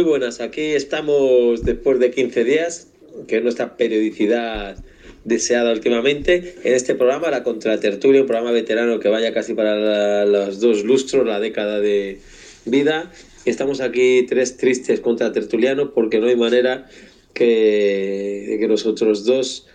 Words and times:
Muy 0.00 0.08
buenas, 0.08 0.40
aquí 0.40 0.62
estamos 0.62 1.62
después 1.62 1.98
de 1.98 2.10
15 2.10 2.44
días, 2.44 2.88
que 3.28 3.36
es 3.36 3.42
nuestra 3.42 3.76
periodicidad 3.76 4.82
deseada 5.26 5.72
últimamente, 5.72 6.54
en 6.64 6.72
este 6.72 6.94
programa, 6.94 7.30
la 7.30 7.42
Contratertulia, 7.42 8.22
un 8.22 8.26
programa 8.26 8.50
veterano 8.50 8.98
que 8.98 9.10
vaya 9.10 9.34
casi 9.34 9.52
para 9.52 10.24
los 10.24 10.58
dos 10.58 10.84
lustros, 10.84 11.26
la 11.26 11.38
década 11.38 11.80
de 11.80 12.18
vida. 12.64 13.12
Estamos 13.44 13.82
aquí 13.82 14.24
tres 14.26 14.56
tristes 14.56 15.00
contratertulianos 15.00 15.90
porque 15.94 16.18
no 16.18 16.28
hay 16.28 16.36
manera 16.36 16.88
que, 17.34 18.46
de 18.48 18.58
que 18.58 18.68
los 18.68 18.86
otros 18.86 19.26
dos, 19.26 19.66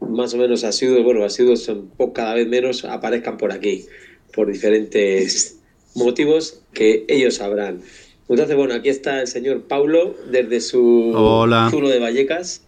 más 0.00 0.32
o 0.32 0.36
menos 0.36 0.62
asiduos, 0.62 1.02
bueno, 1.02 1.24
asiduos 1.24 1.68
cada 2.14 2.34
vez 2.34 2.46
menos, 2.46 2.84
aparezcan 2.84 3.36
por 3.36 3.50
aquí, 3.50 3.86
por 4.32 4.52
diferentes 4.52 5.58
motivos 5.96 6.62
que 6.72 7.04
ellos 7.08 7.34
sabrán. 7.34 7.82
Entonces, 8.28 8.56
bueno, 8.56 8.74
aquí 8.74 8.88
está 8.88 9.20
el 9.20 9.26
señor 9.26 9.62
Paulo 9.64 10.16
desde 10.30 10.60
su 10.60 11.12
zulo 11.70 11.88
de 11.88 11.98
Vallecas. 11.98 12.62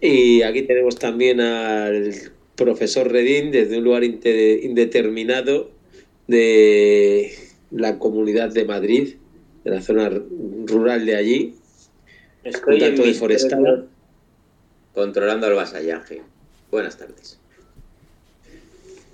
Y 0.00 0.42
aquí 0.42 0.62
tenemos 0.62 0.96
también 0.96 1.40
al 1.40 2.14
profesor 2.56 3.10
Redín 3.10 3.50
desde 3.50 3.78
un 3.78 3.84
lugar 3.84 4.02
indeterminado 4.04 5.70
de 6.26 7.32
la 7.70 7.98
comunidad 7.98 8.50
de 8.50 8.64
Madrid, 8.64 9.14
de 9.64 9.70
la 9.70 9.82
zona 9.82 10.10
rural 10.66 11.04
de 11.04 11.16
allí. 11.16 11.54
Estoy 12.44 12.82
en 12.82 12.96
de 12.96 13.84
controlando 14.94 15.46
el 15.48 15.54
vasallaje. 15.54 16.22
Buenas 16.70 16.96
tardes. 16.96 17.38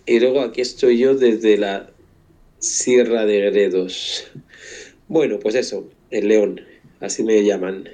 Y 0.07 0.21
luego 0.21 0.41
aquí 0.41 0.61
estoy 0.61 0.99
yo 0.99 1.15
desde 1.15 1.57
la 1.57 1.91
Sierra 2.59 3.27
de 3.27 3.51
Gredos. 3.51 4.29
Bueno, 5.09 5.39
pues 5.39 5.55
eso, 5.55 5.89
el 6.11 6.27
león, 6.27 6.63
así 6.99 7.23
me 7.23 7.45
llaman, 7.45 7.89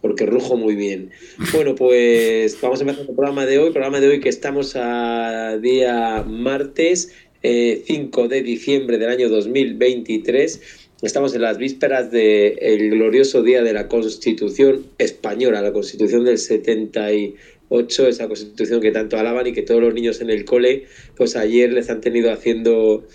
porque 0.00 0.26
rujo 0.26 0.56
muy 0.56 0.74
bien. 0.74 1.10
Bueno, 1.52 1.76
pues 1.76 2.60
vamos 2.60 2.80
a 2.80 2.82
empezar 2.82 3.02
el 3.08 3.14
programa 3.14 3.46
de 3.46 3.60
hoy, 3.60 3.70
programa 3.70 4.00
de 4.00 4.08
hoy 4.08 4.20
que 4.20 4.28
estamos 4.28 4.74
a 4.74 5.56
día 5.58 6.24
martes 6.26 7.14
5 7.42 7.44
eh, 7.44 8.28
de 8.28 8.42
diciembre 8.42 8.98
del 8.98 9.08
año 9.08 9.28
2023. 9.28 10.60
Estamos 11.02 11.32
en 11.36 11.42
las 11.42 11.58
vísperas 11.58 12.10
del 12.10 12.90
glorioso 12.90 13.44
día 13.44 13.62
de 13.62 13.72
la 13.72 13.86
Constitución 13.86 14.86
española, 14.98 15.62
la 15.62 15.72
Constitución 15.72 16.24
del 16.24 16.38
78, 16.38 18.08
esa 18.08 18.26
Constitución 18.26 18.80
que 18.80 18.90
tanto 18.90 19.16
alaban 19.16 19.46
y 19.46 19.52
que 19.52 19.62
todos 19.62 19.80
los 19.80 19.94
niños 19.94 20.20
en 20.20 20.30
el 20.30 20.44
cole, 20.44 20.86
pues 21.16 21.36
ayer 21.36 21.72
les 21.72 21.88
han 21.88 22.00
tenido 22.00 22.32
haciendo 22.32 23.06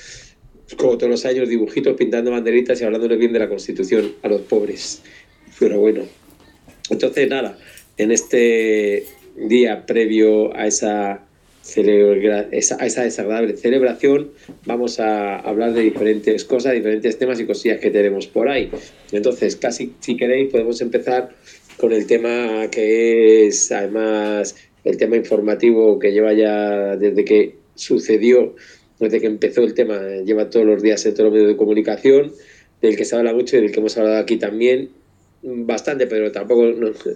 como 0.77 0.97
todos 0.97 1.09
los 1.09 1.25
años, 1.25 1.47
dibujitos, 1.47 1.95
pintando 1.95 2.31
banderitas 2.31 2.81
y 2.81 2.83
hablándole 2.83 3.17
bien 3.17 3.33
de 3.33 3.39
la 3.39 3.49
Constitución 3.49 4.13
a 4.23 4.27
los 4.27 4.41
pobres. 4.41 5.01
Pero 5.59 5.79
bueno, 5.79 6.03
entonces 6.89 7.29
nada, 7.29 7.57
en 7.97 8.11
este 8.11 9.05
día 9.35 9.85
previo 9.85 10.55
a 10.55 10.67
esa, 10.67 11.21
esa, 12.51 12.77
a 12.81 12.85
esa 12.85 13.03
desagradable 13.03 13.57
celebración 13.57 14.31
vamos 14.65 14.99
a 14.99 15.37
hablar 15.37 15.73
de 15.73 15.81
diferentes 15.81 16.45
cosas, 16.45 16.73
diferentes 16.73 17.17
temas 17.17 17.39
y 17.39 17.45
cosillas 17.45 17.79
que 17.79 17.91
tenemos 17.91 18.27
por 18.27 18.49
ahí. 18.49 18.69
Entonces, 19.11 19.55
casi 19.55 19.93
si 19.99 20.17
queréis 20.17 20.51
podemos 20.51 20.81
empezar 20.81 21.29
con 21.77 21.91
el 21.91 22.07
tema 22.07 22.69
que 22.71 23.47
es 23.47 23.71
además 23.71 24.55
el 24.83 24.97
tema 24.97 25.15
informativo 25.17 25.99
que 25.99 26.11
lleva 26.11 26.33
ya 26.33 26.95
desde 26.95 27.25
que 27.25 27.55
sucedió 27.75 28.55
desde 28.99 29.19
que 29.19 29.27
empezó 29.27 29.61
el 29.63 29.73
tema, 29.73 29.99
lleva 30.25 30.49
todos 30.49 30.65
los 30.65 30.81
días 30.81 31.05
en 31.05 31.13
todos 31.13 31.25
los 31.25 31.33
medios 31.33 31.49
de 31.49 31.57
comunicación, 31.57 32.31
del 32.81 32.95
que 32.95 33.05
se 33.05 33.15
habla 33.15 33.33
mucho 33.33 33.57
y 33.57 33.61
del 33.61 33.71
que 33.71 33.79
hemos 33.79 33.97
hablado 33.97 34.17
aquí 34.17 34.37
también, 34.37 34.89
bastante, 35.45 36.07
pero 36.07 36.31
tampoco, 36.31 36.73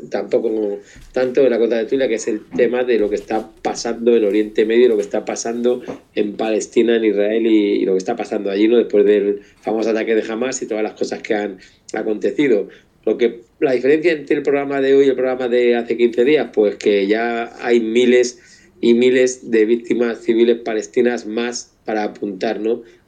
tampoco 0.09 0.79
tanto 1.11 1.41
en 1.41 1.49
la 1.49 1.57
contra 1.57 1.79
de 1.79 1.85
Tulia, 1.85 2.07
que 2.07 2.15
es 2.15 2.27
el 2.27 2.41
tema 2.55 2.83
de 2.83 2.99
lo 2.99 3.09
que 3.09 3.15
está 3.15 3.49
pasando 3.61 4.15
en 4.15 4.23
Oriente 4.23 4.65
Medio, 4.65 4.87
lo 4.87 4.95
que 4.97 5.01
está 5.01 5.25
pasando 5.25 5.81
en 6.13 6.33
Palestina, 6.33 6.97
en 6.97 7.05
Israel 7.05 7.47
y, 7.47 7.85
lo 7.85 7.93
que 7.93 7.97
está 7.97 8.15
pasando 8.15 8.51
allí, 8.51 8.67
¿no? 8.67 8.77
después 8.77 9.05
del 9.05 9.41
famoso 9.61 9.89
ataque 9.89 10.15
de 10.15 10.31
Hamas 10.31 10.61
y 10.61 10.67
todas 10.67 10.83
las 10.83 10.93
cosas 10.93 11.21
que 11.21 11.33
han 11.33 11.57
acontecido. 11.93 12.67
Lo 13.05 13.17
que, 13.17 13.41
la 13.59 13.71
diferencia 13.71 14.11
entre 14.11 14.37
el 14.37 14.43
programa 14.43 14.81
de 14.81 14.93
hoy 14.93 15.05
y 15.05 15.09
el 15.09 15.15
programa 15.15 15.47
de 15.47 15.75
hace 15.75 15.97
15 15.97 16.23
días, 16.23 16.49
pues 16.53 16.75
que 16.75 17.07
ya 17.07 17.51
hay 17.65 17.79
miles 17.79 18.39
y 18.81 18.93
miles 18.93 19.51
de 19.51 19.65
víctimas 19.65 20.19
civiles 20.19 20.59
palestinas 20.59 21.25
más 21.25 21.73
para 21.85 22.03
apuntar 22.03 22.61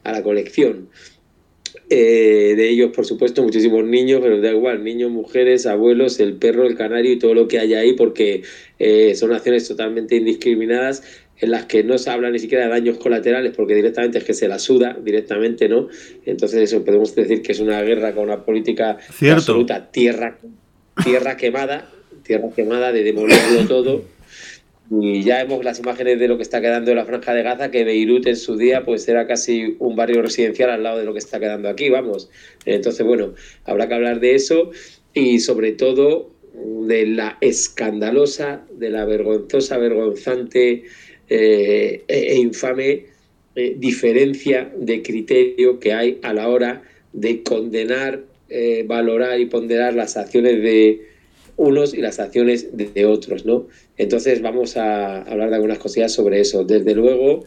a 0.04 0.12
la 0.12 0.22
colección. 0.22 0.88
Eh, 1.88 2.54
de 2.56 2.68
ellos, 2.68 2.90
por 2.94 3.06
supuesto, 3.06 3.42
muchísimos 3.42 3.84
niños, 3.84 4.20
pero 4.22 4.40
da 4.40 4.50
igual, 4.50 4.84
niños, 4.84 5.10
mujeres, 5.10 5.66
abuelos, 5.66 6.20
el 6.20 6.34
perro, 6.34 6.66
el 6.66 6.76
canario 6.76 7.12
y 7.12 7.18
todo 7.18 7.34
lo 7.34 7.48
que 7.48 7.58
hay 7.58 7.74
ahí, 7.74 7.94
porque 7.94 8.42
eh, 8.78 9.14
son 9.14 9.32
acciones 9.32 9.66
totalmente 9.68 10.16
indiscriminadas 10.16 11.02
en 11.38 11.50
las 11.50 11.66
que 11.66 11.82
no 11.82 11.98
se 11.98 12.10
habla 12.10 12.30
ni 12.30 12.38
siquiera 12.38 12.64
de 12.64 12.70
daños 12.70 12.98
colaterales, 12.98 13.52
porque 13.56 13.74
directamente 13.74 14.18
es 14.18 14.24
que 14.24 14.34
se 14.34 14.48
la 14.48 14.58
suda, 14.58 14.96
directamente, 15.02 15.68
¿no? 15.68 15.88
Entonces 16.24 16.60
eso 16.60 16.84
podemos 16.84 17.14
decir 17.14 17.42
que 17.42 17.52
es 17.52 17.60
una 17.60 17.82
guerra 17.82 18.14
con 18.14 18.24
una 18.24 18.44
política 18.44 18.98
absoluta, 19.30 19.90
tierra, 19.90 20.38
tierra 21.02 21.36
quemada, 21.36 21.90
tierra 22.22 22.48
quemada 22.54 22.92
de 22.92 23.02
demolirlo 23.02 23.66
todo 23.66 24.04
y 25.00 25.22
ya 25.22 25.42
vemos 25.42 25.64
las 25.64 25.78
imágenes 25.78 26.18
de 26.18 26.28
lo 26.28 26.36
que 26.36 26.42
está 26.42 26.60
quedando 26.60 26.90
en 26.90 26.98
la 26.98 27.06
franja 27.06 27.32
de 27.32 27.42
Gaza, 27.42 27.70
que 27.70 27.84
Beirut 27.84 28.26
en 28.26 28.36
su 28.36 28.56
día 28.56 28.84
pues 28.84 29.08
era 29.08 29.26
casi 29.26 29.76
un 29.78 29.96
barrio 29.96 30.20
residencial 30.20 30.68
al 30.68 30.82
lado 30.82 30.98
de 30.98 31.04
lo 31.04 31.14
que 31.14 31.18
está 31.18 31.40
quedando 31.40 31.70
aquí, 31.70 31.88
vamos. 31.88 32.28
Entonces, 32.66 33.06
bueno, 33.06 33.32
habrá 33.64 33.88
que 33.88 33.94
hablar 33.94 34.20
de 34.20 34.34
eso 34.34 34.70
y 35.14 35.40
sobre 35.40 35.72
todo 35.72 36.30
de 36.86 37.06
la 37.06 37.38
escandalosa, 37.40 38.66
de 38.74 38.90
la 38.90 39.06
vergonzosa, 39.06 39.78
vergonzante 39.78 40.84
eh, 41.30 42.04
e, 42.06 42.36
infame 42.36 43.06
eh, 43.54 43.74
diferencia 43.78 44.70
de 44.76 45.02
criterio 45.02 45.80
que 45.80 45.94
hay 45.94 46.18
a 46.22 46.34
la 46.34 46.48
hora 46.48 46.82
de 47.14 47.42
condenar, 47.42 48.24
eh, 48.50 48.84
valorar 48.86 49.40
y 49.40 49.46
ponderar 49.46 49.94
las 49.94 50.18
acciones 50.18 50.62
de 50.62 51.11
unos 51.62 51.94
y 51.94 51.98
las 51.98 52.18
acciones 52.18 52.76
de, 52.76 53.06
otros, 53.06 53.46
¿no? 53.46 53.68
Entonces 53.96 54.42
vamos 54.42 54.76
a 54.76 55.22
hablar 55.22 55.50
de 55.50 55.56
algunas 55.56 55.78
cosillas 55.78 56.12
sobre 56.12 56.40
eso. 56.40 56.64
Desde 56.64 56.94
luego, 56.94 57.44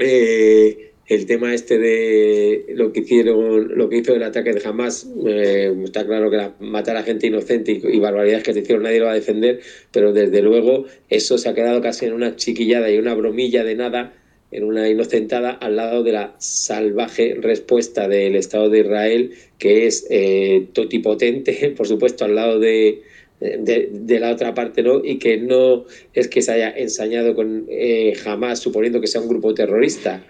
eh, 0.00 0.92
el 1.06 1.26
tema 1.26 1.54
este 1.54 1.78
de 1.78 2.66
lo 2.74 2.92
que 2.92 3.00
hicieron, 3.00 3.76
lo 3.76 3.88
que 3.88 3.98
hizo 3.98 4.14
el 4.14 4.22
ataque 4.22 4.52
de 4.52 4.62
Hamas, 4.66 5.06
eh, 5.26 5.74
está 5.84 6.06
claro 6.06 6.30
que 6.30 6.64
matar 6.64 6.96
a 6.96 7.02
gente 7.02 7.26
inocente 7.26 7.72
y, 7.72 7.98
barbaridades 7.98 8.42
que 8.42 8.52
se 8.54 8.60
hicieron 8.60 8.84
nadie 8.84 9.00
lo 9.00 9.06
va 9.06 9.12
a 9.12 9.16
defender, 9.16 9.60
pero 9.92 10.12
desde 10.12 10.42
luego 10.42 10.86
eso 11.10 11.38
se 11.38 11.48
ha 11.48 11.54
quedado 11.54 11.80
casi 11.82 12.06
en 12.06 12.14
una 12.14 12.36
chiquillada 12.36 12.90
y 12.90 12.98
una 12.98 13.14
bromilla 13.14 13.64
de 13.64 13.74
nada 13.74 14.14
en 14.54 14.62
una 14.62 14.88
inocentada 14.88 15.50
al 15.50 15.74
lado 15.74 16.04
de 16.04 16.12
la 16.12 16.36
salvaje 16.38 17.34
respuesta 17.40 18.06
del 18.06 18.36
Estado 18.36 18.70
de 18.70 18.80
Israel, 18.80 19.32
que 19.58 19.86
es 19.86 20.06
eh, 20.10 20.68
totipotente, 20.72 21.74
por 21.76 21.88
supuesto, 21.88 22.24
al 22.24 22.36
lado 22.36 22.60
de, 22.60 23.02
de, 23.40 24.20
la 24.20 24.30
otra 24.30 24.54
parte, 24.54 24.84
¿no? 24.84 25.04
Y 25.04 25.18
que 25.18 25.38
no 25.38 25.86
es 26.12 26.28
que 26.28 26.40
se 26.40 26.52
haya 26.52 26.70
ensañado 26.70 27.34
con 27.34 27.66
eh, 27.68 28.14
jamás 28.14 28.60
suponiendo 28.60 29.00
que 29.00 29.08
sea 29.08 29.20
un 29.20 29.28
grupo 29.28 29.54
terrorista, 29.54 30.24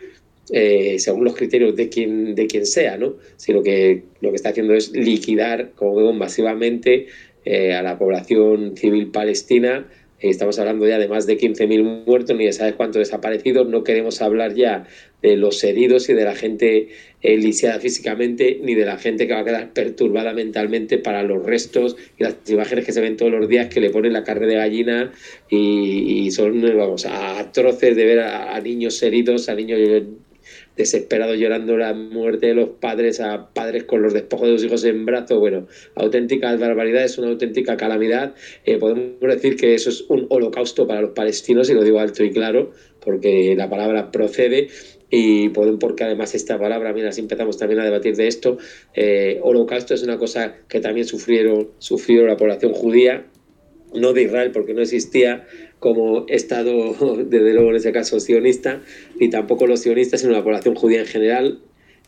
eh, 0.50 0.98
según 0.98 1.24
los 1.24 1.36
criterios 1.36 1.76
de 1.76 1.90
quien, 1.90 2.34
de 2.34 2.46
quien 2.46 2.64
sea, 2.64 2.96
¿no? 2.96 3.16
Sino 3.36 3.62
que 3.62 4.04
lo 4.22 4.30
que 4.30 4.36
está 4.36 4.48
haciendo 4.48 4.72
es 4.72 4.92
liquidar, 4.92 5.72
como 5.74 5.96
vemos, 5.96 6.16
masivamente 6.16 7.08
a 7.46 7.82
la 7.82 7.98
población 7.98 8.74
civil 8.74 9.08
palestina 9.08 9.86
Estamos 10.30 10.58
hablando 10.58 10.88
ya 10.88 10.98
de 10.98 11.06
más 11.06 11.26
de 11.26 11.36
15.000 11.36 12.04
muertos, 12.06 12.34
ni 12.34 12.46
de 12.46 12.52
sabes 12.52 12.74
cuántos 12.74 13.00
desaparecidos. 13.00 13.68
No 13.68 13.84
queremos 13.84 14.22
hablar 14.22 14.54
ya 14.54 14.86
de 15.20 15.36
los 15.36 15.62
heridos 15.62 16.08
y 16.08 16.14
de 16.14 16.24
la 16.24 16.34
gente 16.34 16.88
eh, 17.20 17.36
lisiada 17.36 17.78
físicamente, 17.78 18.58
ni 18.62 18.74
de 18.74 18.86
la 18.86 18.96
gente 18.96 19.26
que 19.26 19.34
va 19.34 19.40
a 19.40 19.44
quedar 19.44 19.72
perturbada 19.74 20.32
mentalmente 20.32 20.96
para 20.96 21.22
los 21.22 21.44
restos 21.44 21.96
y 22.18 22.24
las 22.24 22.36
imágenes 22.48 22.86
que 22.86 22.92
se 22.92 23.02
ven 23.02 23.18
todos 23.18 23.32
los 23.32 23.48
días 23.48 23.68
que 23.68 23.80
le 23.80 23.90
ponen 23.90 24.14
la 24.14 24.24
carne 24.24 24.46
de 24.46 24.54
gallina 24.54 25.12
y, 25.50 26.30
son, 26.30 26.62
vamos, 26.74 27.04
atroces 27.04 27.94
de 27.94 28.04
ver 28.06 28.20
a, 28.20 28.54
a 28.54 28.60
niños 28.62 29.02
heridos, 29.02 29.50
a 29.50 29.54
niños 29.54 29.78
desesperado 30.76 31.34
llorando 31.34 31.76
la 31.76 31.94
muerte 31.94 32.48
de 32.48 32.54
los 32.54 32.68
padres, 32.70 33.20
a 33.20 33.50
padres 33.52 33.84
con 33.84 34.02
los 34.02 34.12
despojos 34.12 34.48
de 34.48 34.52
los 34.54 34.64
hijos 34.64 34.84
en 34.84 35.04
brazos. 35.06 35.38
Bueno, 35.38 35.66
auténtica 35.94 36.54
barbaridad, 36.56 37.04
es 37.04 37.18
una 37.18 37.28
auténtica 37.28 37.76
calamidad. 37.76 38.34
Eh, 38.64 38.78
podemos 38.78 39.20
decir 39.20 39.56
que 39.56 39.74
eso 39.74 39.90
es 39.90 40.04
un 40.08 40.26
holocausto 40.30 40.86
para 40.86 41.00
los 41.00 41.10
palestinos, 41.10 41.70
y 41.70 41.74
lo 41.74 41.82
digo 41.82 42.00
alto 42.00 42.24
y 42.24 42.30
claro, 42.30 42.72
porque 43.00 43.54
la 43.56 43.68
palabra 43.68 44.10
procede. 44.10 44.68
Y 45.10 45.50
pueden, 45.50 45.78
porque 45.78 46.02
además 46.02 46.34
esta 46.34 46.58
palabra, 46.58 46.92
mira, 46.92 47.12
si 47.12 47.20
empezamos 47.20 47.56
también 47.56 47.78
a 47.80 47.84
debatir 47.84 48.16
de 48.16 48.26
esto, 48.26 48.58
eh, 48.94 49.38
holocausto 49.42 49.94
es 49.94 50.02
una 50.02 50.18
cosa 50.18 50.56
que 50.68 50.80
también 50.80 51.06
sufrieron, 51.06 51.68
sufrió 51.78 52.26
la 52.26 52.36
población 52.36 52.72
judía, 52.72 53.24
no 53.94 54.12
de 54.12 54.22
Israel 54.22 54.50
porque 54.52 54.74
no 54.74 54.82
existía 54.82 55.46
como 55.78 56.26
Estado, 56.28 56.94
desde 57.24 57.52
luego 57.52 57.70
en 57.70 57.76
ese 57.76 57.92
caso, 57.92 58.20
sionista, 58.20 58.80
ni 59.20 59.28
tampoco 59.28 59.66
los 59.66 59.80
sionistas, 59.80 60.20
sino 60.20 60.32
la 60.32 60.42
población 60.42 60.74
judía 60.74 61.00
en 61.00 61.06
general. 61.06 61.60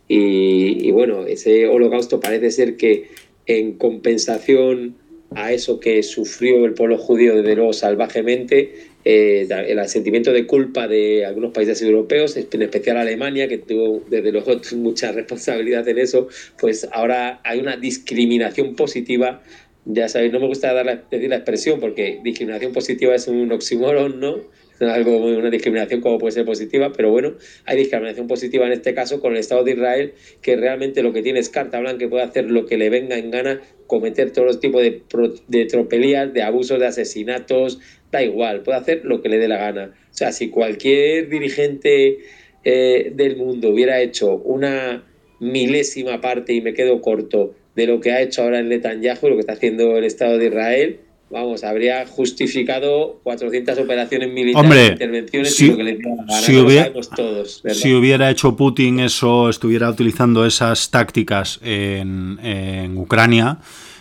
Y, 0.08 0.90
bueno, 0.92 1.26
ese 1.26 1.66
holocausto 1.66 2.20
parece 2.20 2.50
ser 2.52 2.76
que 2.76 3.08
en 3.46 3.72
compensación 3.72 4.94
a 5.34 5.52
eso 5.52 5.80
que 5.80 6.02
sufrió 6.04 6.64
el 6.64 6.74
pueblo 6.74 6.96
judío 6.96 7.34
desde 7.34 7.56
luego 7.56 7.72
salvajemente, 7.72 8.72
eh, 9.04 9.46
el 9.50 9.88
sentimiento 9.88 10.32
de 10.32 10.46
culpa 10.46 10.88
de 10.88 11.24
algunos 11.24 11.52
países 11.52 11.82
europeos, 11.82 12.36
en 12.36 12.62
especial 12.62 12.96
Alemania, 12.96 13.48
que 13.48 13.58
tuvo 13.58 14.02
desde 14.08 14.32
luego 14.32 14.60
mucha 14.76 15.12
responsabilidad 15.12 15.86
en 15.88 15.98
eso, 15.98 16.28
pues 16.58 16.88
ahora 16.92 17.40
hay 17.44 17.60
una 17.60 17.76
discriminación 17.76 18.74
positiva. 18.74 19.42
Ya 19.86 20.08
sabéis, 20.08 20.32
no 20.32 20.40
me 20.40 20.48
gusta 20.48 20.74
dar 20.74 21.08
decir 21.08 21.30
la 21.30 21.36
expresión 21.36 21.78
porque 21.78 22.20
discriminación 22.22 22.72
positiva 22.72 23.14
es 23.14 23.28
un 23.28 23.50
oxímoron, 23.52 24.18
¿no? 24.18 24.40
algo, 24.80 25.24
una 25.24 25.48
discriminación 25.48 26.00
como 26.00 26.18
puede 26.18 26.32
ser 26.32 26.44
positiva, 26.44 26.92
pero 26.92 27.10
bueno, 27.10 27.34
hay 27.64 27.78
discriminación 27.78 28.26
positiva 28.26 28.66
en 28.66 28.72
este 28.72 28.94
caso 28.94 29.20
con 29.20 29.32
el 29.32 29.38
Estado 29.38 29.64
de 29.64 29.72
Israel, 29.72 30.12
que 30.42 30.56
realmente 30.56 31.02
lo 31.02 31.12
que 31.12 31.22
tiene 31.22 31.38
es 31.38 31.48
carta 31.48 31.80
blanca, 31.80 31.98
que 31.98 32.08
puede 32.08 32.24
hacer 32.24 32.50
lo 32.50 32.66
que 32.66 32.76
le 32.76 32.90
venga 32.90 33.16
en 33.16 33.30
gana, 33.30 33.60
cometer 33.86 34.32
todos 34.32 34.46
los 34.46 34.60
tipos 34.60 34.82
de, 34.82 35.02
de 35.48 35.64
tropelías, 35.66 36.32
de 36.32 36.42
abusos, 36.42 36.78
de 36.78 36.86
asesinatos, 36.86 37.78
da 38.10 38.22
igual, 38.22 38.62
puede 38.62 38.78
hacer 38.78 39.04
lo 39.04 39.22
que 39.22 39.28
le 39.28 39.38
dé 39.38 39.48
la 39.48 39.58
gana. 39.58 39.94
O 40.10 40.14
sea, 40.16 40.32
si 40.32 40.50
cualquier 40.50 41.28
dirigente 41.28 42.18
eh, 42.64 43.12
del 43.14 43.36
mundo 43.36 43.70
hubiera 43.70 44.00
hecho 44.00 44.36
una 44.36 45.06
milésima 45.40 46.20
parte, 46.20 46.52
y 46.52 46.60
me 46.60 46.74
quedo 46.74 47.00
corto, 47.00 47.54
de 47.76 47.86
lo 47.86 48.00
que 48.00 48.10
ha 48.10 48.20
hecho 48.22 48.42
ahora 48.42 48.58
en 48.58 48.70
Netanyahu, 48.70 49.28
lo 49.28 49.34
que 49.34 49.40
está 49.40 49.52
haciendo 49.52 49.96
el 49.98 50.04
Estado 50.04 50.38
de 50.38 50.46
Israel, 50.46 51.00
vamos, 51.30 51.62
habría 51.62 52.06
justificado 52.06 53.20
400 53.22 53.78
operaciones 53.78 54.32
militares, 54.32 54.64
Hombre, 54.64 54.86
intervenciones 54.86 55.54
si, 55.54 55.66
y 55.66 55.70
lo 55.70 55.76
que 55.76 55.82
le 55.84 55.98
si, 56.40 56.56
hubiera, 56.56 56.92
todos, 57.14 57.62
si 57.72 57.94
hubiera 57.94 58.30
hecho 58.30 58.56
Putin 58.56 59.00
eso, 59.00 59.50
estuviera 59.50 59.90
utilizando 59.90 60.46
esas 60.46 60.90
tácticas 60.90 61.60
en, 61.62 62.38
en 62.42 62.96
Ucrania, 62.96 63.58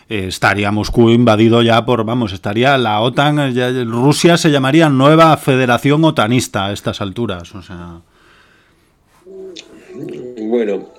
eh, 0.07 0.27
estaría 0.27 0.71
Moscú 0.71 1.09
invadido 1.09 1.61
ya 1.61 1.83
por, 1.83 2.05
vamos, 2.05 2.31
estaría 2.31 2.77
la 2.77 3.01
OTAN, 3.01 3.53
ya, 3.53 3.71
Rusia 3.83 4.37
se 4.37 4.51
llamaría 4.51 4.87
nueva 4.87 5.35
federación 5.35 6.03
otanista 6.05 6.67
a 6.67 6.73
estas 6.73 7.01
alturas, 7.01 7.53
o 7.55 7.61
sea... 7.61 8.01
Bueno, 10.37 10.89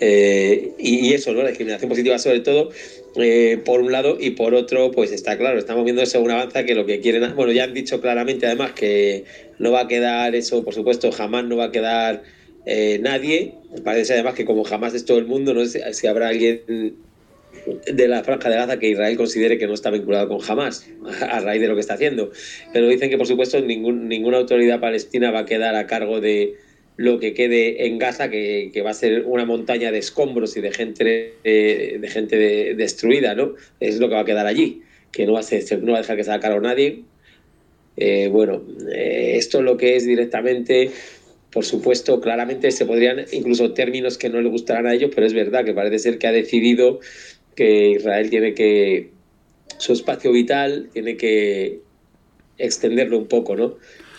eh, 0.00 0.72
y, 0.78 1.12
eso, 1.12 1.32
¿no? 1.32 1.42
La 1.42 1.48
discriminación 1.48 1.88
positiva 1.88 2.18
sobre 2.18 2.40
todo, 2.40 2.70
eh, 3.16 3.58
por 3.64 3.80
un 3.80 3.90
lado, 3.90 4.16
y 4.20 4.30
por 4.30 4.54
otro, 4.54 4.92
pues 4.92 5.10
está 5.10 5.36
claro, 5.36 5.58
estamos 5.58 5.84
viendo 5.84 6.02
eso 6.02 6.20
un 6.20 6.30
avanza 6.30 6.64
que 6.64 6.74
lo 6.74 6.86
que 6.86 7.00
quieren, 7.00 7.34
bueno, 7.34 7.52
ya 7.52 7.64
han 7.64 7.74
dicho 7.74 8.00
claramente 8.00 8.46
además 8.46 8.72
que 8.72 9.24
no 9.58 9.72
va 9.72 9.82
a 9.82 9.88
quedar 9.88 10.34
eso, 10.34 10.64
por 10.64 10.74
supuesto, 10.74 11.10
jamás 11.10 11.44
no 11.44 11.56
va 11.56 11.66
a 11.66 11.72
quedar 11.72 12.22
eh, 12.64 12.98
nadie, 13.02 13.54
parece 13.82 14.12
además 14.12 14.34
que 14.34 14.44
como 14.44 14.62
jamás 14.62 14.94
es 14.94 15.04
todo 15.04 15.18
el 15.18 15.26
mundo, 15.26 15.52
no 15.52 15.66
sé 15.66 15.92
si 15.94 16.06
habrá 16.06 16.28
alguien 16.28 16.60
de 17.92 18.08
la 18.08 18.22
franja 18.22 18.48
de 18.50 18.56
Gaza 18.56 18.78
que 18.78 18.90
Israel 18.90 19.16
considere 19.16 19.58
que 19.58 19.66
no 19.66 19.74
está 19.74 19.90
vinculado 19.90 20.28
con 20.28 20.38
Hamas 20.46 20.86
a 21.28 21.40
raíz 21.40 21.60
de 21.60 21.68
lo 21.68 21.74
que 21.74 21.80
está 21.80 21.94
haciendo. 21.94 22.30
Pero 22.72 22.88
dicen 22.88 23.10
que, 23.10 23.18
por 23.18 23.26
supuesto, 23.26 23.60
ningún, 23.60 24.08
ninguna 24.08 24.38
autoridad 24.38 24.80
palestina 24.80 25.30
va 25.30 25.40
a 25.40 25.44
quedar 25.46 25.74
a 25.74 25.86
cargo 25.86 26.20
de, 26.20 26.56
lo 26.98 27.20
que 27.20 27.32
quede 27.32 27.86
en 27.86 27.96
Gaza, 27.96 28.28
que, 28.28 28.82
va 28.84 28.90
a 28.90 28.94
ser 28.94 29.24
una 29.24 29.44
montaña 29.44 29.92
de 29.92 29.98
escombros 29.98 30.56
y 30.56 30.60
de 30.60 30.72
gente, 30.72 31.34
eh, 31.44 31.96
de 32.00 32.08
gente 32.08 32.74
destruida, 32.74 33.36
¿no? 33.36 33.54
Es 33.78 34.00
lo 34.00 34.08
que 34.08 34.16
va 34.16 34.22
a 34.22 34.24
quedar 34.24 34.48
allí, 34.48 34.82
que 35.12 35.24
no 35.24 35.34
va 35.34 35.40
a, 35.40 35.42
ser, 35.44 35.80
no 35.80 35.92
va 35.92 35.98
a 35.98 36.00
dejar 36.00 36.16
que 36.16 36.24
se 36.24 36.36
nadie. 36.36 37.04
Eh, 37.96 38.28
bueno, 38.32 38.64
eh, 38.92 39.34
esto 39.36 39.58
es 39.58 39.64
lo 39.64 39.76
que 39.76 39.94
es 39.94 40.06
directamente, 40.06 40.90
por 41.52 41.64
supuesto, 41.64 42.20
claramente 42.20 42.72
se 42.72 42.84
podrían, 42.84 43.24
incluso 43.30 43.72
términos 43.74 44.18
que 44.18 44.28
no 44.28 44.40
le 44.40 44.48
gustarán 44.48 44.88
a 44.88 44.94
ellos, 44.94 45.12
pero 45.14 45.24
es 45.24 45.34
verdad 45.34 45.64
que 45.64 45.74
parece 45.74 46.00
ser 46.00 46.18
que 46.18 46.26
ha 46.26 46.32
decidido 46.32 46.98
que 47.54 47.90
Israel 47.90 48.28
tiene 48.28 48.54
que, 48.54 49.10
su 49.76 49.92
espacio 49.92 50.32
vital 50.32 50.90
tiene 50.92 51.16
que 51.16 51.78
extenderlo 52.58 53.18
un 53.18 53.28
poco, 53.28 53.54
¿no? 53.54 53.76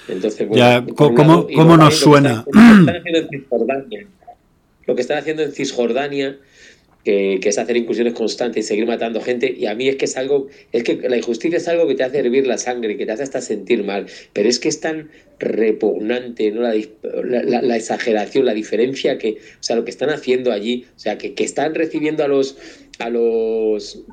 Entonces, 0.10 0.48
ya, 0.52 0.86
¿cómo, 0.96 1.48
¿cómo 1.48 1.78
nos 1.78 1.96
suena? 1.96 2.46
Lo 4.86 4.96
que, 4.96 5.02
están 5.02 5.20
haciendo 5.20 5.44
en 5.44 5.52
Cisjordania, 5.52 6.40
que, 7.04 7.40
es 7.42 7.58
hacer 7.58 7.78
incursiones 7.78 8.14
constantes 8.14 8.66
y 8.66 8.68
seguir 8.68 8.88
matando 8.88 9.22
gente, 9.22 9.54
y 9.56 9.68
a 9.68 9.76
mí 9.76 9.88
es 9.88 9.98
que 9.98 10.06
es 10.06 10.18
algo, 10.18 10.48
es 10.72 10.84
que 10.84 10.96
la 11.08 11.18
injusticia 11.18 11.58
es 11.58 11.68
algo 11.68 11.88
que 11.88 11.96
te 11.96 12.04
hace 12.04 12.20
hervir 12.20 12.48
la 12.48 12.58
sangre, 12.58 12.98
que 12.98 13.06
te 13.06 13.12
hace 13.12 13.24
hasta 13.24 13.42
sentir 13.42 13.84
mal, 13.84 14.08
pero 14.34 14.50
es 14.50 14.60
que 14.60 14.70
es 14.70 14.80
tan 14.82 15.10
repugnante, 15.38 16.52
¿no? 16.52 16.62
La, 16.62 16.74
la, 17.62 17.78
exageración, 17.78 18.46
la 18.46 18.54
diferencia 18.54 19.18
que, 19.18 19.34
o 19.34 19.64
sea, 19.64 19.76
lo 19.76 19.86
que 19.86 19.92
están 19.92 20.10
haciendo 20.10 20.52
allí, 20.52 20.86
o 20.96 21.00
sea, 21.00 21.18
que, 21.18 21.34
que 21.34 21.44
están 21.44 21.76
recibiendo 21.76 22.24
a 22.24 22.28
los, 22.28 22.58
a 22.98 23.10
los 23.10 24.04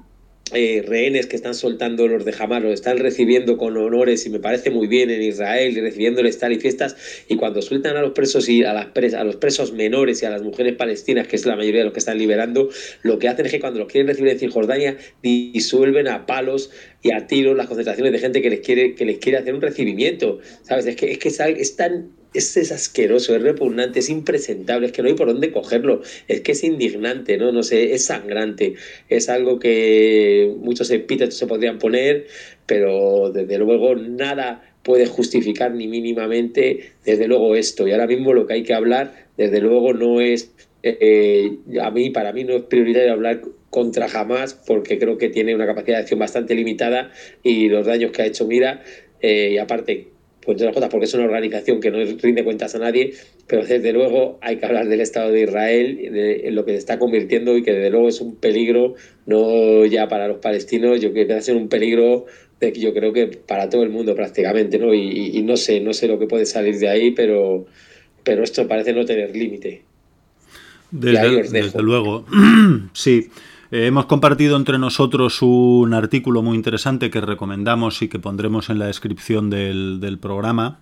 eh, 0.53 0.85
rehenes 0.87 1.27
que 1.27 1.35
están 1.35 1.57
soltando 1.57 2.07
los 2.07 2.25
de 2.25 2.33
Hamas, 2.39 2.63
los 2.63 2.73
están 2.73 2.99
recibiendo 2.99 3.57
con 3.57 3.77
honores 3.77 4.27
y 4.27 4.31
me 4.31 4.39
parece 4.39 4.71
muy 4.71 4.87
bien 4.87 5.11
en 5.11 5.21
Israel 5.21 5.77
y 5.77 5.81
recibiéndoles 5.81 6.37
estar 6.37 6.53
y 6.53 6.61
fiestas 6.61 6.97
y 7.29 7.37
cuando 7.37 7.63
sueltan 7.63 7.97
a 7.97 8.01
los 8.01 8.13
presos 8.13 8.49
y 8.49 8.63
a, 8.63 8.73
las 8.73 9.15
a 9.15 9.25
los 9.25 9.37
presos 9.37 9.73
menores 9.73 10.23
y 10.23 10.27
a 10.27 10.31
las 10.31 10.43
mujeres 10.43 10.77
palestinas, 10.77 11.27
que 11.27 11.35
es 11.35 11.47
la 11.47 11.57
mayoría 11.57 11.81
de 11.81 11.87
los 11.87 11.93
que 11.93 11.99
están 11.99 12.19
liberando, 12.19 12.71
lo 13.03 13.19
que 13.19 13.29
hacen 13.29 13.47
es 13.47 13.53
que 13.53 13.59
cuando 13.59 13.81
los 13.81 13.91
quieren 13.91 14.07
recibir 14.07 14.31
en 14.31 14.39
Cisjordania 14.39 14.97
disuelven 15.21 16.07
a 16.07 16.27
palos 16.27 16.71
y 17.03 17.11
a 17.11 17.27
tiros 17.27 17.57
las 17.57 17.67
concentraciones 17.67 18.13
de 18.13 18.19
gente 18.21 18.41
que 18.41 18.51
les 18.51 18.61
quiere, 18.61 18.95
que 18.95 19.05
les 19.05 19.19
quiere 19.19 19.39
hacer 19.39 19.53
un 19.53 19.63
recibimiento, 19.63 20.39
¿sabes? 20.63 20.87
Es 20.87 20.95
que 20.95 21.11
es, 21.11 21.19
que 21.19 21.29
es 21.29 21.77
tan 21.77 22.13
es, 22.37 22.73
asqueroso, 22.73 23.35
es 23.35 23.43
repugnante, 23.43 24.01
es 24.01 24.11
impresentable, 24.11 24.87
es 24.87 24.93
que 24.93 25.03
no 25.03 25.09
hay 25.09 25.15
por 25.15 25.29
dónde 25.29 25.53
cogerlo, 25.53 26.03
es 26.29 26.41
que 26.41 26.53
es 26.53 26.65
indignante, 26.65 27.37
¿no? 27.39 27.53
No 27.53 27.63
sé, 27.63 27.95
es 27.95 28.05
sangrante, 28.05 28.75
es 29.09 29.29
algo 29.29 29.59
que 29.59 30.55
muchos 30.59 30.91
epítetos 30.91 31.37
se 31.37 31.47
podrían 31.47 31.79
poner, 31.79 32.27
pero 32.67 33.31
desde 33.33 33.59
luego 33.59 33.95
nada 33.95 34.63
puede 34.83 35.07
justificar 35.07 35.75
ni 35.75 35.89
mínimamente, 35.89 36.93
desde 37.05 37.27
luego, 37.27 37.57
esto. 37.57 37.89
Y 37.89 37.93
ahora 37.93 38.07
mismo 38.07 38.33
lo 38.33 38.47
que 38.47 38.55
hay 38.55 38.63
que 38.63 38.75
hablar, 38.75 39.27
desde 39.37 39.61
luego, 39.61 39.93
no 39.93 40.21
es, 40.21 40.53
eh, 40.83 41.59
a 41.83 41.91
mí, 41.91 42.11
para 42.11 42.33
mí 42.33 42.45
no 42.45 42.55
es 42.55 42.63
prioritario 42.63 43.13
hablar 43.13 43.43
contra 43.71 44.09
jamás, 44.09 44.55
porque 44.55 44.99
creo 44.99 45.19
que 45.19 45.29
tiene 45.29 45.55
una 45.55 45.67
capacidad 45.67 45.97
de 45.97 46.03
acción 46.03 46.21
bastante 46.21 46.55
limitada 46.55 47.11
y 47.43 47.69
los 47.69 47.87
daños 47.87 48.13
que 48.13 48.23
ha 48.23 48.27
hecho 48.27 48.47
Mira, 48.47 48.83
eh, 49.21 49.51
y 49.55 49.59
aparte 49.59 50.16
pues 50.47 50.61
las 50.61 50.73
cosas, 50.73 50.89
porque 50.89 51.07
es 51.07 51.15
una 51.15 51.25
organización 51.25 51.81
que 51.81 51.91
no 51.91 51.99
rinde 52.23 52.45
cuentas 52.45 52.75
a 52.77 52.79
nadie, 52.79 53.13
pero 53.49 53.67
desde 53.67 53.93
luego 53.93 54.39
hay 54.41 54.57
que 54.57 54.67
hablar 54.67 54.87
del 54.89 55.01
Estado 55.01 55.33
de 55.33 55.43
Israel, 55.43 55.97
de, 55.97 56.49
en 56.49 56.55
lo 56.55 56.65
que 56.65 56.71
se 56.71 56.79
está 56.79 56.99
convirtiendo 56.99 57.57
y 57.57 57.63
que 57.65 57.73
desde 57.73 57.91
luego 57.91 58.09
es 58.09 58.21
un 58.21 58.37
peligro, 58.37 58.95
no 59.27 59.85
ya 59.85 60.09
para 60.09 60.29
los 60.29 60.39
palestinos, 60.39 61.01
yo 61.01 61.13
creo 61.13 61.27
que 61.27 61.33
va 61.33 61.41
a 61.41 61.43
ser 61.43 61.57
un 61.57 61.69
peligro 61.69 62.27
de, 62.61 62.73
yo 62.73 62.95
creo 62.95 63.13
que 63.13 63.27
para 63.27 63.69
todo 63.69 63.83
el 63.83 63.91
mundo 63.91 64.15
prácticamente, 64.15 64.79
¿no? 64.79 64.95
Y, 64.95 65.43
no 65.43 65.57
sé, 65.57 65.81
no 65.81 65.93
sé 65.93 66.07
lo 66.07 66.19
que 66.19 66.27
puede 66.27 66.47
salir 66.47 66.79
de 66.79 66.89
ahí, 66.89 67.11
pero, 67.11 67.67
pero 68.23 68.45
esto 68.45 68.67
parece 68.69 68.93
no 68.93 69.05
tener 69.05 69.35
límite. 69.37 69.83
desde 70.93 71.83
luego, 71.83 72.25
sí. 72.95 73.29
Eh, 73.73 73.87
hemos 73.87 74.07
compartido 74.07 74.57
entre 74.57 74.79
nosotros 74.79 75.43
un 75.43 75.93
artículo 75.93 76.41
muy 76.43 76.57
interesante 76.57 77.11
que 77.11 77.21
recomendamos 77.21 78.01
y 78.01 78.09
que 78.09 78.21
pondremos 78.21 78.71
en 78.71 78.79
la 78.79 78.87
descripción 78.87 79.51
del, 79.51 80.19
programa, 80.21 80.79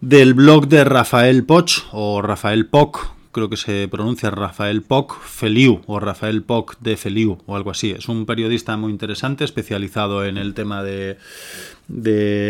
del 0.00 0.34
blog 0.34 0.66
de 0.66 0.84
Rafael 0.84 1.44
Poch 1.44 1.84
o 1.92 2.22
Rafael 2.22 2.66
Poc, 2.66 3.12
creo 3.30 3.48
que 3.48 3.56
se 3.56 3.86
pronuncia 3.88 4.30
Rafael 4.30 4.82
Poc 4.82 5.20
Feliu 5.20 5.82
o 5.86 6.00
Rafael 6.00 6.42
Poc 6.42 6.76
de 6.80 6.96
Feliu 6.96 7.38
o 7.46 7.54
algo 7.54 7.70
así. 7.70 7.92
Es 7.92 8.08
un 8.08 8.26
periodista 8.26 8.76
muy 8.76 8.90
interesante, 8.90 9.44
especializado 9.44 10.24
en 10.24 10.38
el 10.38 10.54
tema 10.54 10.82
de 10.82 11.18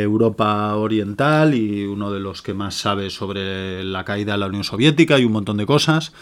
Europa 0.02 0.74
Oriental 0.76 1.54
y 1.54 1.84
uno 1.84 2.10
de 2.10 2.20
los 2.20 2.40
que 2.40 2.54
más 2.54 2.74
sabe 2.74 3.10
sobre 3.10 3.84
la 3.84 4.04
caída 4.04 4.32
de 4.32 4.38
la 4.38 4.46
Unión 4.46 4.64
Soviética 4.64 5.18
y 5.18 5.26
un 5.26 5.32
montón 5.32 5.58
de 5.58 5.66
cosas. 5.66 6.14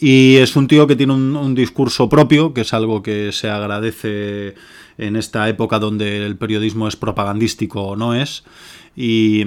Y 0.00 0.36
es 0.36 0.56
un 0.56 0.66
tío 0.66 0.86
que 0.86 0.96
tiene 0.96 1.12
un, 1.12 1.54
discurso 1.54 2.08
propio, 2.08 2.54
que 2.54 2.62
es 2.62 2.72
algo 2.72 3.02
que 3.02 3.32
se 3.32 3.50
agradece 3.50 4.54
en 4.96 5.14
esta 5.14 5.46
época 5.48 5.78
donde 5.78 6.24
el 6.24 6.36
periodismo 6.36 6.88
es 6.88 6.96
propagandístico 6.96 7.82
o 7.82 7.96
no 7.96 8.14
es. 8.14 8.42
Y, 8.96 9.42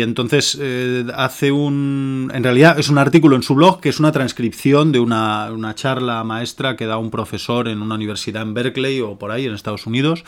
entonces 0.00 0.56
eh, 0.60 1.06
hace 1.14 1.50
un... 1.50 2.30
En 2.32 2.44
realidad 2.44 2.78
es 2.78 2.88
un 2.88 2.98
artículo 2.98 3.34
en 3.34 3.42
su 3.42 3.54
blog 3.54 3.80
que 3.80 3.88
es 3.88 3.98
una 3.98 4.12
transcripción 4.12 4.92
de 4.92 5.00
una, 5.00 5.50
una, 5.50 5.74
charla 5.74 6.22
maestra 6.24 6.76
que 6.76 6.86
da 6.86 6.98
un 6.98 7.10
profesor 7.10 7.68
en 7.68 7.82
una 7.82 7.94
universidad 7.94 8.42
en 8.42 8.54
Berkeley 8.54 9.00
o 9.00 9.18
por 9.18 9.32
ahí 9.32 9.46
en 9.46 9.54
Estados 9.54 9.86
Unidos 9.86 10.24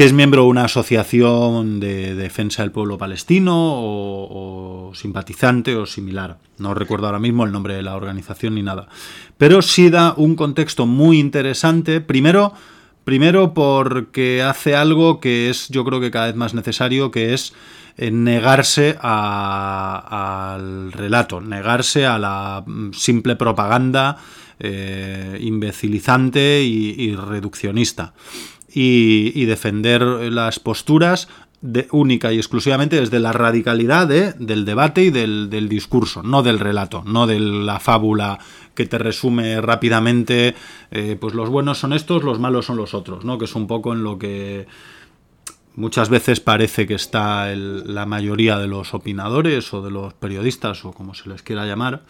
que 0.00 0.06
es 0.06 0.12
miembro 0.14 0.44
de 0.44 0.48
una 0.48 0.64
asociación 0.64 1.78
de 1.78 2.14
defensa 2.14 2.62
del 2.62 2.72
pueblo 2.72 2.96
palestino 2.96 3.54
o, 3.54 4.92
simpatizante 4.94 5.76
o 5.76 5.84
similar. 5.84 6.38
No 6.58 6.72
recuerdo 6.72 7.06
ahora 7.06 7.18
mismo 7.18 7.44
el 7.44 7.52
nombre 7.52 7.74
de 7.74 7.82
la 7.82 7.96
organización 7.96 8.54
ni 8.54 8.62
nada. 8.62 8.88
Pero 9.36 9.60
sí 9.62 9.90
da 9.90 10.14
un 10.16 10.36
contexto 10.36 10.86
muy 10.86 11.18
interesante. 11.18 12.00
Primero, 12.00 12.54
primero 13.04 13.54
porque 13.54 14.42
hace 14.42 14.76
algo 14.76 15.20
que 15.20 15.50
es 15.50 15.68
yo 15.68 15.84
creo 15.84 16.00
que 16.00 16.10
cada 16.10 16.26
vez 16.26 16.36
más 16.36 16.54
necesario, 16.54 17.10
que 17.10 17.34
es 17.34 17.52
eh, 17.96 18.10
negarse 18.10 18.96
al 19.00 20.92
relato, 20.92 21.40
negarse 21.40 22.06
a 22.06 22.18
la 22.18 22.62
mm, 22.66 22.92
simple 22.92 23.36
propaganda 23.36 24.16
eh, 24.58 25.38
imbecilizante 25.40 26.62
y, 26.62 27.14
reduccionista. 27.14 28.14
Y, 28.72 29.44
defender 29.46 30.02
las 30.02 30.60
posturas 30.60 31.28
de, 31.62 31.88
única 31.90 32.32
y 32.32 32.38
exclusivamente 32.38 32.98
desde 32.98 33.20
la 33.20 33.32
radicalidad 33.32 34.08
del 34.08 34.64
debate 34.64 35.04
y 35.04 35.10
del, 35.10 35.50
del, 35.50 35.68
discurso, 35.68 36.22
no 36.22 36.42
del 36.42 36.58
relato, 36.58 37.02
no 37.06 37.26
de 37.26 37.38
la 37.40 37.80
fábula 37.80 38.38
que 38.74 38.86
te 38.86 38.98
resume 38.98 39.60
rápidamente, 39.60 40.54
eh, 40.90 41.16
pues 41.20 41.34
los 41.34 41.50
buenos 41.50 41.78
son 41.78 41.92
estos, 41.92 42.24
los 42.24 42.38
malos 42.38 42.66
son 42.66 42.76
los 42.76 42.94
otros, 42.94 43.24
¿no? 43.24 43.38
que 43.38 43.44
es 43.44 43.54
un 43.54 43.66
poco 43.66 43.92
en 43.92 44.02
lo 44.02 44.18
que 44.18 44.66
muchas 45.74 46.08
veces 46.08 46.40
parece 46.40 46.86
que 46.86 46.94
está 46.94 47.54
la 47.54 48.06
mayoría 48.06 48.58
de 48.58 48.66
los 48.66 48.94
opinadores 48.94 49.72
o 49.72 49.82
de 49.82 49.90
los 49.90 50.14
periodistas 50.14 50.84
o 50.84 50.92
como 50.92 51.14
se 51.14 51.28
les 51.28 51.42
quiera 51.42 51.66
llamar, 51.66 52.02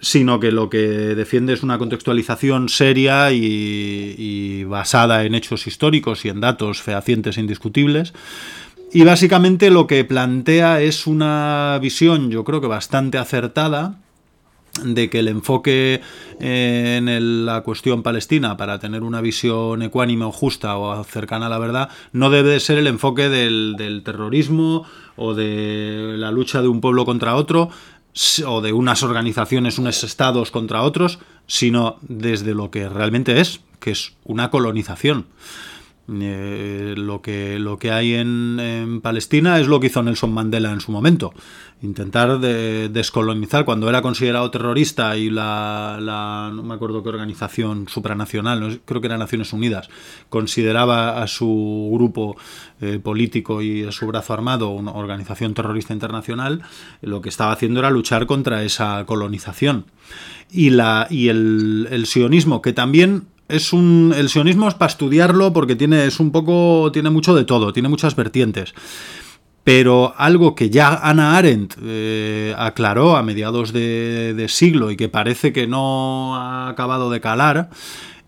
sino 0.00 0.40
que 0.40 0.52
lo 0.52 0.68
que 0.68 0.78
defiende 0.78 1.52
es 1.52 1.62
una 1.62 1.78
contextualización 1.78 2.68
seria 2.68 3.30
y, 3.32 4.64
basada 4.64 5.24
en 5.24 5.34
hechos 5.34 5.66
históricos 5.66 6.24
y 6.24 6.28
en 6.28 6.40
datos 6.40 6.82
fehacientes 6.82 7.38
e 7.38 7.40
indiscutibles. 7.40 8.12
Y 8.96 9.04
básicamente 9.04 9.68
lo 9.68 9.86
que 9.86 10.06
plantea 10.06 10.80
es 10.80 11.06
una 11.06 11.78
visión, 11.82 12.30
yo 12.30 12.44
creo 12.44 12.62
que 12.62 12.66
bastante 12.66 13.18
acertada, 13.18 13.98
de 14.82 15.10
que 15.10 15.18
el 15.18 15.28
enfoque 15.28 16.00
eh, 16.40 16.94
en 16.96 17.44
la 17.44 17.60
cuestión 17.60 18.02
palestina 18.02 18.56
para 18.56 18.78
tener 18.78 19.02
una 19.02 19.20
visión 19.20 19.82
ecuánime 19.82 20.24
o 20.24 20.32
justa 20.32 20.78
o 20.78 21.04
cercana 21.04 21.44
a 21.44 21.48
la 21.50 21.58
verdad 21.58 21.90
no 22.12 22.30
debe 22.30 22.58
ser 22.58 22.78
el 22.78 22.86
enfoque 22.86 23.28
del, 23.28 24.00
terrorismo 24.02 24.86
o 25.16 25.34
de 25.34 26.14
la 26.16 26.30
lucha 26.30 26.62
de 26.62 26.68
un 26.68 26.80
pueblo 26.80 27.04
contra 27.04 27.36
otro 27.36 27.68
o 28.46 28.62
de 28.62 28.72
unas 28.72 29.02
organizaciones, 29.02 29.78
unos 29.78 30.04
estados 30.04 30.50
contra 30.50 30.80
otros, 30.80 31.18
sino 31.46 31.98
desde 32.00 32.54
lo 32.54 32.70
que 32.70 32.88
realmente 32.88 33.42
es, 33.42 33.60
que 33.78 33.90
es 33.90 34.14
una 34.24 34.50
colonización. 34.50 35.26
Eh, 36.08 36.94
lo, 36.96 37.20
que, 37.20 37.58
lo 37.58 37.78
que 37.78 37.90
hay 37.90 38.14
en, 38.14 39.00
Palestina 39.02 39.58
es 39.58 39.66
lo 39.66 39.80
que 39.80 39.88
hizo 39.88 40.02
Nelson 40.02 40.32
Mandela 40.32 40.70
en 40.70 40.80
su 40.80 40.92
momento. 40.92 41.34
Intentar 41.82 42.38
descolonizar 42.38 43.64
cuando 43.64 43.88
era 43.88 44.00
considerado 44.00 44.50
terrorista 44.50 45.16
y 45.16 45.30
la, 45.30 45.98
no 46.54 46.62
me 46.62 46.74
acuerdo 46.74 47.02
qué 47.02 47.10
organización 47.10 47.86
supranacional, 47.88 48.80
creo 48.84 49.00
que 49.00 49.08
era 49.08 49.18
Naciones 49.18 49.52
Unidas, 49.52 49.88
consideraba 50.30 51.22
a 51.22 51.26
su 51.26 51.90
grupo 51.92 52.36
eh, 52.80 52.98
político 53.02 53.60
y 53.60 53.84
a 53.84 53.92
su 53.92 54.06
brazo 54.06 54.32
armado 54.32 54.70
una 54.70 54.92
organización 54.92 55.52
terrorista 55.52 55.92
internacional, 55.92 56.62
lo 57.02 57.20
que 57.20 57.28
estaba 57.28 57.52
haciendo 57.52 57.80
era 57.80 57.90
luchar 57.90 58.26
contra 58.26 58.62
esa 58.62 59.04
colonización. 59.04 59.86
Y, 60.50 60.70
la, 60.70 61.08
y 61.10 61.28
el 61.28 62.04
sionismo, 62.06 62.62
que 62.62 62.72
también 62.72 63.26
es 63.48 63.72
un. 63.72 64.12
El 64.16 64.28
sionismo 64.28 64.68
es 64.68 64.74
para 64.74 64.90
estudiarlo 64.90 65.52
porque 65.52 65.76
tiene. 65.76 66.06
es 66.06 66.20
un 66.20 66.30
poco. 66.30 66.90
tiene 66.92 67.10
mucho 67.10 67.34
de 67.34 67.44
todo, 67.44 67.72
tiene 67.72 67.88
muchas 67.88 68.16
vertientes. 68.16 68.74
Pero 69.64 70.14
algo 70.16 70.54
que 70.54 70.70
ya 70.70 70.94
Ana 70.94 71.36
Arendt 71.36 71.74
eh, 71.82 72.54
aclaró 72.56 73.16
a 73.16 73.24
mediados 73.24 73.72
de, 73.72 74.46
siglo 74.48 74.92
y 74.92 74.96
que 74.96 75.08
parece 75.08 75.52
que 75.52 75.66
no 75.66 76.36
ha 76.36 76.68
acabado 76.68 77.10
de 77.10 77.20
calar, 77.20 77.70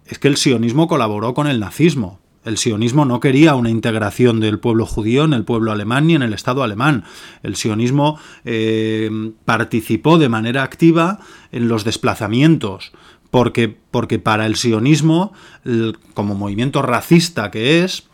es 0.05 0.19
que 0.19 0.27
el 0.27 0.37
sionismo 0.37 0.89
colaboró 0.89 1.35
con 1.35 1.47
el 1.47 1.61
nazismo. 1.61 2.19
El 2.45 2.59
sionismo 2.59 3.05
no 3.05 3.21
quería 3.21 3.55
una 3.55 3.71
integración 3.71 4.41
del 4.41 4.59
pueblo 4.59 4.85
judío 4.85 5.25
en 5.25 5.33
el 5.33 5.45
pueblo 5.45 5.71
alemán 5.71 6.09
ni 6.09 6.17
en 6.17 6.23
el 6.23 6.33
Estado 6.33 6.65
alemán. 6.65 7.05
El 7.45 7.55
sionismo 7.55 8.19
eh, 8.45 9.09
participó 9.45 10.19
de 10.19 10.29
manera 10.29 10.65
activa 10.65 11.21
en 11.53 11.69
los 11.69 11.85
desplazamientos 11.85 12.91
porque, 13.30 13.75
porque 13.90 14.18
para 14.18 14.47
el 14.47 14.56
sionismo, 14.56 15.32
como 16.14 16.35
movimiento 16.35 16.82
racista 16.82 17.50
que 17.50 17.85
es, 17.85 18.04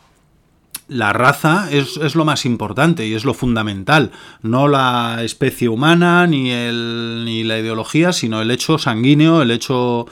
la 0.89 1.13
raza 1.13 1.69
es, 1.71 2.15
lo 2.15 2.25
más 2.25 2.45
importante 2.45 3.07
y 3.07 3.15
es 3.15 3.25
lo 3.25 3.33
fundamental, 3.33 4.11
no 4.43 4.69
la 4.69 5.19
especie 5.23 5.69
humana 5.69 6.27
ni, 6.27 6.51
el, 6.51 7.23
ni 7.25 7.43
la 7.43 7.59
ideología, 7.59 8.13
sino 8.13 8.43
el 8.43 8.51
hecho 8.51 8.79
sanguíneo, 8.79 9.41
el 9.41 9.51
hecho 9.51 10.07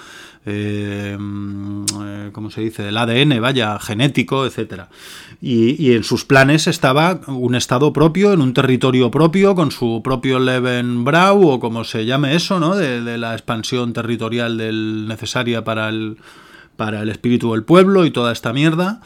eh, 0.45 1.17
eh, 1.17 2.31
¿cómo 2.33 2.51
se 2.51 2.61
dice?, 2.63 2.83
del 2.83 2.97
ADN, 2.97 3.41
vaya, 3.41 3.79
genético, 3.79 4.45
etcétera. 4.45 4.89
Y, 5.41 5.93
en 5.93 6.05
sus 6.05 6.25
planes 6.25 6.67
estaba 6.67 7.21
un 7.27 7.55
estado 7.55 7.93
propio, 7.93 8.33
en 8.33 8.41
un 8.41 8.55
territorio 8.55 9.11
propio, 9.11 9.55
con 9.55 9.71
su 9.71 10.01
propio 10.03 10.39
Levenbrau, 10.39 11.49
o 11.49 11.61
como 11.61 11.85
se 11.85 12.05
llame 12.05 12.35
eso, 12.35 12.59
¿no?, 12.59 12.75
de, 12.77 13.19
la 13.19 13.35
expansión 13.35 13.93
territorial 13.93 14.59
del, 14.59 15.07
necesaria 15.07 15.63
para 15.65 15.89
el, 15.89 16.17
para 16.77 17.03
el 17.03 17.09
espíritu 17.09 17.53
del 17.53 17.65
pueblo 17.65 18.05
y 18.05 18.11
toda 18.11 18.33
esta 18.33 18.53
mierda. 18.53 19.01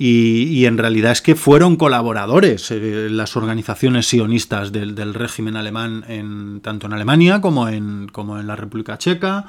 Y, 0.00 0.64
en 0.66 0.78
realidad 0.78 1.10
es 1.10 1.22
que 1.22 1.34
fueron 1.34 1.74
colaboradores 1.74 2.70
eh, 2.70 3.08
las 3.10 3.36
organizaciones 3.36 4.06
sionistas 4.06 4.70
del, 4.70 4.94
del, 4.94 5.12
régimen 5.12 5.56
alemán 5.56 6.04
en, 6.06 6.60
tanto 6.60 6.86
en 6.86 6.92
Alemania 6.92 7.40
como 7.40 7.68
en, 7.68 8.06
como 8.06 8.38
en 8.38 8.46
la 8.46 8.54
República 8.54 8.96
Checa 8.96 9.46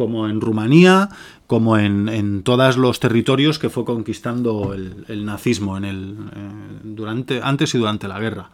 como 0.00 0.26
en 0.30 0.40
Rumanía, 0.40 1.10
como 1.46 1.76
en, 1.76 2.42
todos 2.42 2.78
los 2.78 3.00
territorios 3.00 3.58
que 3.58 3.68
fue 3.68 3.84
conquistando 3.84 4.72
el, 4.72 5.26
nazismo 5.26 5.76
en 5.76 5.84
el, 5.84 6.16
eh, 6.34 6.50
durante, 6.84 7.42
antes 7.42 7.74
y 7.74 7.78
durante 7.78 8.08
la 8.08 8.18
guerra. 8.18 8.48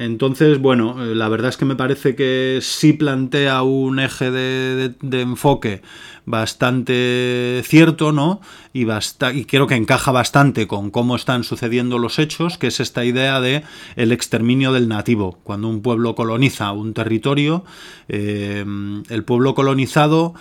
Entonces, 0.00 0.58
bueno, 0.58 1.04
eh, 1.04 1.14
la 1.14 1.28
verdad 1.28 1.50
es 1.50 1.58
que 1.58 1.66
me 1.66 1.76
parece 1.76 2.14
que 2.16 2.60
sí 2.62 2.94
plantea 2.94 3.62
un 3.62 4.00
eje 4.00 4.30
de, 4.30 4.94
enfoque 5.20 5.82
bastante 6.24 7.60
cierto, 7.66 8.10
¿no? 8.10 8.40
Y, 8.72 8.86
y 9.34 9.44
creo 9.44 9.66
que 9.66 9.74
encaja 9.74 10.10
bastante 10.10 10.66
con 10.66 10.90
cómo 10.90 11.16
están 11.16 11.44
sucediendo 11.44 11.98
los 11.98 12.18
hechos, 12.18 12.56
que 12.56 12.68
es 12.68 12.80
esta 12.80 13.04
idea 13.04 13.42
de 13.42 13.62
el 13.94 14.12
exterminio 14.12 14.72
del 14.72 14.88
nativo. 14.88 15.38
Cuando 15.44 15.68
un 15.68 15.82
pueblo 15.82 16.14
coloniza 16.14 16.72
un 16.72 16.94
territorio, 16.94 17.66
eh, 18.08 18.64
el 19.10 19.24
pueblo 19.24 19.54
colonizado 19.54 20.32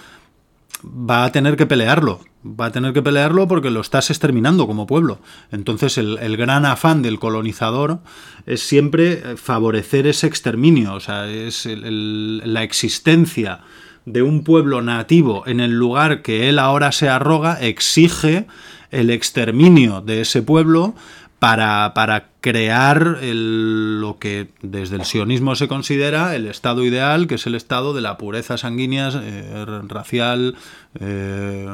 va 0.85 1.25
a 1.25 1.33
tener 1.33 1.57
que 1.57 1.65
pelearlo. 1.65 2.21
Va 2.46 2.67
a 2.67 2.72
tener 2.72 2.93
que 2.93 3.01
pelearlo 3.01 3.48
porque 3.48 3.69
lo 3.69 3.81
estás 3.81 4.10
exterminando 4.10 4.65
como 4.65 4.88
pueblo. 4.88 5.19
Entonces 5.51 5.98
el, 5.98 6.38
gran 6.38 6.65
afán 6.65 7.01
del 7.01 7.19
colonizador 7.19 8.00
es 8.46 8.62
siempre 8.62 9.36
favorecer 9.36 10.08
ese 10.08 10.27
exterminio. 10.27 10.93
O 10.93 11.00
sea, 11.01 11.27
es 11.27 11.67
la 11.67 12.63
existencia 12.63 13.60
de 14.05 14.22
un 14.22 14.43
pueblo 14.43 14.81
nativo 14.81 15.43
en 15.48 15.60
el 15.60 15.72
lugar 15.72 16.22
que 16.22 16.48
él 16.48 16.60
ahora 16.60 16.91
se 16.91 17.10
arroga 17.10 17.60
exige 17.60 18.48
el 18.89 19.10
exterminio 19.10 20.01
de 20.01 20.22
ese 20.22 20.41
pueblo 20.41 20.96
para, 21.39 21.93
para 21.93 22.28
crear 22.41 23.19
lo 23.22 24.17
que 24.17 24.50
desde 24.62 24.96
el 24.96 25.05
sionismo 25.05 25.55
se 25.55 25.67
considera 25.67 26.36
el 26.36 26.48
estado 26.48 26.86
ideal, 26.86 27.27
que 27.27 27.36
es 27.36 27.46
el 27.48 27.55
estado 27.55 27.93
de 27.93 28.01
la 28.01 28.17
pureza 28.17 28.58
sanguínea, 28.58 29.12
eh, 29.13 29.65
racial, 29.88 30.55
eh, 31.00 31.67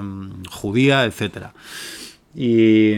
judía, 0.49 1.05
etc. 1.05 1.49
Y, 2.33 2.93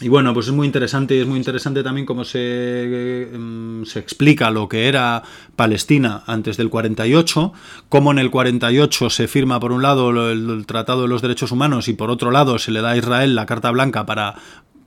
y, 0.00 0.08
bueno, 0.08 0.32
pues 0.32 0.46
es 0.46 0.54
muy 0.54 0.66
interesante 0.66 1.14
y 1.14 1.20
es 1.20 1.26
muy 1.26 1.36
interesante 1.36 1.82
también 1.82 2.06
cómo 2.06 2.24
se, 2.24 3.34
em, 3.34 3.84
se 3.84 3.98
explica 3.98 4.50
lo 4.50 4.66
que 4.66 4.88
era 4.88 5.22
Palestina 5.56 6.24
antes 6.26 6.56
del 6.56 6.70
48, 6.70 7.52
cómo 7.90 8.12
en 8.12 8.18
el 8.18 8.30
48 8.30 9.10
se 9.10 9.28
firma 9.28 9.60
por 9.60 9.72
un 9.72 9.82
lado 9.82 10.30
el, 10.32 10.48
el 10.48 10.66
Tratado 10.66 11.02
de 11.02 11.08
los 11.08 11.20
Derechos 11.20 11.52
Humanos 11.52 11.88
y 11.88 11.92
por 11.92 12.10
otro 12.10 12.30
lado 12.30 12.58
se 12.58 12.70
le 12.70 12.80
da 12.80 12.92
a 12.92 12.96
Israel 12.96 13.34
la 13.34 13.44
Carta 13.44 13.70
Blanca 13.70 14.06
para 14.06 14.36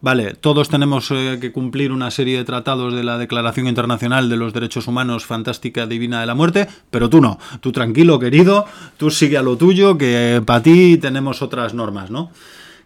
Vale, 0.02 0.34
todos 0.34 0.70
tenemos 0.70 1.12
eh, 1.12 1.40
que 1.42 1.52
cumplir 1.52 1.92
una 1.92 2.10
serie 2.10 2.38
de 2.38 2.46
tratados 2.46 2.94
de 2.94 3.04
la 3.04 3.18
Declaración 3.18 3.68
Internacional 3.68 4.30
de 4.30 4.38
los 4.38 4.54
Derechos 4.54 4.88
Humanos 4.88 5.26
Fantástica 5.26 5.88
Divina 5.88 6.22
de 6.22 6.26
la 6.26 6.36
Muerte, 6.36 6.68
pero 6.90 7.10
tú 7.10 7.20
no. 7.20 7.38
Tú 7.60 7.74
tranquilo, 7.74 8.18
querido, 8.18 8.66
tú 8.96 9.12
sigue 9.12 9.38
a 9.38 9.42
lo 9.42 9.58
tuyo, 9.58 9.98
que 9.98 10.42
para 10.46 10.64
ti 10.64 10.98
tenemos 10.98 11.42
otras 11.42 11.74
normas, 11.74 12.12
¿no? 12.12 12.32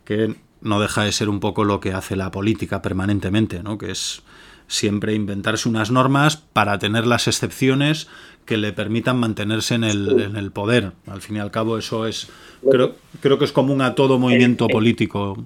Que 0.05 0.36
no 0.62 0.79
deja 0.79 1.03
de 1.03 1.12
ser 1.12 1.29
un 1.29 1.39
poco 1.39 1.63
lo 1.63 1.79
que 1.79 1.93
hace 1.93 2.15
la 2.15 2.32
política 2.32 2.82
permanentemente, 2.82 3.62
¿no? 3.62 3.77
Que 3.77 3.91
es 3.91 4.24
siempre 4.67 5.13
inventarse 5.13 5.70
unas 5.70 5.91
normas 5.91 6.38
para 6.38 6.79
tener 6.79 7.05
las 7.05 7.27
excepciones 7.27 8.08
que 8.46 8.58
le 8.58 8.74
permitan 8.74 9.20
mantenerse 9.20 9.75
en 9.75 9.84
el, 9.84 10.20
en 10.20 10.36
el 10.36 10.51
poder. 10.51 10.93
Al 11.05 11.22
fin 11.22 11.36
y 11.36 11.39
al 11.39 11.51
cabo, 11.51 11.77
eso 11.77 12.08
es. 12.08 12.29
Creo, 12.72 12.96
creo 13.22 13.38
que 13.38 13.46
es 13.46 13.51
común 13.51 13.84
a 13.84 13.93
todo 13.93 14.17
movimiento 14.17 14.67
político 14.67 15.38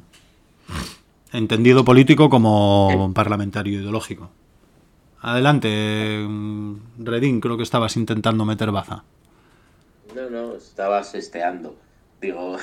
entendido 1.34 1.84
político 1.86 2.30
como 2.30 3.12
parlamentario 3.14 3.80
ideológico. 3.80 4.30
Adelante, 5.22 6.26
Redín, 7.00 7.42
creo 7.42 7.58
que 7.58 7.64
estabas 7.64 7.98
intentando 7.98 8.46
meter 8.46 8.72
baza. 8.72 9.04
No, 10.16 10.30
no, 10.30 10.56
estabas 10.56 11.16
esteando. 11.16 11.76
Digo, 12.22 12.58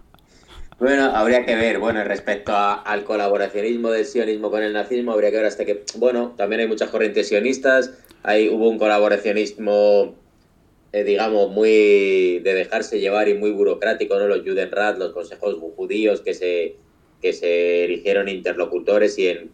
bueno, 0.78 1.04
habría 1.16 1.44
que 1.44 1.56
ver, 1.56 1.78
bueno, 1.78 2.04
respecto 2.04 2.52
al 2.54 3.04
colaboracionismo 3.04 3.90
del 3.90 4.04
sionismo 4.04 4.50
con 4.50 4.62
el 4.62 4.72
nazismo, 4.72 5.12
habría 5.12 5.30
que 5.30 5.36
ver 5.36 5.46
hasta 5.46 5.64
que, 5.64 5.84
bueno, 5.96 6.34
también 6.36 6.60
hay 6.60 6.68
muchas 6.68 6.90
corrientes 6.90 7.28
sionistas, 7.28 7.92
hay, 8.22 8.48
hubo 8.48 8.68
un 8.68 8.78
colaboracionismo 8.78 10.14
eh, 10.92 11.04
digamos, 11.04 11.50
muy 11.50 12.40
de 12.40 12.54
dejarse 12.54 12.98
llevar 12.98 13.28
y 13.28 13.34
muy 13.34 13.52
burocrático, 13.52 14.18
¿no? 14.18 14.26
Los 14.26 14.40
Judenrat, 14.40 14.98
los 14.98 15.12
consejos 15.12 15.56
judíos 15.76 16.20
que 16.20 16.34
se, 16.34 16.76
que 17.20 17.32
se 17.32 17.84
eligieron 17.84 18.28
interlocutores 18.28 19.18
y 19.18 19.28
en, 19.28 19.50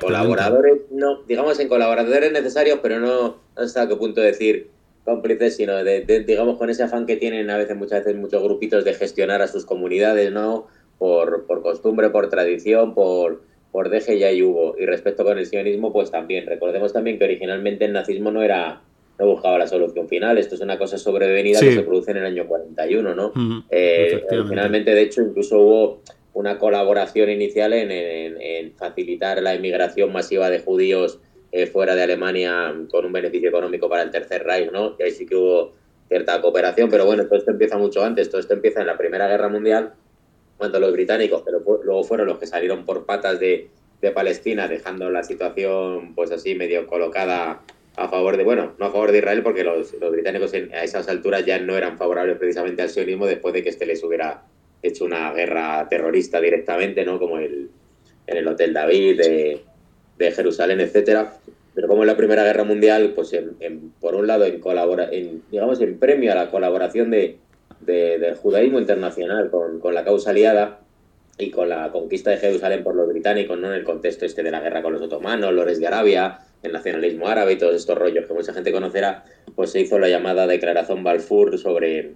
colaboradores, 0.00 0.78
no, 0.90 1.22
digamos 1.28 1.60
en 1.60 1.68
colaboradores 1.68 2.32
necesarios, 2.32 2.80
pero 2.82 2.98
no 2.98 3.36
hasta 3.56 3.88
qué 3.88 3.96
punto 3.96 4.20
decir 4.20 4.68
cómplices, 5.04 5.56
sino 5.56 5.82
de, 5.84 6.24
digamos 6.26 6.56
con 6.56 6.70
ese 6.70 6.82
afán 6.82 7.06
que 7.06 7.16
tienen 7.16 7.50
a 7.50 7.56
veces, 7.56 7.76
muchas 7.76 8.04
veces, 8.04 8.20
muchos 8.20 8.42
grupitos 8.42 8.84
de 8.84 8.94
gestionar 8.94 9.42
a 9.42 9.48
sus 9.48 9.64
comunidades, 9.64 10.32
¿no? 10.32 10.66
Por, 10.98 11.46
por 11.46 11.62
costumbre, 11.62 12.10
por 12.10 12.28
tradición, 12.28 12.94
por, 12.94 13.42
por 13.72 13.88
deje 13.88 14.18
ya 14.18 14.30
y 14.30 14.42
hubo. 14.42 14.76
Y 14.78 14.84
respecto 14.86 15.24
con 15.24 15.38
el 15.38 15.46
sionismo, 15.46 15.92
pues 15.92 16.10
también. 16.10 16.46
Recordemos 16.46 16.92
también 16.92 17.18
que 17.18 17.24
originalmente 17.24 17.86
el 17.86 17.92
nazismo 17.92 18.30
no 18.30 18.42
era 18.42 18.82
no 19.20 19.26
buscaba 19.26 19.58
la 19.58 19.66
solución 19.66 20.08
final. 20.08 20.38
Esto 20.38 20.54
es 20.54 20.62
una 20.62 20.78
cosa 20.78 20.96
sobrevenida 20.96 21.60
que 21.60 21.74
se 21.74 21.82
produce 21.82 22.10
en 22.10 22.16
el 22.18 22.24
año 22.24 22.46
41, 22.46 23.14
¿no? 23.14 23.32
Eh, 23.70 24.24
finalmente, 24.48 24.94
de 24.94 25.02
hecho, 25.02 25.20
incluso 25.22 25.60
hubo 25.60 26.02
una 26.40 26.58
colaboración 26.58 27.28
inicial 27.30 27.72
en, 27.72 28.72
facilitar 28.76 29.42
la 29.42 29.54
inmigración 29.54 30.12
masiva 30.12 30.48
de 30.48 30.60
judíos 30.60 31.20
eh, 31.52 31.66
fuera 31.66 31.94
de 31.94 32.02
Alemania 32.02 32.74
con 32.90 33.04
un 33.04 33.12
beneficio 33.12 33.48
económico 33.48 33.88
para 33.88 34.02
el 34.02 34.10
Tercer 34.10 34.44
Reich, 34.44 34.70
¿no? 34.70 34.96
Y 34.98 35.02
ahí 35.02 35.10
sí 35.10 35.26
que 35.26 35.36
hubo 35.36 35.74
cierta 36.08 36.40
cooperación, 36.40 36.88
pero 36.88 37.04
bueno, 37.04 37.26
todo 37.26 37.38
esto 37.38 37.50
empieza 37.50 37.76
mucho 37.76 38.02
antes, 38.02 38.30
todo 38.30 38.40
esto 38.40 38.54
empieza 38.54 38.80
en 38.80 38.86
la 38.86 38.96
Primera 38.96 39.28
Guerra 39.28 39.48
Mundial, 39.48 39.92
cuando 40.56 40.80
los 40.80 40.92
británicos, 40.92 41.42
pero 41.44 41.62
luego 41.84 42.04
fueron 42.04 42.26
los 42.26 42.38
que 42.38 42.46
salieron 42.46 42.84
por 42.84 43.04
patas 43.06 43.38
de, 43.38 43.68
de 44.00 44.10
Palestina, 44.10 44.66
dejando 44.66 45.10
la 45.10 45.22
situación 45.22 46.14
pues 46.14 46.30
así 46.30 46.54
medio 46.54 46.86
colocada 46.86 47.62
a 47.96 48.08
favor 48.08 48.36
de, 48.36 48.44
bueno, 48.44 48.74
no 48.78 48.86
a 48.86 48.90
favor 48.90 49.12
de 49.12 49.18
Israel, 49.18 49.42
porque 49.42 49.64
los, 49.64 49.94
británicos 50.10 50.52
a 50.54 50.84
esas 50.84 51.08
alturas 51.08 51.44
ya 51.44 51.58
no 51.58 51.76
eran 51.76 51.98
favorables 51.98 52.38
precisamente 52.38 52.82
al 52.82 52.88
sionismo 52.88 53.26
después 53.26 53.52
de 53.52 53.62
que 53.62 53.68
este 53.68 53.86
les 53.86 54.02
hubiera 54.02 54.42
hecho 54.82 55.04
una 55.04 55.32
guerra 55.32 55.86
terrorista 55.88 56.40
directamente, 56.40 57.04
¿no? 57.04 57.18
Como 57.18 57.38
el, 57.38 57.70
en 58.26 58.36
el 58.36 58.48
Hotel 58.48 58.72
David 58.72 59.18
de, 59.18 59.60
de 60.18 60.32
Jerusalén, 60.32 60.80
etcétera. 60.80 61.34
Pero 61.74 61.88
como 61.88 62.02
en 62.02 62.08
la 62.08 62.16
Primera 62.16 62.44
Guerra 62.44 62.64
Mundial, 62.64 63.12
pues 63.14 63.32
en, 63.32 63.92
por 64.00 64.14
un 64.14 64.26
lado, 64.26 64.44
en, 64.44 64.60
colabora, 64.60 65.08
en, 65.10 65.42
digamos, 65.50 65.80
en 65.80 65.98
premio 65.98 66.32
a 66.32 66.34
la 66.34 66.50
colaboración 66.50 67.10
de, 67.10 67.38
del 67.80 68.34
judaísmo 68.34 68.78
internacional 68.78 69.50
con, 69.50 69.80
con 69.80 69.94
la 69.94 70.04
causa 70.04 70.30
aliada, 70.30 70.80
y 71.40 71.50
con 71.50 71.68
la 71.68 71.90
conquista 71.90 72.30
de 72.30 72.36
Jerusalén 72.36 72.84
por 72.84 72.94
los 72.94 73.08
británicos, 73.08 73.58
¿no? 73.58 73.68
En 73.68 73.74
el 73.74 73.84
contexto 73.84 74.26
este 74.26 74.42
de 74.42 74.50
la 74.50 74.60
guerra 74.60 74.82
con 74.82 74.92
los 74.92 75.02
otomanos, 75.02 75.52
los 75.52 75.78
de 75.78 75.86
Arabia, 75.86 76.40
el 76.62 76.72
nacionalismo 76.72 77.28
árabe 77.28 77.52
y 77.52 77.58
todos 77.58 77.74
estos 77.74 77.96
rollos 77.96 78.26
que 78.26 78.34
mucha 78.34 78.52
gente 78.52 78.72
conocerá, 78.72 79.24
pues 79.54 79.70
se 79.70 79.80
hizo 79.80 79.98
la 79.98 80.08
llamada 80.08 80.46
Declaración 80.46 81.02
Balfour 81.02 81.58
sobre 81.58 82.12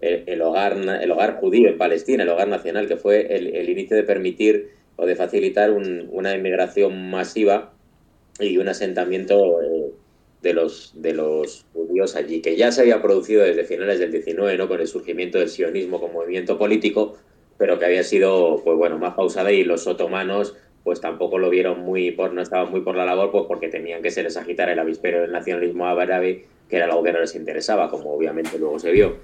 el, 0.00 0.42
hogar, 0.42 0.76
el 0.76 1.10
hogar 1.10 1.36
judío 1.40 1.68
en 1.68 1.78
Palestina, 1.78 2.22
el 2.22 2.28
hogar 2.28 2.48
nacional, 2.48 2.86
que 2.86 2.96
fue 2.96 3.34
el, 3.34 3.68
inicio 3.68 3.96
de 3.96 4.02
permitir 4.02 4.70
o 4.96 5.06
de 5.06 5.16
facilitar 5.16 5.70
una 5.70 6.34
inmigración 6.34 7.10
masiva 7.10 7.72
y 8.40 8.58
un 8.58 8.68
asentamiento 8.68 9.62
eh, 9.62 9.90
de, 10.42 10.52
los, 10.52 10.92
de 10.96 11.14
los 11.14 11.66
judíos 11.72 12.16
allí, 12.16 12.40
que 12.40 12.56
ya 12.56 12.72
se 12.72 12.82
había 12.82 13.02
producido 13.02 13.42
desde 13.42 13.64
finales 13.64 13.98
del 13.98 14.12
19, 14.12 14.56
¿no? 14.58 14.68
con 14.68 14.80
el 14.80 14.86
surgimiento 14.86 15.38
del 15.38 15.48
sionismo 15.48 16.00
como 16.00 16.14
movimiento 16.14 16.58
político, 16.58 17.16
pero 17.58 17.78
que 17.78 17.86
había 17.86 18.04
sido 18.04 18.60
pues 18.62 18.76
bueno, 18.76 18.98
más 18.98 19.14
pausada 19.14 19.50
y 19.52 19.64
los 19.64 19.86
otomanos 19.86 20.54
pues 20.84 21.00
tampoco 21.00 21.38
lo 21.38 21.50
vieron 21.50 21.80
muy 21.80 22.12
por, 22.12 22.32
no 22.32 22.40
estaban 22.40 22.70
muy 22.70 22.80
por 22.82 22.94
la 22.94 23.04
labor, 23.04 23.32
pues 23.32 23.44
porque 23.48 23.68
tenían 23.68 24.02
que 24.02 24.12
se 24.12 24.22
les 24.22 24.36
agitar 24.36 24.68
el 24.68 24.78
avispero 24.78 25.22
del 25.22 25.32
nacionalismo 25.32 25.86
árabe, 25.86 26.44
que 26.68 26.76
era 26.76 26.84
algo 26.84 27.02
que 27.02 27.12
no 27.12 27.18
les 27.18 27.34
interesaba, 27.34 27.90
como 27.90 28.12
obviamente 28.12 28.56
luego 28.56 28.78
se 28.78 28.92
vio. 28.92 29.16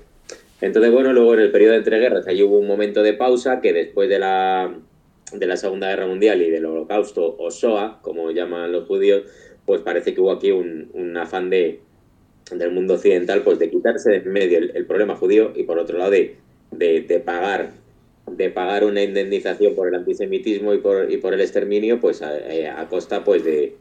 Entonces, 0.62 0.92
bueno, 0.92 1.12
luego 1.12 1.34
en 1.34 1.40
el 1.40 1.50
periodo 1.50 1.72
de 1.72 1.78
entreguerras 1.78 2.26
ahí 2.28 2.40
hubo 2.42 2.56
un 2.56 2.68
momento 2.68 3.02
de 3.02 3.14
pausa 3.14 3.60
que 3.60 3.72
después 3.72 4.08
de 4.08 4.20
la, 4.20 4.72
de 5.32 5.46
la 5.46 5.56
Segunda 5.56 5.88
Guerra 5.88 6.06
Mundial 6.06 6.40
y 6.40 6.50
del 6.50 6.64
Holocausto, 6.64 7.36
o 7.36 7.50
SOA, 7.50 8.00
como 8.00 8.30
llaman 8.30 8.70
los 8.70 8.86
judíos, 8.86 9.24
pues 9.66 9.80
parece 9.80 10.14
que 10.14 10.20
hubo 10.20 10.30
aquí 10.30 10.52
un, 10.52 10.88
un 10.94 11.16
afán 11.16 11.50
de, 11.50 11.80
del 12.52 12.70
mundo 12.70 12.94
occidental 12.94 13.42
pues 13.42 13.58
de 13.58 13.70
quitarse 13.70 14.12
de 14.12 14.20
medio 14.20 14.58
el, 14.58 14.86
problema 14.86 15.16
judío 15.16 15.52
y 15.54 15.64
por 15.64 15.80
otro 15.80 15.98
lado 15.98 16.12
de, 16.12 16.36
de, 16.70 17.00
de 17.02 17.18
pagar 17.18 17.70
de 18.30 18.50
pagar 18.50 18.84
una 18.84 19.02
indemnización 19.02 19.74
por 19.74 19.88
el 19.88 19.96
antisemitismo 19.96 20.74
y 20.74 20.78
por, 20.78 21.10
y 21.10 21.16
por 21.16 21.34
el 21.34 21.40
exterminio, 21.40 21.98
pues 22.00 22.22
a, 22.22 22.38
eh, 22.38 22.72
costa 22.88 23.24
pues 23.24 23.42
de, 23.44 23.76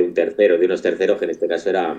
un 0.00 0.14
tercero, 0.14 0.58
de 0.58 0.66
unos 0.66 0.82
terceros 0.82 1.18
que 1.18 1.26
en 1.26 1.30
este 1.30 1.46
caso 1.46 1.70
era, 1.70 1.96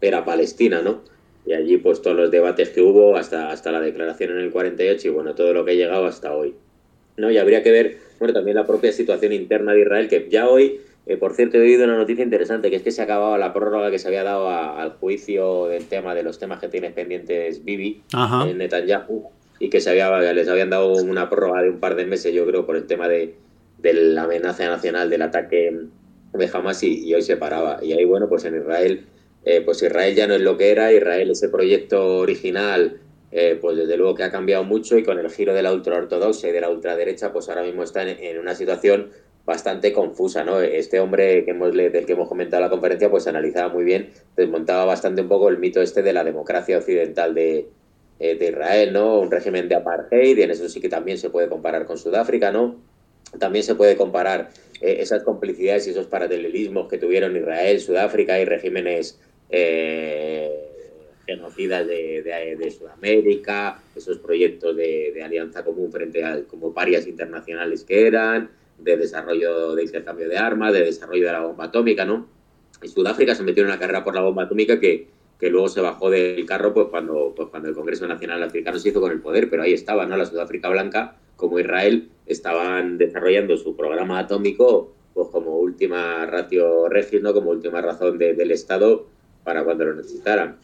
era 0.00 0.24
Palestina, 0.24 0.82
¿no? 0.82 1.02
Y 1.50 1.52
allí 1.52 1.78
pues 1.78 2.00
todos 2.00 2.16
los 2.16 2.30
debates 2.30 2.68
que 2.68 2.80
hubo 2.80 3.16
hasta, 3.16 3.50
hasta 3.50 3.72
la 3.72 3.80
declaración 3.80 4.30
en 4.30 4.38
el 4.38 4.52
48 4.52 5.08
y 5.08 5.10
bueno, 5.10 5.34
todo 5.34 5.52
lo 5.52 5.64
que 5.64 5.72
ha 5.72 5.74
llegado 5.74 6.06
hasta 6.06 6.32
hoy. 6.32 6.54
¿no? 7.16 7.28
Y 7.28 7.38
habría 7.38 7.64
que 7.64 7.72
ver, 7.72 7.98
bueno, 8.20 8.32
también 8.32 8.54
la 8.54 8.64
propia 8.68 8.92
situación 8.92 9.32
interna 9.32 9.72
de 9.72 9.80
Israel, 9.80 10.08
que 10.08 10.28
ya 10.30 10.48
hoy, 10.48 10.80
eh, 11.06 11.16
por 11.16 11.34
cierto, 11.34 11.56
he 11.56 11.62
oído 11.62 11.86
una 11.86 11.96
noticia 11.96 12.22
interesante, 12.22 12.70
que 12.70 12.76
es 12.76 12.82
que 12.82 12.92
se 12.92 13.02
acababa 13.02 13.36
la 13.36 13.52
prórroga 13.52 13.90
que 13.90 13.98
se 13.98 14.06
había 14.06 14.22
dado 14.22 14.48
al 14.48 14.90
juicio 14.92 15.66
del 15.66 15.86
tema 15.86 16.14
de 16.14 16.22
los 16.22 16.38
temas 16.38 16.60
que 16.60 16.68
tiene 16.68 16.90
pendientes 16.90 17.64
Bibi, 17.64 18.00
en 18.46 18.58
Netanyahu, 18.58 19.24
y 19.58 19.70
que 19.70 19.80
se 19.80 19.90
había, 19.90 20.20
les 20.32 20.48
habían 20.48 20.70
dado 20.70 20.92
una 20.92 21.28
prórroga 21.28 21.62
de 21.62 21.70
un 21.70 21.80
par 21.80 21.96
de 21.96 22.06
meses, 22.06 22.32
yo 22.32 22.46
creo, 22.46 22.64
por 22.64 22.76
el 22.76 22.86
tema 22.86 23.08
de, 23.08 23.34
la 23.82 24.22
amenaza 24.22 24.68
nacional 24.68 25.10
del 25.10 25.22
ataque 25.22 25.76
de 26.32 26.50
Hamas 26.52 26.80
y, 26.84 27.12
hoy 27.12 27.22
se 27.22 27.36
paraba. 27.36 27.80
Y 27.82 27.92
ahí, 27.92 28.04
bueno, 28.04 28.28
pues 28.28 28.44
en 28.44 28.54
Israel, 28.54 29.04
eh, 29.44 29.62
pues 29.62 29.82
Israel 29.82 30.14
ya 30.14 30.26
no 30.26 30.34
es 30.34 30.42
lo 30.42 30.56
que 30.56 30.70
era, 30.70 30.92
Israel, 30.92 31.30
ese 31.30 31.48
proyecto 31.48 32.18
original, 32.18 33.00
eh, 33.32 33.56
pues 33.60 33.76
desde 33.76 33.96
luego 33.96 34.14
que 34.14 34.24
ha 34.24 34.30
cambiado 34.30 34.64
mucho 34.64 34.98
y 34.98 35.04
con 35.04 35.18
el 35.18 35.30
giro 35.30 35.54
de 35.54 35.62
la 35.62 35.72
ultraortodoxia 35.72 36.50
y 36.50 36.52
de 36.52 36.60
la 36.60 36.68
ultraderecha, 36.68 37.32
pues 37.32 37.48
ahora 37.48 37.62
mismo 37.62 37.82
está 37.82 38.02
en, 38.02 38.38
una 38.38 38.54
situación 38.54 39.10
bastante 39.46 39.92
confusa, 39.92 40.44
¿no? 40.44 40.60
Este 40.60 41.00
hombre 41.00 41.44
que 41.44 41.52
hemos, 41.52 41.72
del 41.74 42.04
que 42.06 42.12
hemos 42.12 42.28
comentado 42.28 42.62
en 42.62 42.68
la 42.68 42.70
conferencia, 42.70 43.10
pues 43.10 43.26
analizaba 43.26 43.72
muy 43.72 43.84
bien, 43.84 44.10
desmontaba 44.36 44.84
bastante 44.84 45.22
un 45.22 45.28
poco 45.28 45.48
el 45.48 45.58
mito 45.58 45.80
este 45.80 46.02
de 46.02 46.12
la 46.12 46.24
democracia 46.24 46.76
occidental 46.76 47.34
de, 47.34 47.68
eh, 48.18 48.34
de 48.34 48.48
Israel, 48.48 48.92
¿no? 48.92 49.20
Un 49.20 49.30
régimen 49.30 49.68
de 49.68 49.76
apartheid, 49.76 50.36
y 50.36 50.42
en 50.42 50.50
eso 50.50 50.68
sí 50.68 50.80
que 50.80 50.88
también 50.88 51.16
se 51.16 51.30
puede 51.30 51.48
comparar 51.48 51.86
con 51.86 51.96
Sudáfrica, 51.98 52.50
¿no? 52.52 52.76
También 53.38 53.64
se 53.64 53.74
puede 53.74 53.96
comparar 53.96 54.50
esas 54.82 55.22
complicidades 55.24 55.86
y 55.86 55.90
esos 55.90 56.06
paralelismos 56.06 56.88
que 56.88 56.96
tuvieron 56.96 57.36
Israel, 57.36 57.80
Sudáfrica 57.80 58.40
y 58.40 58.46
regímenes 58.46 59.20
eh, 59.50 60.70
genocidas 61.26 61.86
de, 61.86 62.74
Sudamérica, 62.76 63.82
esos 63.94 64.18
proyectos 64.18 64.76
de, 64.76 65.20
alianza 65.24 65.64
común 65.64 65.92
frente 65.92 66.24
a 66.24 66.42
como 66.44 66.72
parias 66.72 67.06
internacionales 67.06 67.84
que 67.84 68.06
eran, 68.06 68.50
de 68.78 68.96
desarrollo 68.96 69.74
de 69.74 69.84
intercambio 69.84 70.28
de 70.28 70.38
armas, 70.38 70.72
de 70.72 70.84
desarrollo 70.84 71.26
de 71.26 71.32
la 71.32 71.40
bomba 71.40 71.64
atómica, 71.64 72.04
¿no? 72.04 72.26
Y 72.82 72.88
Sudáfrica 72.88 73.34
se 73.34 73.42
metió 73.42 73.62
en 73.62 73.68
una 73.68 73.78
carrera 73.78 74.02
por 74.02 74.14
la 74.14 74.22
bomba 74.22 74.44
atómica 74.44 74.80
que, 74.80 75.08
que 75.38 75.50
luego 75.50 75.68
se 75.68 75.80
bajó 75.80 76.10
del 76.10 76.46
carro 76.46 76.72
pues 76.72 76.88
cuando, 76.88 77.34
pues 77.36 77.48
cuando 77.48 77.68
el 77.68 77.74
Congreso 77.74 78.06
Nacional 78.06 78.42
Africano 78.42 78.78
se 78.78 78.88
hizo 78.88 79.00
con 79.00 79.12
el 79.12 79.20
poder, 79.20 79.50
pero 79.50 79.62
ahí 79.62 79.72
estaba, 79.72 80.06
¿no? 80.06 80.16
La 80.16 80.24
Sudáfrica 80.24 80.68
Blanca, 80.68 81.16
como 81.36 81.60
Israel, 81.60 82.08
estaban 82.26 82.98
desarrollando 82.98 83.56
su 83.56 83.76
programa 83.76 84.18
atómico 84.18 84.94
pues 85.14 85.28
como 85.28 85.58
última 85.58 86.24
ratio 86.26 86.88
regis, 86.88 87.20
¿no? 87.20 87.34
Como 87.34 87.50
última 87.50 87.80
razón 87.80 88.18
del 88.18 88.50
Estado 88.50 89.06
para 89.44 89.64
cuando 89.64 89.84
lo 89.84 89.94
necesitaran. 89.94 90.56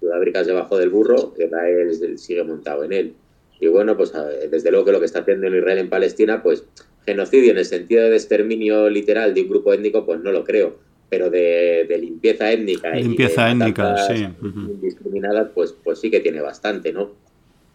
Sudáfrica 0.00 0.44
se 0.44 0.52
bajó 0.52 0.76
del 0.76 0.90
burro, 0.90 1.34
Israel 1.38 2.18
sigue 2.18 2.44
montado 2.44 2.84
en 2.84 2.92
él. 2.92 3.14
Y 3.60 3.68
bueno, 3.68 3.96
pues 3.96 4.12
desde 4.50 4.70
luego 4.70 4.86
que 4.86 4.92
lo 4.92 5.00
que 5.00 5.06
está 5.06 5.20
haciendo 5.20 5.46
Israel 5.48 5.78
en 5.78 5.88
Palestina, 5.88 6.42
pues 6.42 6.64
genocidio 7.06 7.52
en 7.52 7.58
el 7.58 7.64
sentido 7.64 8.10
de 8.10 8.16
exterminio 8.16 8.90
literal 8.90 9.32
de 9.32 9.42
un 9.42 9.48
grupo 9.48 9.72
étnico, 9.72 10.04
pues 10.04 10.20
no 10.20 10.32
lo 10.32 10.44
creo 10.44 10.86
pero 11.08 11.30
de, 11.30 11.86
limpieza 12.00 12.50
étnica 12.50 12.90
limpieza 12.94 13.50
étnica, 13.50 13.96
sí. 14.08 14.26
indiscriminadas, 14.42 15.48
pues, 15.54 15.74
pues 15.84 16.00
sí 16.00 16.10
que 16.10 16.20
tiene 16.20 16.40
bastante, 16.40 16.92
¿no? 16.92 17.12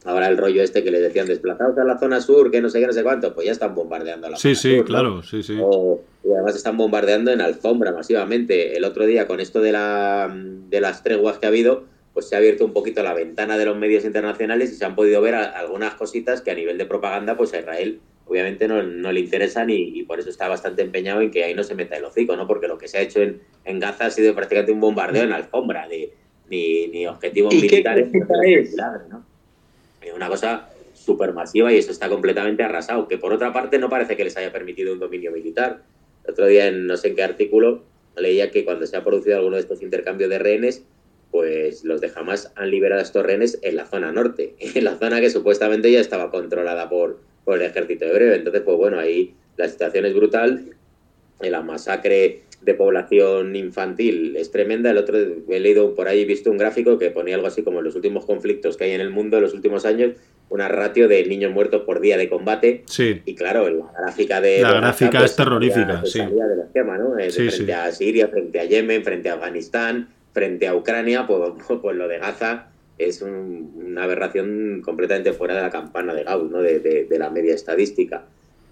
Ahora 0.04 0.28
el 0.28 0.38
rollo 0.38 0.64
este 0.64 0.84
que 0.84 0.90
les 0.90 1.02
decían 1.02 1.28
desplazados 1.28 1.78
a 1.78 1.84
la 1.84 2.00
zona 2.00 2.22
sur, 2.22 2.50
que 2.50 2.60
no 2.60 2.70
sé 2.70 2.80
qué, 2.80 2.88
no 2.88 2.94
sé 2.94 3.04
cuánto, 3.04 3.36
pues 3.36 3.46
ya 3.46 3.52
están 3.52 3.76
bombardeando 3.76 4.30
la 4.30 4.38
sí, 4.38 4.56
sí, 4.56 4.82
claro, 4.84 5.22
sí, 5.22 5.44
sí. 5.44 5.54
y 5.54 6.32
además 6.32 6.56
están 6.56 6.76
bombardeando 6.76 7.32
en 7.32 7.40
alfombra 7.40 7.92
masivamente. 7.92 8.76
El 8.76 8.84
otro 8.84 9.06
día, 9.06 9.28
con 9.28 9.40
esto 9.40 9.62
de, 9.62 9.72
la, 9.72 10.34
de 10.34 10.82
las 10.82 11.04
treguas 11.04 11.38
que 11.38 11.46
ha 11.46 11.50
habido, 11.50 11.84
pues 12.14 12.28
se 12.28 12.36
ha 12.36 12.40
abierto 12.40 12.66
un 12.66 12.74
poquito 12.74 13.04
la 13.04 13.14
ventana 13.14 13.58
de 13.58 13.66
los 13.66 13.78
medios 13.78 14.04
internacionales 14.04 14.72
y 14.72 14.76
se 14.76 14.86
han 14.86 14.96
podido 14.96 15.22
ver 15.22 15.36
algunas 15.36 15.94
cositas 15.94 16.42
que 16.42 16.50
a 16.50 16.56
nivel 16.56 16.80
de 16.80 16.86
propaganda, 16.86 17.38
pues 17.38 17.54
a 17.54 17.60
Israel 17.60 18.00
obviamente 18.26 18.68
no, 18.68 18.82
le 18.82 19.20
interesan 19.20 19.70
y, 19.70 20.04
por 20.04 20.20
eso 20.20 20.30
está 20.30 20.48
bastante 20.48 20.82
empeñado 20.82 21.20
en 21.20 21.32
que 21.32 21.44
ahí 21.44 21.54
no 21.54 21.64
se 21.64 21.76
meta 21.76 21.98
el 21.98 22.06
hocico, 22.06 22.36
¿no? 22.38 22.48
Porque 22.48 22.68
lo 22.68 22.78
que 22.78 22.88
se 22.88 22.98
ha 22.98 23.02
hecho 23.02 23.22
en, 23.22 23.42
en 23.66 23.80
Gaza 23.80 24.06
ha 24.06 24.10
sido 24.10 24.34
prácticamente 24.34 24.72
un 24.72 24.80
bombardeo 24.80 25.24
en 25.24 25.34
alfombra, 25.34 25.88
de, 25.90 26.14
ni, 26.50 26.88
ni 26.88 27.06
objetivos 27.08 27.54
militares. 27.54 28.10
es? 28.46 28.76
¿no? 29.10 29.26
Es 30.02 30.14
una 30.14 30.28
cosa 30.28 30.70
súper 30.94 31.34
masiva 31.34 31.72
y 31.72 31.78
eso 31.78 31.92
está 31.92 32.10
completamente 32.10 32.64
arrasado, 32.64 33.08
que 33.08 33.18
por 33.18 33.34
otra 33.34 33.54
parte 33.54 33.80
no 33.80 33.90
parece 33.90 34.16
que 34.18 34.24
les 34.24 34.38
haya 34.38 34.52
permitido 34.52 34.94
un 34.94 35.00
dominio 35.00 35.32
militar. 35.32 35.82
El 36.24 36.32
otro 36.32 36.46
día, 36.48 36.68
en 36.68 36.88
no 36.88 36.98
sé 36.98 37.10
en 37.10 37.16
qué 37.16 37.24
artículo, 37.24 37.84
leía 38.16 38.52
que 38.52 38.66
cuando 38.66 38.86
se 38.86 38.98
ha 38.98 39.04
producido 39.04 39.38
alguno 39.38 39.56
de 39.56 39.62
estos 39.62 39.82
intercambios 39.82 40.30
de 40.30 40.40
rehenes, 40.40 40.84
pues 41.32 41.84
los 41.86 42.02
de 42.02 42.12
Hamas 42.14 42.52
han 42.56 42.70
liberado 42.70 43.00
a 43.00 43.04
estos 43.04 43.26
rehenes 43.26 43.58
en 43.62 43.78
la 43.78 43.86
zona 43.86 44.12
norte, 44.12 44.56
en 44.60 44.84
la 44.84 44.98
zona 44.98 45.22
que 45.22 45.30
supuestamente 45.30 45.92
ya 45.92 46.00
estaba 46.00 46.30
controlada 46.30 46.90
por, 46.90 47.20
por 47.46 47.58
el 47.58 47.64
ejército 47.64 48.06
hebreo. 48.06 48.34
Entonces, 48.34 48.62
pues 48.62 48.78
bueno, 48.78 49.00
ahí 49.00 49.34
la 49.58 49.68
situación 49.68 50.06
es 50.06 50.14
brutal, 50.14 50.76
la 51.40 51.62
masacre 51.62 52.44
de 52.62 52.74
población 52.74 53.56
infantil 53.56 54.36
es 54.38 54.52
tremenda. 54.52 54.91
El 54.91 54.97
otro 54.97 55.17
he 55.17 55.60
leído 55.60 55.95
por 55.95 56.08
ahí, 56.08 56.26
visto 56.26 56.52
un 56.52 56.58
gráfico 56.58 56.97
que 56.97 57.10
ponía 57.12 57.36
algo 57.36 57.47
así 57.47 57.63
como 57.63 57.82
los 57.82 57.95
últimos 57.95 58.26
conflictos 58.26 58.78
que 58.78 58.86
hay 58.86 58.91
en 58.91 59.02
el 59.02 59.10
mundo 59.10 59.38
en 59.38 59.43
los 59.43 59.54
últimos 59.54 59.86
años, 59.86 60.13
una 60.50 60.67
ratio 60.67 61.08
de 61.08 61.26
niños 61.26 61.52
muertos 61.52 61.84
por 61.84 62.00
día 62.00 62.17
de 62.17 62.30
combate. 62.30 62.84
Sí. 62.86 63.21
Y 63.26 63.36
claro, 63.36 63.69
la 63.69 63.91
gráfica 63.97 64.41
de. 64.41 64.62
La 64.62 64.74
gráfica 64.74 65.19
pues, 65.19 65.32
es 65.32 65.38
terrorífica, 65.38 66.04
sí. 66.06 66.19
Del 66.19 66.60
esquema, 66.65 66.97
¿no? 66.97 67.17
Eh, 67.17 67.32
frente 67.32 67.74
a 67.74 67.91
Siria, 67.91 68.28
frente 68.28 68.60
a 68.60 68.65
Yemen, 68.65 69.04
frente 69.04 69.30
a 69.30 69.34
Afganistán, 69.34 70.10
frente 70.34 70.67
a 70.67 70.76
Ucrania, 70.76 71.26
pues, 71.28 71.52
pues 71.82 71.95
lo 71.95 72.08
de 72.08 72.19
Gaza 72.19 72.67
es 72.97 73.21
una 73.21 74.04
aberración 74.04 74.82
completamente 74.84 75.34
fuera 75.34 75.56
de 75.56 75.62
la 75.62 75.69
campana 75.69 76.13
de 76.13 76.24
Gauss, 76.24 76.52
¿no? 76.52 76.62
De, 76.62 76.80
de, 76.80 77.19
la 77.19 77.30
media 77.30 77.56
estadística. 77.56 78.26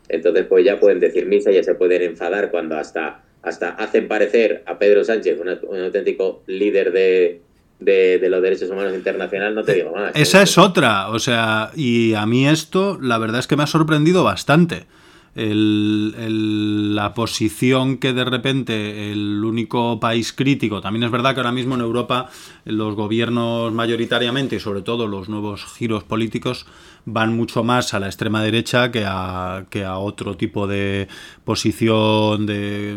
Entonces, 0.07 0.45
pues 0.45 0.65
ya 0.65 0.79
pueden 0.79 0.99
decir 0.99 1.25
misa, 1.25 1.51
ya 1.51 1.63
se 1.63 1.75
pueden 1.75 2.01
enfadar 2.03 2.51
cuando 2.51 2.77
hasta, 2.77 3.23
hasta 3.41 3.69
hacen 3.69 4.07
parecer 4.07 4.63
a 4.65 4.77
Pedro 4.77 5.03
Sánchez 5.03 5.39
un 5.39 5.79
auténtico 5.79 6.43
líder 6.47 6.91
de, 6.91 7.41
de, 7.79 8.29
los 8.29 8.41
derechos 8.41 8.69
humanos 8.69 8.93
internacional, 8.93 9.55
no 9.55 9.63
te 9.63 9.73
digo 9.75 9.91
más. 9.91 10.11
Esa 10.15 10.41
es 10.41 10.57
otra, 10.57 11.09
o 11.09 11.19
sea, 11.19 11.71
y 11.75 12.13
a 12.13 12.25
mí 12.25 12.47
esto, 12.47 12.99
la 13.01 13.17
verdad 13.17 13.39
es 13.39 13.47
que 13.47 13.55
me 13.55 13.63
ha 13.63 13.67
sorprendido 13.67 14.23
bastante. 14.23 14.87
la 15.35 17.13
posición 17.13 17.97
que 17.97 18.13
de 18.13 18.25
repente 18.25 19.11
el 19.11 19.43
único 19.43 19.99
país 19.99 20.33
crítico, 20.33 20.81
también 20.81 21.03
es 21.03 21.11
verdad 21.11 21.33
que 21.33 21.39
ahora 21.39 21.53
mismo 21.53 21.75
en 21.75 21.81
Europa 21.81 22.29
los 22.65 22.95
gobiernos 22.95 23.71
mayoritariamente 23.71 24.57
y 24.57 24.59
sobre 24.59 24.81
todo 24.81 25.07
los 25.07 25.29
nuevos 25.29 25.65
giros 25.65 26.03
políticos 26.03 26.65
van 27.05 27.35
mucho 27.35 27.63
más 27.63 27.93
a 27.93 27.99
la 27.99 28.07
extrema 28.07 28.43
derecha 28.43 28.91
que 28.91 29.05
a, 29.05 29.65
que 29.69 29.85
a 29.85 29.97
otro 29.97 30.37
tipo 30.37 30.67
de 30.67 31.07
posición 31.43 32.45
de 32.45 32.95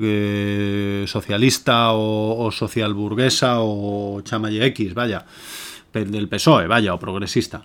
eh, 0.00 1.04
socialista 1.06 1.92
o, 1.92 2.50
social 2.50 2.94
burguesa 2.94 3.56
o 3.60 4.20
chamaye 4.22 4.64
X, 4.66 4.94
vaya, 4.94 5.24
del 5.92 6.28
PSOE, 6.28 6.66
vaya, 6.66 6.94
o 6.94 6.98
progresista. 6.98 7.64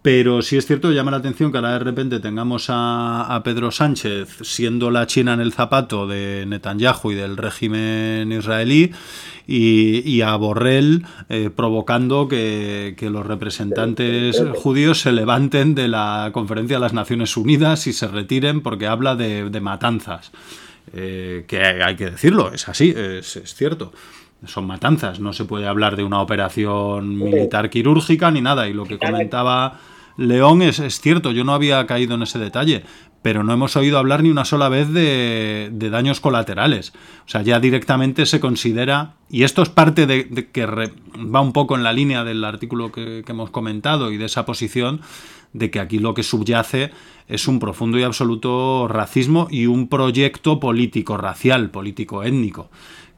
Pero 0.00 0.42
sí 0.42 0.56
es 0.56 0.66
cierto, 0.66 0.92
llama 0.92 1.10
la 1.10 1.16
atención 1.16 1.50
que 1.50 1.58
ahora 1.58 1.72
de 1.72 1.80
repente 1.80 2.20
tengamos 2.20 2.66
a, 2.68 3.40
Pedro 3.44 3.72
Sánchez 3.72 4.28
siendo 4.42 4.90
la 4.90 5.06
China 5.08 5.34
en 5.34 5.40
el 5.40 5.52
zapato 5.52 6.06
de 6.06 6.44
Netanyahu 6.46 7.10
y 7.10 7.14
del 7.16 7.36
régimen 7.36 8.30
israelí 8.30 8.92
y, 9.46 10.20
a 10.20 10.36
Borrell 10.36 11.04
eh, 11.28 11.50
provocando 11.54 12.28
que, 12.28 12.94
los 13.10 13.26
representantes 13.26 14.40
judíos 14.56 15.00
se 15.00 15.10
levanten 15.10 15.74
de 15.74 15.88
la 15.88 16.30
conferencia 16.32 16.76
de 16.76 16.80
las 16.80 16.92
Naciones 16.92 17.36
Unidas 17.36 17.86
y 17.88 17.92
se 17.92 18.06
retiren 18.06 18.60
porque 18.60 18.86
habla 18.86 19.16
de, 19.16 19.60
matanzas. 19.60 20.30
Eh, 20.94 21.44
que 21.46 21.60
hay 21.60 21.96
que 21.96 22.10
decirlo, 22.10 22.50
es 22.52 22.66
así, 22.66 22.94
es, 22.96 23.36
es 23.36 23.54
cierto 23.54 23.92
son 24.46 24.66
matanzas, 24.66 25.20
no 25.20 25.32
se 25.32 25.44
puede 25.44 25.66
hablar 25.66 25.96
de 25.96 26.04
una 26.04 26.20
operación 26.20 27.16
militar 27.16 27.70
quirúrgica 27.70 28.30
ni 28.30 28.40
nada. 28.40 28.68
Y 28.68 28.72
lo 28.72 28.84
que 28.84 28.98
comentaba 28.98 29.80
León 30.16 30.62
es, 30.62 30.78
es, 30.78 31.00
cierto, 31.00 31.32
yo 31.32 31.44
no 31.44 31.54
había 31.54 31.86
caído 31.86 32.14
en 32.14 32.22
ese 32.22 32.38
detalle, 32.38 32.84
pero 33.22 33.42
no 33.42 33.52
hemos 33.52 33.76
oído 33.76 33.98
hablar 33.98 34.22
ni 34.22 34.30
una 34.30 34.44
sola 34.44 34.68
vez 34.68 34.92
de, 34.92 35.70
daños 35.72 36.20
colaterales. 36.20 36.92
O 37.26 37.28
sea, 37.28 37.42
ya 37.42 37.60
directamente 37.60 38.26
se 38.26 38.40
considera, 38.40 39.14
y 39.28 39.42
esto 39.42 39.62
es 39.62 39.68
parte 39.68 40.06
de, 40.06 40.48
que 40.50 40.66
va 40.66 41.40
un 41.40 41.52
poco 41.52 41.76
en 41.76 41.82
la 41.82 41.92
línea 41.92 42.24
del 42.24 42.44
artículo 42.44 42.92
que, 42.92 43.24
hemos 43.26 43.50
comentado 43.50 44.12
y 44.12 44.16
de 44.16 44.26
esa 44.26 44.46
posición, 44.46 45.00
de 45.52 45.70
que 45.70 45.80
aquí 45.80 45.98
lo 45.98 46.14
que 46.14 46.22
subyace 46.22 46.90
es 47.26 47.48
un 47.48 47.58
profundo 47.58 47.98
y 47.98 48.02
absoluto 48.02 48.86
racismo 48.88 49.48
y 49.50 49.66
un 49.66 49.88
proyecto 49.88 50.60
político 50.60 51.16
racial, 51.16 51.70
político 51.70 52.22
étnico 52.22 52.70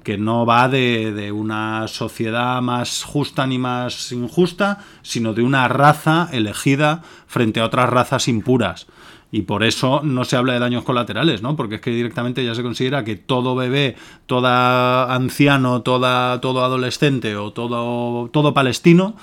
que 0.03 0.19
no 0.19 0.47
va 0.47 0.69
de, 0.69 1.13
de, 1.13 1.33
una 1.33 1.87
sociedad 1.89 2.61
más 2.63 3.05
justa 3.05 3.47
ni 3.47 3.59
más 3.59 4.13
injusta, 4.13 4.79
sino 5.03 5.35
de 5.35 5.43
una 5.43 5.69
raza 5.69 6.29
elegida 6.33 7.03
frente 7.27 7.61
a 7.61 7.67
otras 7.67 7.91
razas 7.91 8.29
impuras. 8.29 8.87
Y 9.33 9.43
por 9.43 9.63
eso 9.63 10.01
no 10.03 10.25
se 10.25 10.37
habla 10.37 10.55
de 10.55 10.59
daños 10.59 10.83
colaterales, 10.83 11.41
¿no? 11.41 11.55
Porque 11.55 11.77
es 11.77 11.81
que 11.81 11.91
directamente 11.91 12.45
ya 12.45 12.55
se 12.55 12.63
considera 12.63 13.05
que 13.05 13.15
todo 13.15 13.55
bebé, 13.55 13.95
todo 14.27 14.49
anciano, 14.49 15.83
toda, 15.83 16.41
todo 16.41 16.65
adolescente 16.65 17.37
o 17.37 17.53
todo, 17.53 18.29
todo 18.31 18.53
palestino 18.55 19.15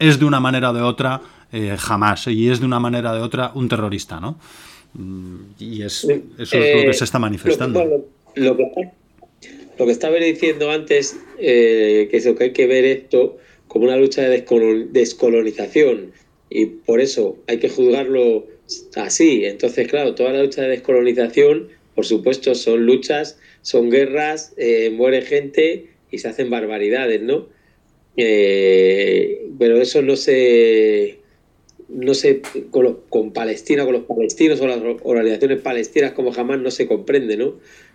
es 0.00 0.18
de 0.18 0.24
una 0.24 0.40
manera 0.40 0.70
o 0.70 0.74
de 0.74 0.82
otra 0.82 1.20
eh, 1.52 1.76
jamás. 1.78 2.26
Y 2.26 2.50
es 2.50 2.58
de 2.58 2.66
una 2.66 2.80
manera 2.80 3.12
o 3.12 3.14
de 3.14 3.20
otra 3.20 3.52
un 3.54 3.68
terrorista, 3.68 4.18
¿no? 4.18 4.38
Mm, 4.94 5.36
y 5.60 5.82
es, 5.82 6.02
eso 6.02 6.56
es 6.56 6.76
lo 6.76 6.90
que 6.90 6.94
se 6.94 7.04
está 7.04 7.20
manifestando. 7.20 7.84
Lo, 7.84 7.90
que, 8.34 8.40
lo 8.40 8.56
que 8.56 8.90
estaba 9.78 10.16
diciendo 10.16 10.70
antes, 10.70 11.16
eh, 11.38 12.08
que 12.10 12.16
es 12.16 12.26
que 12.26 12.44
hay 12.44 12.52
que 12.52 12.66
ver 12.66 12.84
esto 12.84 13.36
como 13.68 13.86
una 13.86 13.96
lucha 13.96 14.22
de 14.22 14.44
descolonización. 14.92 16.12
Y 16.50 16.66
por 16.66 17.00
eso 17.00 17.38
hay 17.46 17.58
que 17.58 17.68
juzgarlo 17.68 18.46
así. 18.96 19.44
Entonces, 19.44 19.88
claro, 19.88 20.14
toda 20.14 20.32
la 20.32 20.42
lucha 20.42 20.62
de 20.62 20.68
descolonización, 20.68 21.68
por 21.94 22.06
supuesto, 22.06 22.54
son 22.54 22.86
luchas, 22.86 23.38
son 23.62 23.90
guerras, 23.90 24.54
eh, 24.56 24.90
muere 24.90 25.22
gente 25.22 25.90
y 26.10 26.18
se 26.18 26.28
hacen 26.28 26.50
barbaridades, 26.50 27.22
¿no? 27.22 27.48
Eh, 28.16 29.48
pero 29.58 29.80
eso 29.80 30.02
no 30.02 30.14
se 30.16 31.18
no 31.88 32.14
sé, 32.14 32.42
con, 32.70 33.00
con 33.08 33.32
Palestina, 33.32 33.84
con 33.84 33.92
los 33.92 34.04
palestinos 34.04 34.60
o 34.60 34.66
las 34.66 34.80
organizaciones 35.02 35.60
palestinas 35.60 36.12
como 36.12 36.32
jamás 36.32 36.58
no 36.58 36.70
se 36.70 36.86
comprende, 36.86 37.36
¿no? 37.36 37.54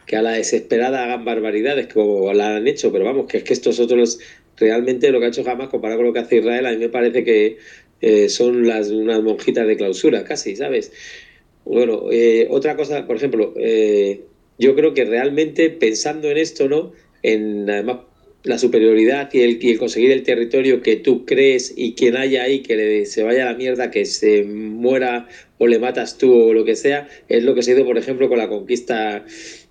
Que 0.09 0.15
a 0.15 0.23
la 0.23 0.31
desesperada 0.31 1.03
hagan 1.03 1.23
barbaridades 1.23 1.85
como 1.85 2.33
la 2.33 2.55
han 2.55 2.67
hecho, 2.67 2.91
pero 2.91 3.05
vamos, 3.05 3.27
que 3.27 3.37
es 3.37 3.43
que 3.43 3.53
estos 3.53 3.79
otros, 3.79 4.17
realmente 4.57 5.11
lo 5.11 5.19
que 5.19 5.27
ha 5.27 5.29
hecho 5.29 5.43
jamás 5.43 5.69
comparado 5.69 5.99
con 5.99 6.07
lo 6.07 6.13
que 6.13 6.19
hace 6.19 6.37
Israel, 6.37 6.65
a 6.65 6.71
mí 6.71 6.77
me 6.77 6.89
parece 6.89 7.23
que 7.23 7.57
eh, 8.01 8.27
son 8.27 8.55
unas 8.57 8.89
monjitas 9.21 9.67
de 9.67 9.77
clausura, 9.77 10.23
casi, 10.23 10.55
¿sabes? 10.55 10.91
Bueno, 11.63 12.07
eh, 12.11 12.47
otra 12.49 12.75
cosa, 12.75 13.05
por 13.05 13.17
ejemplo, 13.17 13.53
eh, 13.57 14.21
yo 14.57 14.73
creo 14.73 14.95
que 14.95 15.05
realmente 15.05 15.69
pensando 15.69 16.31
en 16.31 16.37
esto, 16.37 16.67
¿no? 16.67 16.91
En 17.21 17.69
además 17.69 17.99
la 18.41 18.57
superioridad 18.57 19.29
y 19.31 19.41
el, 19.41 19.77
conseguir 19.77 20.09
el 20.09 20.23
territorio 20.23 20.81
que 20.81 20.95
tú 20.95 21.23
crees 21.23 21.71
y 21.77 21.93
quien 21.93 22.17
haya 22.17 22.41
ahí 22.41 22.61
que 22.63 23.05
se 23.05 23.21
vaya 23.21 23.43
a 23.43 23.51
la 23.51 23.57
mierda, 23.59 23.91
que 23.91 24.05
se 24.05 24.43
muera 24.43 25.27
o 25.59 25.67
le 25.67 25.77
matas 25.77 26.17
tú 26.17 26.33
o 26.33 26.53
lo 26.53 26.65
que 26.65 26.75
sea, 26.75 27.07
es 27.27 27.43
lo 27.43 27.53
que 27.53 27.61
se 27.61 27.71
ha 27.71 27.75
ido, 27.75 27.85
por 27.85 27.99
ejemplo, 27.99 28.27
con 28.27 28.39
la 28.39 28.49
conquista 28.49 29.23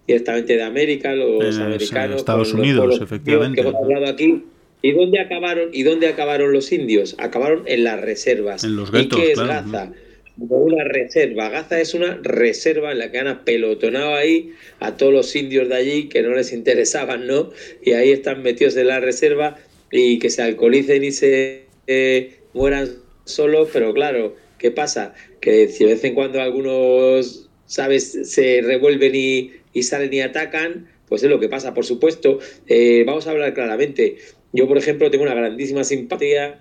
directamente 0.09 0.57
de 0.57 0.63
América, 0.65 1.15
los 1.15 1.57
americanos, 1.59 2.17
Estados 2.17 2.53
Unidos, 2.53 2.99
efectivamente. 3.01 3.63
Que 3.63 3.69
hemos 3.69 3.81
hablado 3.81 4.07
aquí 4.09 4.43
¿Y 4.81 4.93
dónde 4.93 5.21
acabaron? 5.21 5.71
¿Y 5.73 5.83
dónde 5.83 6.07
acabaron 6.07 6.53
los 6.53 6.71
indios? 6.73 7.17
Acabaron 7.19 7.65
en 7.67 7.85
las 7.85 8.01
reservas. 8.01 8.65
En 8.65 8.77
los 8.77 8.93
guetos, 8.93 9.19
¿Y 9.19 9.23
qué 9.23 9.33
es 9.33 9.39
Gaza? 9.39 9.93
Una 10.37 10.85
reserva. 10.85 11.49
Gaza 11.49 11.81
es 11.81 11.95
una 11.95 12.21
reserva 12.23 12.93
en 12.93 13.01
la 13.01 13.11
que 13.11 13.19
han 13.19 13.27
apelotonado 13.27 14.15
ahí 14.15 14.53
a 14.79 14.97
todos 14.97 15.13
los 15.13 15.35
indios 15.35 15.69
de 15.69 15.75
allí 15.75 16.09
que 16.09 16.23
no 16.23 16.33
les 16.33 16.53
interesaban, 16.53 17.27
¿no? 17.27 17.51
Y 17.83 17.93
ahí 17.93 18.13
están 18.13 18.43
metidos 18.43 18.77
en 18.77 18.87
la 18.87 19.01
reserva 19.01 19.57
y 19.91 20.21
que 20.21 20.31
se 20.31 20.43
alcoholicen 20.43 21.03
y 21.03 21.11
se 21.11 21.65
eh, 21.89 22.39
mueran 22.55 22.89
solos, 23.25 23.69
pero 23.73 23.93
claro, 23.93 24.37
¿qué 24.59 24.71
pasa? 24.71 25.13
Que 25.41 25.67
si 25.69 25.85
de 25.85 25.95
vez 25.95 26.05
en 26.05 26.15
cuando 26.15 26.41
algunos, 26.41 27.51
¿sabes?, 27.67 28.31
se 28.31 28.61
revuelven 28.63 29.17
y, 29.17 29.51
salen 29.83 30.13
y 30.13 30.21
atacan, 30.21 30.89
pues 31.09 31.23
es 31.23 31.31
lo 31.31 31.41
que 31.41 31.49
pasa, 31.49 31.75
por 31.75 31.85
supuesto. 31.85 32.39
Eh, 32.67 33.05
vamos 33.07 33.27
a 33.27 33.31
hablar 33.31 33.55
claramente 33.55 34.19
yo, 34.53 34.67
por 34.67 34.79
ejemplo, 34.79 35.11
tengo 35.11 35.25
una 35.25 35.35
grandísima 35.35 35.85
simpatía 35.85 36.59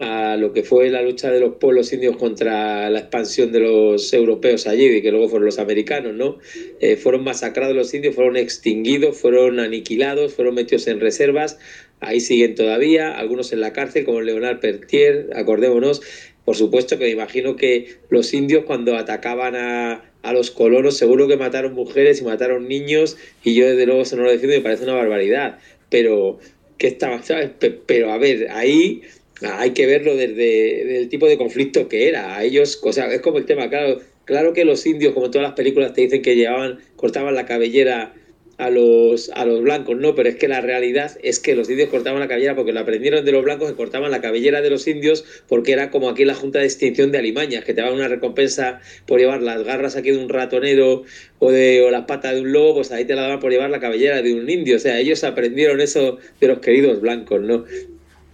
a 0.00 0.36
lo 0.36 0.52
que 0.52 0.62
fue 0.62 0.88
la 0.88 1.02
lucha 1.02 1.30
de 1.30 1.40
los 1.40 1.56
pueblos 1.56 1.92
indios 1.92 2.16
contra 2.16 2.88
la 2.88 3.00
expansión 3.00 3.52
de 3.52 3.60
los 3.60 4.12
europeos 4.12 4.66
allí, 4.66 4.86
y 4.86 5.02
que 5.02 5.10
luego 5.10 5.28
fueron 5.28 5.46
los 5.46 5.58
americanos, 5.58 6.14
¿no? 6.14 6.38
Eh, 6.80 6.96
fueron 6.96 7.22
masacrados 7.22 7.76
los 7.76 7.92
indios, 7.92 8.14
fueron 8.14 8.36
extinguidos, 8.36 9.16
fueron 9.16 9.60
aniquilados, 9.60 10.34
fueron 10.34 10.54
metidos 10.54 10.86
en 10.88 11.00
reservas, 11.00 11.58
ahí 12.00 12.18
siguen 12.20 12.54
todavía, 12.54 13.12
algunos 13.12 13.52
en 13.52 13.60
la 13.60 13.72
cárcel, 13.72 14.04
como 14.04 14.22
Leonard 14.22 14.58
Pertier, 14.60 15.30
acordémonos. 15.34 16.00
Por 16.46 16.56
supuesto 16.56 16.98
que 16.98 17.04
me 17.04 17.10
imagino 17.10 17.54
que 17.54 17.98
los 18.08 18.32
indios 18.32 18.64
cuando 18.64 18.96
atacaban 18.96 19.54
a, 19.54 20.09
a 20.22 20.32
los 20.32 20.50
colonos 20.50 20.96
seguro 20.96 21.28
que 21.28 21.36
mataron 21.36 21.74
mujeres 21.74 22.20
y 22.20 22.24
mataron 22.24 22.68
niños, 22.68 23.16
y 23.42 23.54
yo 23.54 23.66
desde 23.66 23.86
luego 23.86 24.02
eso 24.02 24.16
no 24.16 24.24
lo 24.24 24.30
defiendo, 24.30 24.56
me 24.56 24.62
parece 24.62 24.84
una 24.84 24.94
barbaridad, 24.94 25.58
pero 25.88 26.38
que 26.78 26.86
estaba, 26.86 27.22
¿sabes? 27.22 27.50
Pero 27.86 28.12
a 28.12 28.18
ver, 28.18 28.48
ahí 28.50 29.02
hay 29.42 29.70
que 29.70 29.86
verlo 29.86 30.16
desde 30.16 30.98
el 30.98 31.08
tipo 31.08 31.26
de 31.26 31.38
conflicto 31.38 31.88
que 31.88 32.08
era. 32.08 32.36
A 32.36 32.44
ellos, 32.44 32.80
o 32.82 32.92
sea, 32.92 33.12
es 33.12 33.20
como 33.20 33.38
el 33.38 33.46
tema, 33.46 33.68
claro, 33.68 34.00
claro 34.24 34.52
que 34.52 34.64
los 34.64 34.84
indios, 34.86 35.14
como 35.14 35.30
todas 35.30 35.48
las 35.48 35.56
películas, 35.56 35.92
te 35.94 36.02
dicen 36.02 36.22
que 36.22 36.36
llevaban, 36.36 36.78
cortaban 36.96 37.34
la 37.34 37.46
cabellera 37.46 38.14
a 38.60 38.68
los, 38.68 39.30
a 39.30 39.46
los 39.46 39.62
blancos, 39.62 39.96
no, 39.96 40.14
pero 40.14 40.28
es 40.28 40.36
que 40.36 40.46
la 40.46 40.60
realidad 40.60 41.18
es 41.22 41.40
que 41.40 41.54
los 41.54 41.70
indios 41.70 41.88
cortaban 41.88 42.20
la 42.20 42.28
cabellera 42.28 42.54
porque 42.54 42.72
lo 42.72 42.80
aprendieron 42.80 43.24
de 43.24 43.32
los 43.32 43.42
blancos 43.42 43.70
que 43.70 43.76
cortaban 43.76 44.10
la 44.10 44.20
cabellera 44.20 44.60
de 44.60 44.68
los 44.68 44.86
indios 44.86 45.24
porque 45.48 45.72
era 45.72 45.90
como 45.90 46.10
aquí 46.10 46.26
la 46.26 46.34
Junta 46.34 46.58
de 46.58 46.66
Extinción 46.66 47.10
de 47.10 47.18
Alimañas, 47.18 47.64
que 47.64 47.72
te 47.72 47.80
daban 47.80 47.96
una 47.96 48.08
recompensa 48.08 48.80
por 49.06 49.18
llevar 49.18 49.40
las 49.40 49.64
garras 49.64 49.96
aquí 49.96 50.10
de 50.10 50.18
un 50.18 50.28
ratonero 50.28 51.04
o, 51.38 51.50
de, 51.50 51.82
o 51.82 51.90
las 51.90 52.04
patas 52.04 52.34
de 52.34 52.42
un 52.42 52.52
lobo, 52.52 52.74
pues 52.74 52.92
ahí 52.92 53.06
te 53.06 53.14
la 53.14 53.22
daban 53.22 53.40
por 53.40 53.50
llevar 53.50 53.70
la 53.70 53.80
cabellera 53.80 54.20
de 54.20 54.34
un 54.34 54.48
indio. 54.48 54.76
O 54.76 54.78
sea, 54.78 54.98
ellos 54.98 55.24
aprendieron 55.24 55.80
eso 55.80 56.18
de 56.38 56.48
los 56.48 56.58
queridos 56.58 57.00
blancos, 57.00 57.40
¿no? 57.40 57.64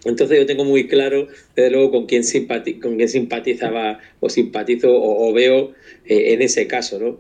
Entonces 0.05 0.39
yo 0.39 0.47
tengo 0.47 0.65
muy 0.65 0.87
claro, 0.87 1.29
desde 1.55 1.71
luego, 1.71 1.91
con 1.91 2.07
quién, 2.07 2.23
con 2.81 2.97
quién 2.97 3.09
simpatizaba 3.09 4.01
o 4.21 4.29
simpatizo 4.29 4.89
o, 4.93 5.33
veo 5.33 5.73
eh, 6.05 6.33
en 6.33 6.43
ese 6.43 6.67
caso, 6.67 6.99
¿no? 6.99 7.19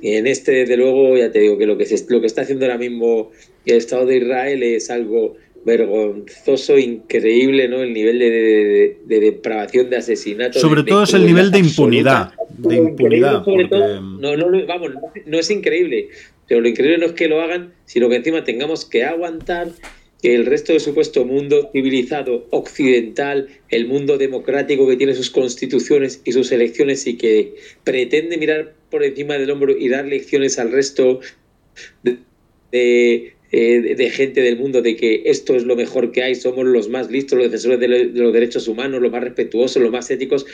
Y 0.00 0.14
en 0.14 0.26
este, 0.26 0.52
desde 0.52 0.76
luego, 0.76 1.16
ya 1.16 1.30
te 1.30 1.40
digo 1.40 1.58
que 1.58 1.66
lo 1.66 1.76
que, 1.76 1.86
se, 1.86 2.04
lo 2.08 2.20
que 2.20 2.26
está 2.26 2.42
haciendo 2.42 2.64
ahora 2.64 2.78
mismo 2.78 3.30
el 3.64 3.76
Estado 3.76 4.06
de 4.06 4.18
Israel 4.18 4.62
es 4.62 4.90
algo 4.90 5.36
vergonzoso, 5.64 6.78
increíble, 6.78 7.68
¿no? 7.68 7.82
El 7.82 7.92
nivel 7.92 8.18
de, 8.18 8.96
depravación, 9.06 9.90
de 9.90 9.96
asesinato. 9.96 10.58
Sobre 10.58 10.82
todo 10.82 11.02
es 11.02 11.14
el 11.14 11.26
nivel 11.26 11.50
de 11.50 11.58
impunidad. 11.58 12.32
De 12.56 12.76
impunidad. 12.76 13.44
no, 13.44 14.36
no, 14.36 14.66
vamos, 14.66 14.92
no 15.26 15.38
es 15.38 15.50
increíble. 15.50 16.08
Pero 16.46 16.62
lo 16.62 16.68
increíble 16.68 16.98
no 16.98 17.06
es 17.06 17.12
que 17.12 17.28
lo 17.28 17.42
hagan, 17.42 17.74
sino 17.84 18.08
que 18.08 18.16
encima 18.16 18.42
tengamos 18.42 18.86
que 18.86 19.04
aguantar 19.04 19.68
el 20.22 20.46
resto 20.46 20.72
del 20.72 20.80
supuesto 20.80 21.24
mundo 21.24 21.70
civilizado 21.72 22.46
occidental, 22.50 23.48
el 23.68 23.86
mundo 23.86 24.18
democrático 24.18 24.88
que 24.88 24.96
tiene 24.96 25.14
sus 25.14 25.30
constituciones 25.30 26.20
y 26.24 26.32
sus 26.32 26.50
elecciones 26.50 27.06
y 27.06 27.16
que 27.16 27.54
pretende 27.84 28.36
mirar 28.36 28.74
por 28.90 29.04
encima 29.04 29.34
del 29.34 29.50
hombro 29.50 29.76
y 29.76 29.88
dar 29.88 30.06
lecciones 30.06 30.58
al 30.58 30.72
resto 30.72 31.20
de, 32.02 33.34
eh, 33.52 34.10
gente 34.10 34.40
del 34.42 34.58
mundo 34.58 34.82
de 34.82 34.96
que 34.96 35.22
esto 35.26 35.54
es 35.54 35.62
lo 35.62 35.76
mejor 35.76 36.10
que 36.10 36.24
hay, 36.24 36.34
somos 36.34 36.66
los 36.66 36.88
más 36.88 37.10
listos, 37.10 37.38
los 37.38 37.46
defensores 37.46 37.78
de, 37.78 37.88
los 37.88 38.32
derechos 38.32 38.66
humanos, 38.66 39.00
los 39.00 39.12
más 39.12 39.22
respetuosos, 39.22 39.80
los 39.80 39.92
más 39.92 40.10
éticos, 40.10 40.46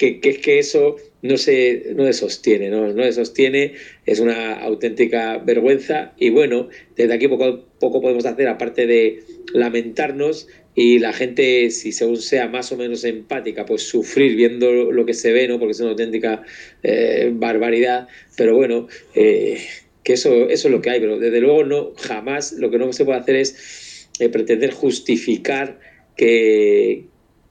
que, 0.00 0.18
que, 0.18 0.40
que 0.40 0.58
eso 0.58 0.96
no 1.20 1.36
se, 1.36 1.92
no 1.94 2.06
se 2.06 2.14
sostiene, 2.14 2.70
¿no? 2.70 2.90
no 2.90 3.02
se 3.02 3.12
sostiene, 3.12 3.74
es 4.06 4.18
una 4.18 4.54
auténtica 4.54 5.36
vergüenza 5.36 6.14
y 6.18 6.30
bueno, 6.30 6.70
desde 6.96 7.12
aquí 7.12 7.28
poco, 7.28 7.66
poco 7.78 8.00
podemos 8.00 8.24
hacer 8.24 8.48
aparte 8.48 8.86
de 8.86 9.22
lamentarnos 9.52 10.48
y 10.74 11.00
la 11.00 11.12
gente, 11.12 11.70
si 11.70 11.92
según 11.92 12.16
sea 12.16 12.48
más 12.48 12.72
o 12.72 12.78
menos 12.78 13.04
empática, 13.04 13.66
pues 13.66 13.82
sufrir 13.82 14.36
viendo 14.36 14.90
lo 14.90 15.04
que 15.04 15.12
se 15.12 15.34
ve, 15.34 15.46
¿no? 15.46 15.58
porque 15.58 15.72
es 15.72 15.80
una 15.80 15.90
auténtica 15.90 16.44
eh, 16.82 17.30
barbaridad, 17.34 18.08
pero 18.38 18.56
bueno, 18.56 18.88
eh, 19.14 19.58
que 20.02 20.14
eso, 20.14 20.48
eso 20.48 20.68
es 20.68 20.72
lo 20.72 20.80
que 20.80 20.88
hay, 20.88 21.00
pero 21.00 21.18
desde 21.18 21.42
luego 21.42 21.64
no, 21.64 21.92
jamás 21.98 22.52
lo 22.52 22.70
que 22.70 22.78
no 22.78 22.90
se 22.94 23.04
puede 23.04 23.18
hacer 23.18 23.36
es 23.36 24.08
eh, 24.18 24.30
pretender 24.30 24.70
justificar 24.70 25.78
que, 26.16 27.09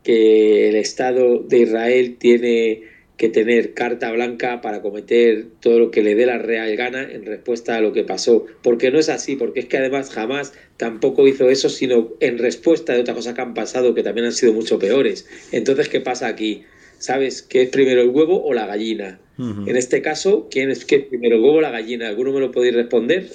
que 0.10 0.70
el 0.70 0.76
Estado 0.76 1.38
de 1.38 1.60
Israel 1.60 2.18
tiene 2.18 2.82
que 3.16 3.30
tener 3.30 3.76
carta 3.76 4.12
blanca 4.12 4.60
para 4.60 4.82
cometer 4.82 5.46
todo 5.60 5.78
lo 5.78 5.92
que 5.92 6.02
le 6.02 6.16
dé 6.16 6.26
la 6.26 6.40
real 6.40 6.76
gana 6.76 7.04
en 7.04 7.28
respuesta 7.28 7.76
a 7.76 7.80
lo 7.80 7.94
que 7.94 8.04
pasó. 8.04 8.48
Porque 8.64 8.90
no 8.90 8.98
es 8.98 9.08
así, 9.08 9.36
porque 9.36 9.60
es 9.60 9.68
que 9.68 9.78
además 9.78 10.10
jamás 10.10 10.54
tampoco 10.78 11.28
hizo 11.28 11.52
eso, 11.52 11.70
sino 11.70 12.10
en 12.22 12.40
respuesta 12.40 12.94
de 12.94 13.02
otras 13.02 13.18
cosas 13.18 13.36
que 13.36 13.42
han 13.42 13.54
pasado 13.54 13.94
que 13.94 14.02
también 14.02 14.26
han 14.26 14.32
sido 14.32 14.52
mucho 14.52 14.80
peores. 14.80 15.28
Entonces, 15.52 15.90
¿qué 15.90 16.02
pasa 16.02 16.26
aquí? 16.26 16.64
¿Sabes 16.98 17.44
qué 17.44 17.62
es 17.62 17.70
primero 17.70 18.02
el 18.02 18.10
huevo 18.10 18.44
o 18.44 18.56
la 18.56 18.66
gallina? 18.66 19.20
En 19.38 19.78
este 19.78 20.02
caso, 20.02 20.48
¿quién 20.50 20.72
es, 20.72 20.86
qué 20.86 21.02
primero 21.02 21.36
el 21.36 21.44
huevo 21.44 21.58
o 21.58 21.62
la 21.62 21.70
gallina? 21.70 22.08
¿Alguno 22.08 22.34
me 22.34 22.40
lo 22.40 22.50
podéis 22.50 22.74
responder? 22.74 23.30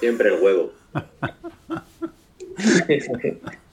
Siempre 0.00 0.34
el 0.34 0.42
huevo. 0.42 0.72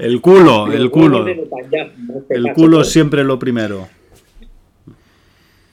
El 0.00 0.20
culo, 0.20 0.72
el 0.72 0.90
culo. 0.90 1.26
El 2.28 2.52
culo 2.54 2.84
siempre 2.84 3.22
lo 3.22 3.38
primero. 3.38 3.88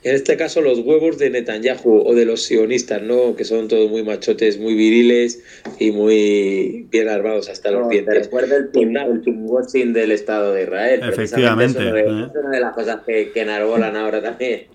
En 0.04 0.16
este 0.16 0.38
caso, 0.38 0.62
los 0.62 0.80
huevos 0.80 1.18
de 1.18 1.30
Netanyahu 1.30 2.04
o 2.06 2.16
de 2.16 2.26
los 2.26 2.44
sionistas, 2.44 3.02
¿no? 3.02 3.36
Que 3.36 3.44
son 3.44 3.68
todos 3.68 3.90
muy 3.90 4.04
machotes, 4.04 4.58
muy 4.58 4.74
viriles 4.74 5.44
y 5.80 5.92
muy 5.92 6.88
bien 6.90 7.10
armados 7.10 7.50
hasta 7.50 7.72
los 7.72 7.90
dientes. 7.90 8.26
Recuerda 8.26 8.56
el, 8.58 8.70
pinkwashing 8.70 9.92
del 9.92 10.12
Estado 10.12 10.54
de 10.54 10.64
Israel. 10.64 11.02
Efectivamente. 11.04 11.80
¿eh? 11.80 12.00
es 12.00 12.36
una 12.36 12.52
de 12.52 12.60
las 12.60 12.74
cosas 12.74 13.02
que, 13.06 13.32
que 13.32 13.42
enarbolan 13.42 13.96
ahora 13.98 14.22
también. 14.22 14.68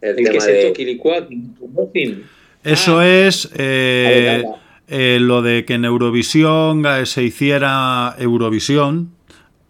El, 0.00 0.16
tema 0.16 0.46
que 0.46 0.52
de... 1.92 2.22
Eso 2.62 2.98
ah. 2.98 3.08
es. 3.08 3.50
Eh, 3.58 4.42
eh, 4.86 5.18
lo 5.20 5.40
de 5.40 5.64
que 5.64 5.74
en 5.74 5.84
Eurovisión 5.86 6.84
eh, 6.84 7.06
se 7.06 7.22
hiciera 7.22 8.14
Eurovisión, 8.18 9.12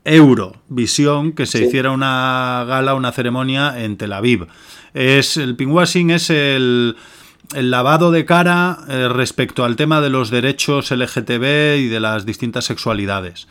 Eurovisión, 0.04 1.32
que 1.32 1.46
se 1.46 1.64
hiciera 1.64 1.92
una 1.92 2.64
gala, 2.66 2.94
una 2.94 3.12
ceremonia 3.12 3.80
en 3.82 3.96
Tel 3.96 4.12
Aviv. 4.12 4.46
Es, 4.92 5.36
el 5.36 5.54
pinkwashing 5.54 6.10
es 6.10 6.30
el, 6.30 6.96
lavado 7.54 8.10
de 8.10 8.24
cara 8.24 8.78
eh, 8.88 9.08
respecto 9.08 9.64
al 9.64 9.76
tema 9.76 10.00
de 10.00 10.10
los 10.10 10.30
derechos 10.30 10.90
LGTB 10.90 11.78
y 11.78 11.88
de 11.88 12.00
las 12.00 12.26
distintas 12.26 12.64
sexualidades. 12.64 13.46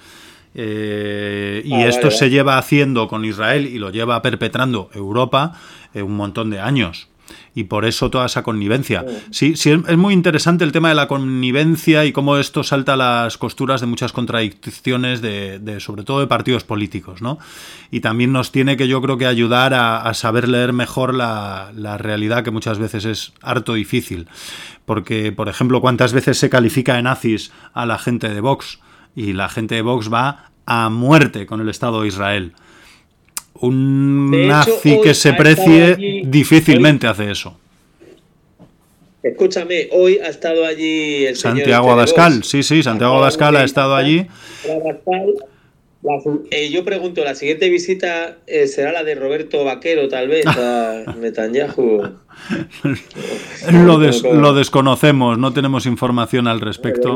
y 0.54 1.74
ah, 1.74 1.88
esto 1.88 2.12
se 2.12 2.30
lleva 2.30 2.58
haciendo 2.58 3.08
con 3.08 3.24
Israel 3.24 3.66
y 3.66 3.80
lo 3.80 3.90
lleva 3.90 4.22
perpetrando 4.22 4.90
Europa 4.94 5.54
un 5.96 6.16
montón 6.16 6.50
de 6.50 6.60
años 6.60 7.08
y 7.56 7.66
por 7.66 7.86
eso 7.86 8.10
toda 8.10 8.26
esa 8.26 8.44
connivencia. 8.44 9.06
Sí, 9.32 9.56
sí, 9.56 9.72
es 9.72 9.98
muy 9.98 10.14
interesante 10.14 10.64
el 10.64 10.72
tema 10.72 10.90
de 10.90 10.96
la 10.96 11.08
connivencia 11.08 12.06
y 12.06 12.12
cómo 12.12 12.38
esto 12.38 12.64
salta 12.64 12.94
a 12.94 12.98
las 12.98 13.38
costuras 13.38 13.82
de 13.82 13.88
muchas 13.88 14.12
contradicciones, 14.12 15.22
de, 15.22 15.80
sobre 15.80 16.04
todo 16.04 16.20
de 16.20 16.28
partidos 16.28 16.64
políticos, 16.64 17.22
¿no? 17.22 17.40
Y 17.92 18.00
también 18.00 18.32
nos 18.32 18.52
tiene 18.52 18.78
que 18.78 18.88
yo 18.88 19.02
creo 19.02 19.18
que 19.18 19.26
ayudar 19.26 19.74
a, 19.74 20.14
saber 20.14 20.48
leer 20.48 20.74
mejor 20.74 21.14
la, 21.14 21.72
la, 21.76 21.98
realidad 21.98 22.44
que 22.44 22.52
muchas 22.52 22.80
veces 22.80 23.06
es 23.06 23.34
harto 23.42 23.74
difícil. 23.74 24.28
Porque, 24.86 25.32
por 25.32 25.50
ejemplo, 25.50 25.82
cuántas 25.82 26.14
veces 26.14 26.38
se 26.38 26.50
califica 26.50 26.96
de 26.96 27.04
nazis 27.04 27.52
a 27.74 27.86
la 27.86 27.98
gente 27.98 28.30
de 28.30 28.42
Vox 28.42 28.80
y 29.16 29.34
la 29.34 29.50
gente 29.50 29.76
de 29.76 29.82
Vox 29.82 30.12
va 30.12 30.52
a 30.66 30.90
muerte 30.90 31.46
con 31.46 31.62
el 31.62 31.70
Estado 31.70 32.02
de 32.02 32.08
Israel 32.08 32.54
un 33.60 34.48
nazi 34.48 35.00
que 35.02 35.14
se 35.14 35.34
precie 35.34 36.24
difícilmente 36.26 37.08
hace 37.08 37.32
eso. 37.32 37.58
Escúchame, 39.22 39.88
hoy 39.92 40.18
ha 40.18 40.28
estado 40.28 40.66
allí 40.66 41.26
el 41.26 41.38
Santiago 41.38 41.86
este 41.86 41.92
Abascal, 41.92 42.44
sí, 42.44 42.62
sí, 42.62 42.84
Santiago 42.84 43.16
Abascal 43.16 43.56
ha 43.56 43.64
estado 43.64 43.96
allí. 43.96 44.28
Eh, 46.52 46.70
yo 46.70 46.84
pregunto, 46.84 47.24
¿la 47.24 47.34
siguiente 47.34 47.70
visita 47.70 48.40
eh, 48.46 48.68
será 48.68 48.92
la 48.92 49.06
de 49.06 49.16
Roberto 49.16 49.64
Vaquero, 49.64 50.10
tal 50.10 50.28
vez, 50.28 50.46
a 50.46 51.16
Netanyahu? 51.18 52.04
lo, 53.72 53.98
lo, 54.34 54.54
desconocemos, 54.54 55.38
no 55.38 55.54
tenemos 55.54 55.86
información 55.86 56.48
al 56.48 56.60
respecto. 56.60 57.16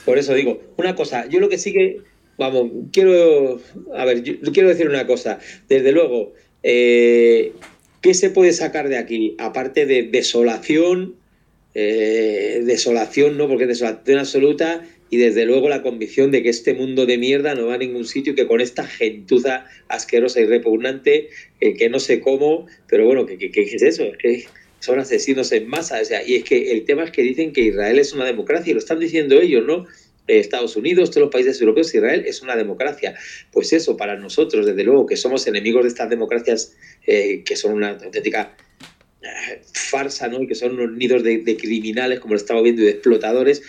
Por 0.00 0.18
eso 0.18 0.34
digo, 0.34 0.60
una 0.76 0.94
cosa, 0.94 1.28
yo 1.28 1.40
lo 1.40 1.48
que 1.48 1.58
sí 1.58 1.72
que, 1.72 2.00
vamos, 2.38 2.70
quiero, 2.92 3.60
a 3.94 4.04
ver, 4.04 4.22
yo 4.22 4.52
quiero 4.52 4.68
decir 4.68 4.88
una 4.88 5.06
cosa. 5.06 5.38
Desde 5.68 5.92
luego, 5.92 6.32
eh, 6.62 7.52
¿qué 8.00 8.14
se 8.14 8.30
puede 8.30 8.52
sacar 8.52 8.88
de 8.88 8.98
aquí? 8.98 9.34
Aparte 9.38 9.86
de 9.86 10.02
desolación, 10.04 11.16
eh, 11.74 12.62
desolación, 12.64 13.36
¿no? 13.36 13.48
Porque 13.48 13.66
desolación 13.66 14.18
absoluta 14.18 14.82
y 15.10 15.16
desde 15.16 15.44
luego 15.44 15.68
la 15.68 15.82
convicción 15.82 16.30
de 16.30 16.42
que 16.42 16.48
este 16.48 16.74
mundo 16.74 17.06
de 17.06 17.18
mierda 17.18 17.54
no 17.54 17.66
va 17.66 17.74
a 17.74 17.78
ningún 17.78 18.04
sitio 18.04 18.32
y 18.32 18.36
que 18.36 18.46
con 18.46 18.60
esta 18.60 18.84
gentuza 18.84 19.66
asquerosa 19.88 20.40
y 20.40 20.46
repugnante, 20.46 21.28
eh, 21.60 21.74
que 21.74 21.88
no 21.88 22.00
sé 22.00 22.20
cómo, 22.20 22.66
pero 22.88 23.06
bueno, 23.06 23.26
¿qué, 23.26 23.38
es 23.54 23.82
eso? 23.82 24.04
Es 24.22 24.48
son 24.84 25.00
asesinos 25.00 25.50
en 25.52 25.66
masa. 25.66 26.00
O 26.00 26.04
sea, 26.04 26.22
y 26.26 26.36
es 26.36 26.44
que 26.44 26.72
el 26.72 26.84
tema 26.84 27.04
es 27.04 27.10
que 27.10 27.22
dicen 27.22 27.52
que 27.52 27.62
Israel 27.62 27.98
es 27.98 28.12
una 28.12 28.24
democracia 28.24 28.70
y 28.70 28.74
lo 28.74 28.80
están 28.80 29.00
diciendo 29.00 29.40
ellos, 29.40 29.64
¿no? 29.66 29.86
Eh, 30.26 30.38
Estados 30.38 30.76
Unidos, 30.76 31.10
todos 31.10 31.22
los 31.22 31.32
países 31.32 31.60
europeos, 31.60 31.94
Israel 31.94 32.24
es 32.26 32.42
una 32.42 32.56
democracia. 32.56 33.14
Pues 33.50 33.72
eso, 33.72 33.96
para 33.96 34.16
nosotros, 34.16 34.66
desde 34.66 34.84
luego, 34.84 35.06
que 35.06 35.16
somos 35.16 35.46
enemigos 35.46 35.82
de 35.84 35.88
estas 35.88 36.10
democracias 36.10 36.74
eh, 37.06 37.42
que 37.44 37.56
son 37.56 37.72
una 37.72 37.90
auténtica 37.90 38.56
eh, 39.22 39.62
farsa, 39.72 40.28
¿no? 40.28 40.42
Y 40.42 40.46
que 40.46 40.54
son 40.54 40.78
unos 40.78 40.92
nidos 40.96 41.22
de, 41.22 41.56
criminales, 41.56 42.20
como 42.20 42.34
lo 42.34 42.38
estamos 42.38 42.62
viendo, 42.62 42.82
y 42.82 42.86
de 42.86 42.90
explotadores. 42.92 43.62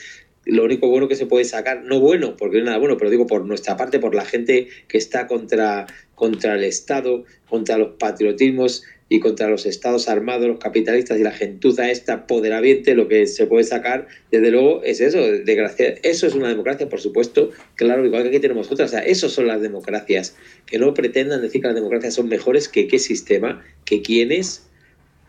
Lo 0.45 0.63
único 0.63 0.87
bueno 0.89 1.07
que 1.07 1.15
se 1.15 1.25
puede 1.25 1.45
sacar, 1.45 1.83
no 1.83 1.99
bueno, 1.99 2.37
porque 2.37 2.57
no 2.57 2.63
es 2.63 2.65
nada 2.65 2.77
bueno, 2.77 2.97
pero 2.97 3.09
digo 3.09 3.25
por 3.25 3.45
nuestra 3.45 3.77
parte, 3.77 3.99
por 3.99 4.13
la 4.13 4.25
gente 4.25 4.67
que 4.87 4.97
está 4.97 5.25
contra, 5.25 5.87
contra 6.13 6.55
el 6.55 6.63
Estado, 6.63 7.23
contra 7.49 7.79
los 7.79 7.95
patriotismos 7.97 8.83
y 9.07 9.19
contra 9.19 9.49
los 9.49 9.65
estados 9.65 10.09
armados, 10.09 10.47
los 10.47 10.59
capitalistas 10.59 11.19
y 11.19 11.23
la 11.23 11.31
gentuza 11.31 11.91
esta 11.91 12.25
poderamiento, 12.25 12.93
lo 12.95 13.07
que 13.07 13.27
se 13.27 13.45
puede 13.45 13.63
sacar, 13.63 14.07
desde 14.31 14.49
luego, 14.49 14.81
es 14.83 14.99
eso, 14.99 15.19
desgracia. 15.19 15.95
Eso 16.01 16.25
es 16.25 16.33
una 16.33 16.49
democracia, 16.49 16.89
por 16.89 16.99
supuesto, 16.99 17.51
claro, 17.75 18.05
igual 18.05 18.23
que 18.23 18.29
aquí 18.29 18.39
tenemos 18.39 18.71
otras. 18.71 18.89
O 18.89 18.91
sea, 18.91 19.05
eso 19.05 19.29
son 19.29 19.47
las 19.47 19.61
democracias. 19.61 20.35
Que 20.65 20.79
no 20.79 20.93
pretendan 20.93 21.41
decir 21.41 21.61
que 21.61 21.67
las 21.67 21.75
democracias 21.75 22.15
son 22.15 22.29
mejores 22.29 22.67
que 22.67 22.87
qué 22.87 22.97
sistema, 22.97 23.63
que 23.85 24.01
quiénes, 24.01 24.67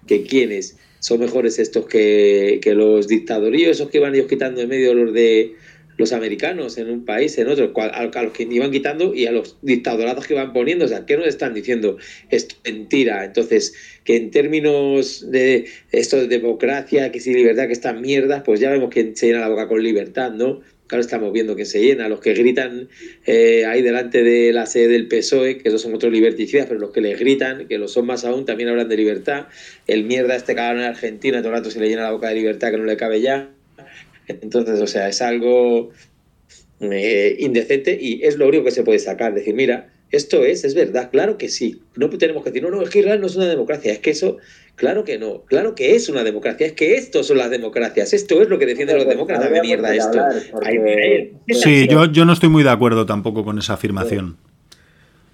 que 0.07 0.23
quiénes 0.23 0.77
son 1.01 1.21
mejores 1.21 1.59
estos 1.59 1.87
que, 1.87 2.61
que 2.63 2.75
los 2.75 3.09
dictadoríos, 3.09 3.73
esos 3.73 3.91
que 3.91 3.99
van 3.99 4.15
ellos 4.15 4.27
quitando 4.27 4.63
en 4.63 4.69
medio 4.69 4.95
los 4.95 5.13
de 5.13 5.55
los 5.97 6.13
americanos 6.13 6.79
en 6.79 6.91
un 6.91 7.05
país, 7.05 7.37
en 7.39 7.49
otro, 7.49 7.73
a, 7.77 8.23
los 8.23 8.33
que 8.33 8.45
iban 8.45 8.71
quitando 8.71 9.15
y 9.15 9.27
a 9.27 9.33
los 9.33 9.57
dictadorados 9.63 10.27
que 10.27 10.35
van 10.35 10.53
poniendo. 10.53 10.85
O 10.85 10.89
sea, 10.89 11.07
¿qué 11.07 11.17
nos 11.17 11.27
están 11.27 11.55
diciendo? 11.55 11.97
Es 12.31 12.49
mentira. 12.65 13.25
Entonces, 13.25 13.75
que 14.05 14.17
en 14.17 14.31
términos 14.31 15.31
de 15.31 15.67
esto 15.93 16.17
de 16.17 16.29
democracia, 16.29 17.11
que 17.13 17.21
si 17.21 17.33
libertad, 17.33 17.67
que 17.67 17.73
están 17.73 18.01
mierdas, 18.01 18.43
pues 18.45 18.61
ya 18.61 18.71
vemos 18.71 18.91
que 18.91 19.13
se 19.15 19.27
llena 19.27 19.41
la 19.41 19.49
boca 19.49 19.69
con 19.69 19.83
libertad, 19.83 20.33
¿no? 20.33 20.61
Claro, 20.87 21.01
estamos 21.01 21.33
viendo 21.33 21.57
que 21.57 21.65
se 21.65 21.81
llena. 21.81 22.09
Los 22.09 22.21
que 22.21 22.33
gritan 22.35 22.89
eh, 23.27 23.65
ahí 23.67 23.83
delante 23.83 24.23
de 24.23 24.53
la 24.53 24.67
sede 24.67 24.89
del 24.89 25.09
PSOE, 25.09 25.59
que 25.59 25.69
esos 25.69 25.83
son 25.83 25.95
otros 25.95 26.13
liberticidas, 26.13 26.67
pero 26.67 26.79
los 26.79 26.91
que 26.91 27.01
les 27.01 27.19
gritan, 27.19 27.67
que 27.67 27.79
lo 27.79 27.89
son 27.89 28.07
más 28.07 28.25
aún, 28.25 28.45
también 28.45 28.69
hablan 28.69 28.89
de 28.89 28.97
libertad. 28.97 29.49
El 29.89 30.05
mierda 30.05 30.37
este 30.37 30.55
cabrón 30.55 30.83
en 30.83 30.89
Argentina, 30.89 31.39
todo 31.39 31.49
el 31.49 31.57
rato 31.57 31.71
se 31.73 31.81
le 31.81 31.89
llena 31.89 32.03
la 32.03 32.13
boca 32.13 32.29
de 32.29 32.37
libertad 32.37 32.71
que 32.71 32.79
no 32.79 32.85
le 32.85 32.97
cabe 32.97 33.21
ya. 33.21 33.51
Entonces, 34.29 34.81
o 34.81 34.87
sea, 34.87 35.09
es 35.09 35.23
algo 35.23 35.91
eh, 36.81 37.37
indecente 37.39 37.97
y 38.01 38.23
es 38.25 38.37
lo 38.37 38.49
único 38.49 38.65
que 38.65 38.71
se 38.71 38.83
puede 38.83 38.99
sacar. 38.99 39.35
Decir, 39.35 39.55
mira, 39.55 39.89
esto 40.11 40.45
es, 40.45 40.65
es 40.65 40.75
verdad, 40.75 41.11
claro 41.11 41.39
que 41.39 41.49
sí. 41.49 41.81
No 41.97 42.09
tenemos 42.11 42.45
que 42.45 42.51
decir, 42.51 42.63
no, 42.63 42.71
no, 42.71 42.83
es 42.83 42.91
que 42.91 43.01
Israel 43.01 43.21
no 43.21 43.27
es 43.27 43.37
una 43.37 43.47
democracia, 43.47 43.93
es 43.93 43.99
que 43.99 44.11
eso, 44.11 44.39
claro 44.77 45.05
que 45.05 45.19
no, 45.19 45.43
claro 45.47 45.75
que 45.75 45.97
es 45.97 46.09
una 46.09 46.23
democracia, 46.23 46.67
es 46.67 46.73
que 46.75 46.95
esto 46.95 47.23
son 47.23 47.39
las 47.39 47.51
democracias, 47.51 48.13
esto 48.13 48.41
es 48.41 48.49
lo 48.49 48.59
que 48.59 48.67
defienden 48.67 48.99
los 48.99 49.09
demócratas, 49.09 49.51
de 49.51 49.61
mierda 49.61 49.95
esto. 49.95 50.19
Sí, 51.49 51.89
yo, 51.89 52.07
yo 52.07 52.25
no 52.25 52.33
estoy 52.33 52.49
muy 52.49 52.63
de 52.63 52.71
acuerdo 52.71 53.07
tampoco 53.07 53.45
con 53.45 53.59
esa 53.59 53.75
afirmación. 53.75 54.37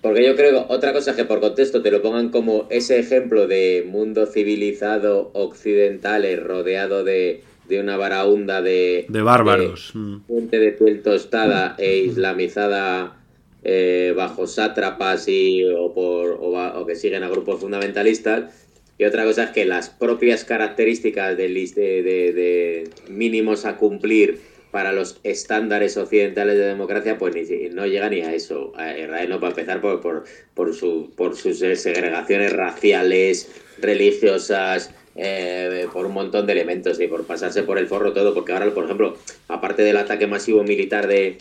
Porque 0.00 0.26
yo 0.26 0.34
creo 0.34 0.66
otra 0.68 0.92
cosa 0.92 1.14
que 1.14 1.24
por 1.24 1.38
contexto 1.38 1.80
te 1.80 1.92
lo 1.92 2.02
pongan 2.02 2.30
como 2.30 2.66
ese 2.70 2.98
ejemplo 2.98 3.46
de 3.46 3.84
mundo 3.86 4.26
civilizado 4.26 5.30
occidental 5.32 6.24
rodeado 6.42 7.04
de, 7.04 7.44
de 7.68 7.80
una 7.80 7.96
varaunda 7.96 8.60
de... 8.62 9.06
De 9.08 9.22
bárbaros. 9.22 9.92
Gente 10.26 10.58
de 10.58 10.72
piel 10.72 11.02
tostada 11.02 11.74
e 11.78 11.98
islamizada 11.98 13.16
eh, 13.64 14.12
bajo 14.16 14.46
sátrapas 14.46 15.28
y, 15.28 15.64
o, 15.64 15.92
por, 15.94 16.38
o, 16.40 16.86
que 16.86 16.96
siguen 16.96 17.22
a 17.22 17.28
grupos 17.28 17.60
fundamentalistas. 17.60 18.52
Y 18.98 19.04
otra 19.04 19.24
cosa 19.24 19.44
es 19.44 19.50
que 19.50 19.64
las 19.64 19.90
propias 19.90 20.44
características 20.44 21.36
de, 21.36 21.48
de, 21.48 22.02
de 22.32 22.90
mínimos 23.08 23.64
a 23.64 23.76
cumplir 23.76 24.40
para 24.72 24.92
los 24.92 25.20
estándares 25.22 25.96
occidentales 25.98 26.56
de 26.56 26.64
democracia, 26.64 27.18
pues 27.18 27.36
no 27.72 27.86
llega 27.86 28.08
ni 28.08 28.22
a 28.22 28.34
eso. 28.34 28.72
Israel 28.74 29.28
no, 29.28 29.38
para 29.38 29.50
empezar, 29.50 29.82
por, 29.82 30.00
por, 30.00 30.24
por, 30.54 30.74
su, 30.74 31.12
por 31.14 31.36
sus 31.36 31.58
segregaciones 31.58 32.52
raciales, 32.54 33.52
religiosas, 33.80 34.94
eh, 35.14 35.86
por 35.92 36.06
un 36.06 36.12
montón 36.12 36.46
de 36.46 36.52
elementos 36.52 37.00
y 37.00 37.06
por 37.06 37.24
pasarse 37.24 37.62
por 37.62 37.78
el 37.78 37.86
forro 37.86 38.12
todo, 38.12 38.34
porque 38.34 38.52
ahora, 38.52 38.70
por 38.72 38.84
ejemplo, 38.84 39.16
aparte 39.48 39.82
del 39.82 39.96
ataque 39.96 40.26
masivo 40.26 40.62
militar 40.62 41.06
de 41.06 41.38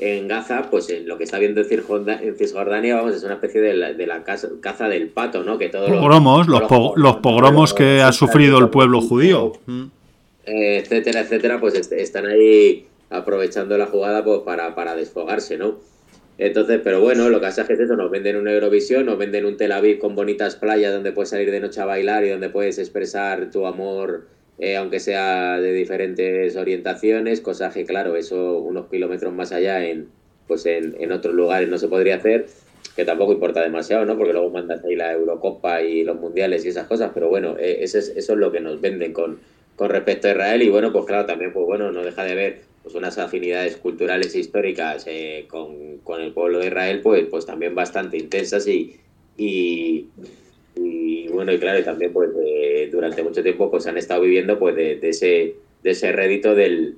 en 0.00 0.26
Gaza, 0.26 0.68
pues 0.70 0.90
en 0.90 1.06
lo 1.06 1.16
que 1.16 1.24
está 1.24 1.38
viendo 1.38 1.60
en 1.60 2.36
Cisjordania, 2.36 2.96
vamos, 2.96 3.14
es 3.14 3.22
una 3.22 3.34
especie 3.34 3.60
de 3.60 3.74
la, 3.74 4.24
caza, 4.24 4.88
del 4.88 5.08
pato, 5.08 5.44
¿no? 5.44 5.58
Que 5.58 5.68
todos 5.68 5.90
pogromos, 5.90 6.48
los, 6.48 6.62
los, 6.96 7.16
pogromos 7.16 7.72
que 7.72 8.00
ha 8.00 8.10
sufrido 8.10 8.58
el 8.58 8.68
pueblo 8.68 9.00
judío. 9.00 9.52
Eh, 10.44 10.78
etcétera, 10.82 11.20
etcétera, 11.20 11.60
pues 11.60 11.74
están 11.92 12.26
ahí 12.26 12.86
aprovechando 13.10 13.78
la 13.78 13.86
jugada 13.86 14.24
pues, 14.24 14.40
para, 14.40 14.74
para 14.74 14.96
desfogarse, 14.96 15.56
¿no? 15.56 15.76
Entonces, 16.44 16.80
pero 16.82 17.00
bueno, 17.00 17.28
lo 17.28 17.38
que 17.38 17.46
pasa 17.46 17.62
es 17.62 17.68
que 17.68 17.74
eso, 17.74 17.94
nos 17.94 18.10
venden 18.10 18.34
un 18.34 18.48
Eurovisión, 18.48 19.06
nos 19.06 19.16
venden 19.16 19.44
un 19.44 19.56
Tel 19.56 19.70
Aviv 19.70 20.00
con 20.00 20.16
bonitas 20.16 20.56
playas 20.56 20.92
donde 20.92 21.12
puedes 21.12 21.28
salir 21.28 21.52
de 21.52 21.60
noche 21.60 21.80
a 21.80 21.84
bailar 21.84 22.24
y 22.24 22.30
donde 22.30 22.48
puedes 22.48 22.80
expresar 22.80 23.52
tu 23.52 23.64
amor, 23.64 24.26
eh, 24.58 24.76
aunque 24.76 24.98
sea 24.98 25.60
de 25.60 25.72
diferentes 25.72 26.56
orientaciones, 26.56 27.40
cosa 27.40 27.70
que 27.70 27.84
claro, 27.84 28.16
eso 28.16 28.58
unos 28.58 28.88
kilómetros 28.88 29.32
más 29.32 29.52
allá 29.52 29.86
en, 29.86 30.08
pues 30.48 30.66
en, 30.66 30.96
en 30.98 31.12
otros 31.12 31.32
lugares 31.32 31.68
no 31.68 31.78
se 31.78 31.86
podría 31.86 32.16
hacer, 32.16 32.46
que 32.96 33.04
tampoco 33.04 33.34
importa 33.34 33.62
demasiado, 33.62 34.04
¿no? 34.04 34.18
Porque 34.18 34.32
luego 34.32 34.50
mandas 34.50 34.84
ahí 34.84 34.96
la 34.96 35.12
Eurocopa 35.12 35.80
y 35.82 36.02
los 36.02 36.18
mundiales 36.18 36.64
y 36.64 36.70
esas 36.70 36.88
cosas, 36.88 37.12
pero 37.14 37.28
bueno, 37.28 37.56
eh, 37.56 37.78
eso, 37.82 37.98
es, 37.98 38.08
eso 38.16 38.32
es 38.32 38.38
lo 38.40 38.50
que 38.50 38.58
nos 38.58 38.80
venden 38.80 39.12
con, 39.12 39.38
con 39.76 39.90
respecto 39.90 40.26
a 40.26 40.32
Israel 40.32 40.62
y 40.62 40.70
bueno, 40.70 40.92
pues 40.92 41.04
claro, 41.04 41.24
también 41.24 41.52
pues 41.52 41.64
bueno, 41.66 41.92
no 41.92 42.02
deja 42.02 42.24
de 42.24 42.34
ver 42.34 42.71
pues 42.82 42.94
unas 42.94 43.18
afinidades 43.18 43.76
culturales 43.76 44.34
e 44.34 44.40
históricas 44.40 45.04
eh, 45.06 45.46
con, 45.48 45.98
con, 45.98 46.20
el 46.20 46.32
pueblo 46.32 46.58
de 46.58 46.66
Israel, 46.66 47.00
pues, 47.00 47.26
pues 47.30 47.46
también 47.46 47.74
bastante 47.74 48.16
intensas 48.16 48.66
y, 48.66 48.98
y, 49.36 50.08
bueno, 51.28 51.52
y 51.52 51.58
claro, 51.58 51.78
y 51.78 51.84
también 51.84 52.12
pues 52.12 52.30
durante 52.90 53.22
mucho 53.22 53.42
tiempo 53.42 53.70
pues 53.70 53.86
han 53.86 53.98
estado 53.98 54.22
viviendo 54.22 54.58
pues 54.58 54.74
de, 54.76 54.98
ese, 55.02 55.54
de 55.82 55.90
ese 55.90 56.12
rédito 56.12 56.54
del, 56.54 56.96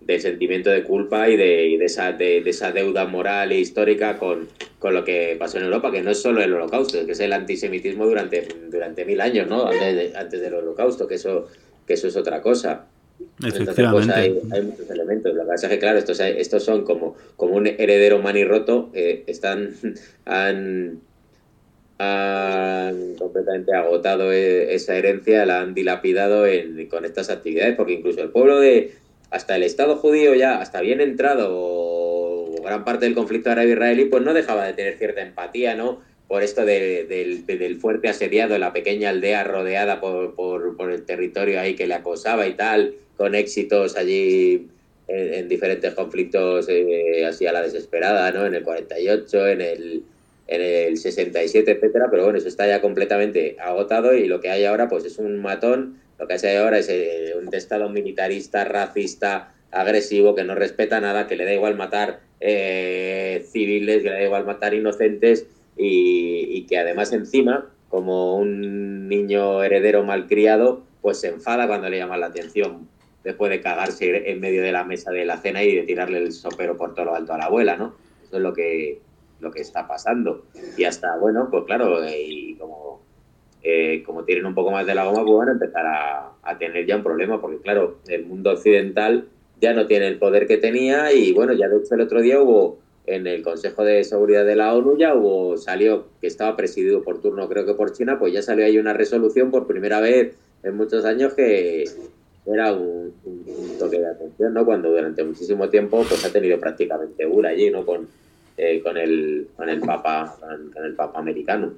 del 0.00 0.20
sentimiento 0.20 0.70
de 0.70 0.82
culpa 0.84 1.28
y 1.28 1.36
de, 1.36 1.76
de, 1.78 1.84
esa, 1.84 2.12
de, 2.12 2.38
esa 2.38 2.72
deuda 2.72 3.06
moral 3.06 3.52
e 3.52 3.58
histórica 3.58 4.18
con, 4.18 4.48
con 4.78 4.94
lo 4.94 5.04
que 5.04 5.36
pasó 5.38 5.58
en 5.58 5.64
Europa, 5.64 5.90
que 5.90 6.02
no 6.02 6.10
es 6.10 6.20
solo 6.20 6.42
el 6.42 6.52
holocausto, 6.52 7.04
que 7.04 7.12
es 7.12 7.20
el 7.20 7.32
antisemitismo 7.32 8.06
durante, 8.06 8.46
durante 8.70 9.04
mil 9.04 9.20
años, 9.20 9.48
¿no? 9.48 9.66
Antes, 9.66 10.14
antes 10.14 10.40
del 10.40 10.54
holocausto, 10.54 11.06
que 11.08 11.16
eso, 11.16 11.48
que 11.86 11.94
eso 11.94 12.08
es 12.08 12.16
otra 12.16 12.40
cosa. 12.40 12.86
Pues, 13.40 13.54
Efectivamente. 13.54 14.14
hay, 14.14 14.62
muchos 14.62 14.90
elementos. 14.90 15.34
Lo 15.34 15.42
que 15.42 15.48
pasa 15.48 15.66
es 15.66 15.72
que, 15.72 15.78
claro, 15.78 15.98
estos, 15.98 16.20
estos 16.20 16.64
son 16.64 16.84
como, 16.84 17.16
como 17.36 17.54
un 17.56 17.66
heredero 17.66 18.18
manirroto, 18.20 18.90
eh, 18.94 19.24
están, 19.26 19.74
han, 20.24 21.00
han 21.98 23.14
completamente 23.16 23.74
agotado 23.74 24.32
e, 24.32 24.74
esa 24.74 24.96
herencia, 24.96 25.44
la 25.44 25.60
han 25.60 25.74
dilapidado 25.74 26.46
en, 26.46 26.86
con 26.88 27.04
estas 27.04 27.30
actividades, 27.30 27.76
porque 27.76 27.94
incluso 27.94 28.22
el 28.22 28.30
pueblo 28.30 28.58
de, 28.58 28.94
hasta 29.30 29.56
el 29.56 29.62
Estado 29.62 29.96
judío 29.96 30.34
ya, 30.34 30.60
hasta 30.60 30.80
bien 30.80 31.00
entrado, 31.00 32.52
gran 32.62 32.84
parte 32.84 33.04
del 33.04 33.14
conflicto 33.14 33.50
árabe-israelí, 33.50 34.06
pues 34.06 34.22
no 34.22 34.32
dejaba 34.32 34.66
de 34.66 34.72
tener 34.72 34.96
cierta 34.96 35.20
empatía, 35.20 35.74
¿no? 35.74 36.00
por 36.28 36.42
esto 36.42 36.64
del 36.64 37.78
fuerte 37.80 38.08
asediado, 38.08 38.58
la 38.58 38.72
pequeña 38.72 39.10
aldea 39.10 39.44
rodeada 39.44 40.00
por, 40.00 40.34
por, 40.34 40.90
el 40.90 41.04
territorio 41.04 41.60
ahí 41.60 41.76
que 41.76 41.86
le 41.86 41.94
acosaba 41.94 42.48
y 42.48 42.54
tal, 42.54 42.94
con 43.16 43.34
éxitos 43.34 43.96
allí 43.96 44.68
en, 45.08 45.48
diferentes 45.48 45.94
conflictos 45.94 46.66
eh, 46.68 47.24
así 47.26 47.46
a 47.46 47.52
la 47.52 47.62
desesperada, 47.62 48.30
¿no? 48.32 48.46
En 48.46 48.54
el 48.54 48.62
48, 48.62 49.48
en 49.48 49.60
el, 49.60 50.02
en 50.48 50.60
el 50.62 50.96
67, 50.96 51.70
etcétera, 51.70 52.08
pero 52.10 52.24
bueno, 52.24 52.38
eso 52.38 52.48
está 52.48 52.66
ya 52.66 52.80
completamente 52.80 53.56
agotado 53.60 54.14
y 54.14 54.26
lo 54.26 54.40
que 54.40 54.50
hay 54.50 54.64
ahora 54.64 54.88
pues 54.88 55.04
es 55.04 55.18
un 55.18 55.40
matón, 55.40 56.00
lo 56.18 56.26
que 56.26 56.34
hay 56.34 56.56
ahora 56.56 56.78
es 56.78 56.88
eh, 56.88 57.34
un 57.40 57.52
estado 57.54 57.88
militarista, 57.88 58.64
racista, 58.64 59.52
agresivo, 59.70 60.34
que 60.34 60.44
no 60.44 60.54
respeta 60.54 61.00
nada, 61.00 61.26
que 61.26 61.36
le 61.36 61.44
da 61.44 61.52
igual 61.52 61.76
matar 61.76 62.20
eh, 62.40 63.44
civiles, 63.50 64.02
que 64.02 64.10
le 64.10 64.14
da 64.14 64.24
igual 64.24 64.44
matar 64.44 64.74
inocentes 64.74 65.46
y, 65.76 66.64
que 66.68 66.78
además 66.78 67.12
encima, 67.12 67.70
como 67.90 68.38
un 68.38 69.08
niño 69.08 69.62
heredero 69.62 70.02
malcriado, 70.04 70.82
pues 71.02 71.20
se 71.20 71.28
enfada 71.28 71.68
cuando 71.68 71.88
le 71.88 71.98
llaman 71.98 72.20
la 72.20 72.26
atención 72.26 72.88
después 73.26 73.50
de 73.50 73.60
cagarse 73.60 74.30
en 74.30 74.38
medio 74.38 74.62
de 74.62 74.70
la 74.70 74.84
mesa 74.84 75.10
de 75.10 75.24
la 75.24 75.36
cena 75.38 75.60
y 75.64 75.74
de 75.74 75.82
tirarle 75.82 76.18
el 76.18 76.30
sopero 76.30 76.76
por 76.76 76.94
todo 76.94 77.06
lo 77.06 77.14
alto 77.16 77.34
a 77.34 77.38
la 77.38 77.46
abuela, 77.46 77.76
¿no? 77.76 77.96
Eso 78.22 78.36
es 78.36 78.42
lo 78.42 78.52
que, 78.52 79.00
lo 79.40 79.50
que 79.50 79.62
está 79.62 79.88
pasando. 79.88 80.44
Y 80.78 80.84
hasta, 80.84 81.16
bueno, 81.16 81.48
pues 81.50 81.64
claro, 81.64 81.98
y 82.08 82.54
como, 82.54 83.00
eh, 83.64 84.04
como 84.06 84.22
tienen 84.22 84.46
un 84.46 84.54
poco 84.54 84.70
más 84.70 84.86
de 84.86 84.94
la 84.94 85.06
goma, 85.06 85.24
pues 85.24 85.38
van 85.38 85.48
a 85.48 85.52
empezar 85.52 85.86
a, 85.86 86.32
a, 86.40 86.56
tener 86.56 86.86
ya 86.86 86.94
un 86.94 87.02
problema, 87.02 87.40
porque 87.40 87.58
claro, 87.58 87.96
el 88.06 88.26
mundo 88.26 88.52
occidental 88.52 89.26
ya 89.60 89.74
no 89.74 89.86
tiene 89.88 90.06
el 90.06 90.20
poder 90.20 90.46
que 90.46 90.58
tenía 90.58 91.12
y 91.12 91.32
bueno, 91.32 91.52
ya 91.52 91.68
de 91.68 91.78
hecho 91.78 91.96
el 91.96 92.02
otro 92.02 92.20
día 92.20 92.40
hubo 92.40 92.78
en 93.06 93.26
el 93.26 93.42
Consejo 93.42 93.82
de 93.82 94.04
Seguridad 94.04 94.44
de 94.44 94.54
la 94.54 94.72
ONU 94.72 94.96
ya 94.98 95.16
hubo, 95.16 95.56
salió, 95.56 96.06
que 96.20 96.28
estaba 96.28 96.54
presidido 96.56 97.02
por 97.02 97.20
turno 97.20 97.48
creo 97.48 97.66
que 97.66 97.74
por 97.74 97.92
China, 97.92 98.20
pues 98.20 98.32
ya 98.32 98.42
salió 98.42 98.64
ahí 98.64 98.78
una 98.78 98.92
resolución 98.92 99.50
por 99.50 99.66
primera 99.66 100.00
vez 100.00 100.36
en 100.62 100.76
muchos 100.76 101.04
años 101.04 101.34
que 101.34 101.84
era 102.46 102.72
un, 102.72 103.12
toque 103.78 103.98
de 103.98 104.06
atención, 104.06 104.54
¿no? 104.54 104.64
Cuando 104.64 104.90
durante 104.90 105.24
muchísimo 105.24 105.68
tiempo 105.68 106.04
pues 106.08 106.24
ha 106.24 106.32
tenido 106.32 106.58
prácticamente 106.58 107.26
una 107.26 107.50
allí, 107.50 107.70
¿no? 107.70 107.84
Con, 107.84 108.08
eh, 108.56 108.80
con, 108.82 108.96
el, 108.96 109.48
con 109.56 109.68
el 109.68 109.80
Papa 109.80 110.36
con, 110.72 110.84
el 110.84 110.94
Papa 110.94 111.18
americano. 111.18 111.72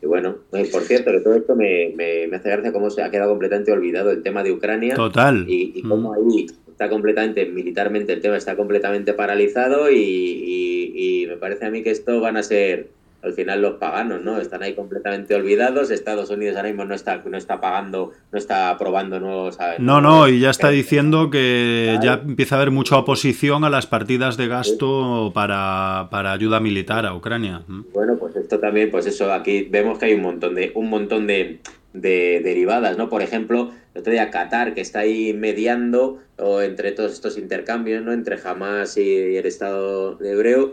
Y 0.00 0.06
bueno, 0.06 0.38
por 0.50 0.82
cierto, 0.82 1.12
que 1.12 1.20
todo 1.20 1.34
esto 1.34 1.54
me, 1.54 1.92
me, 1.94 2.24
hace 2.34 2.50
gracia 2.50 2.72
cómo 2.72 2.90
se 2.90 3.02
ha 3.02 3.10
quedado 3.10 3.30
completamente 3.30 3.70
olvidado 3.70 4.10
el 4.10 4.24
tema 4.24 4.42
de 4.42 4.50
Ucrania. 4.50 4.96
Total. 4.96 5.44
Y, 5.48 5.74
y 5.76 5.82
cómo 5.82 6.10
mm. 6.10 6.14
ahí 6.14 6.46
está 6.72 6.88
completamente, 6.88 7.46
militarmente 7.46 8.12
el 8.12 8.20
tema 8.20 8.36
está 8.36 8.56
completamente 8.56 9.12
paralizado 9.12 9.90
y, 9.90 11.26
me 11.28 11.36
parece 11.36 11.64
a 11.64 11.70
mí 11.70 11.82
que 11.82 11.90
esto 11.90 12.20
van 12.20 12.36
a 12.36 12.42
ser 12.42 12.88
al 13.22 13.32
final 13.34 13.62
los 13.62 13.74
paganos, 13.74 14.22
¿no? 14.22 14.40
Están 14.40 14.62
ahí 14.62 14.74
completamente 14.74 15.34
olvidados. 15.34 15.90
Estados 15.90 16.30
Unidos 16.30 16.56
ahora 16.56 16.68
mismo 16.68 16.84
no 16.84 16.94
está, 16.94 17.22
no 17.24 17.36
está 17.36 17.60
pagando, 17.60 18.12
no 18.32 18.38
está 18.38 18.70
aprobando 18.70 19.20
nuevos. 19.20 19.58
No, 19.78 20.00
no, 20.00 20.28
y 20.28 20.40
ya 20.40 20.50
está 20.50 20.70
diciendo 20.70 21.30
que 21.30 21.98
ya 22.02 22.14
empieza 22.14 22.56
a 22.56 22.58
haber 22.58 22.72
mucha 22.72 22.98
oposición 22.98 23.64
a 23.64 23.70
las 23.70 23.86
partidas 23.86 24.36
de 24.36 24.48
gasto 24.48 25.30
para, 25.34 26.08
para 26.10 26.32
ayuda 26.32 26.58
militar 26.58 27.06
a 27.06 27.14
Ucrania. 27.14 27.62
Bueno, 27.92 28.16
pues 28.18 28.34
esto 28.34 28.58
también, 28.58 28.90
pues 28.90 29.06
eso, 29.06 29.32
aquí 29.32 29.68
vemos 29.70 29.98
que 29.98 30.06
hay 30.06 30.14
un 30.14 30.22
montón 30.22 30.54
de, 30.56 30.72
un 30.74 30.90
montón 30.90 31.26
de, 31.28 31.60
de 31.92 32.40
derivadas, 32.42 32.98
¿no? 32.98 33.08
Por 33.08 33.22
ejemplo, 33.22 33.70
el 33.94 34.00
otro 34.00 34.12
día 34.12 34.30
Qatar, 34.30 34.74
que 34.74 34.80
está 34.80 35.00
ahí 35.00 35.32
mediando 35.32 36.18
o 36.38 36.60
entre 36.62 36.92
todos 36.92 37.12
estos 37.12 37.38
intercambios, 37.38 38.02
¿no? 38.02 38.12
Entre 38.12 38.36
Hamas 38.42 38.96
y 38.96 39.36
el 39.36 39.46
Estado 39.46 40.16
de 40.16 40.32
hebreo 40.32 40.72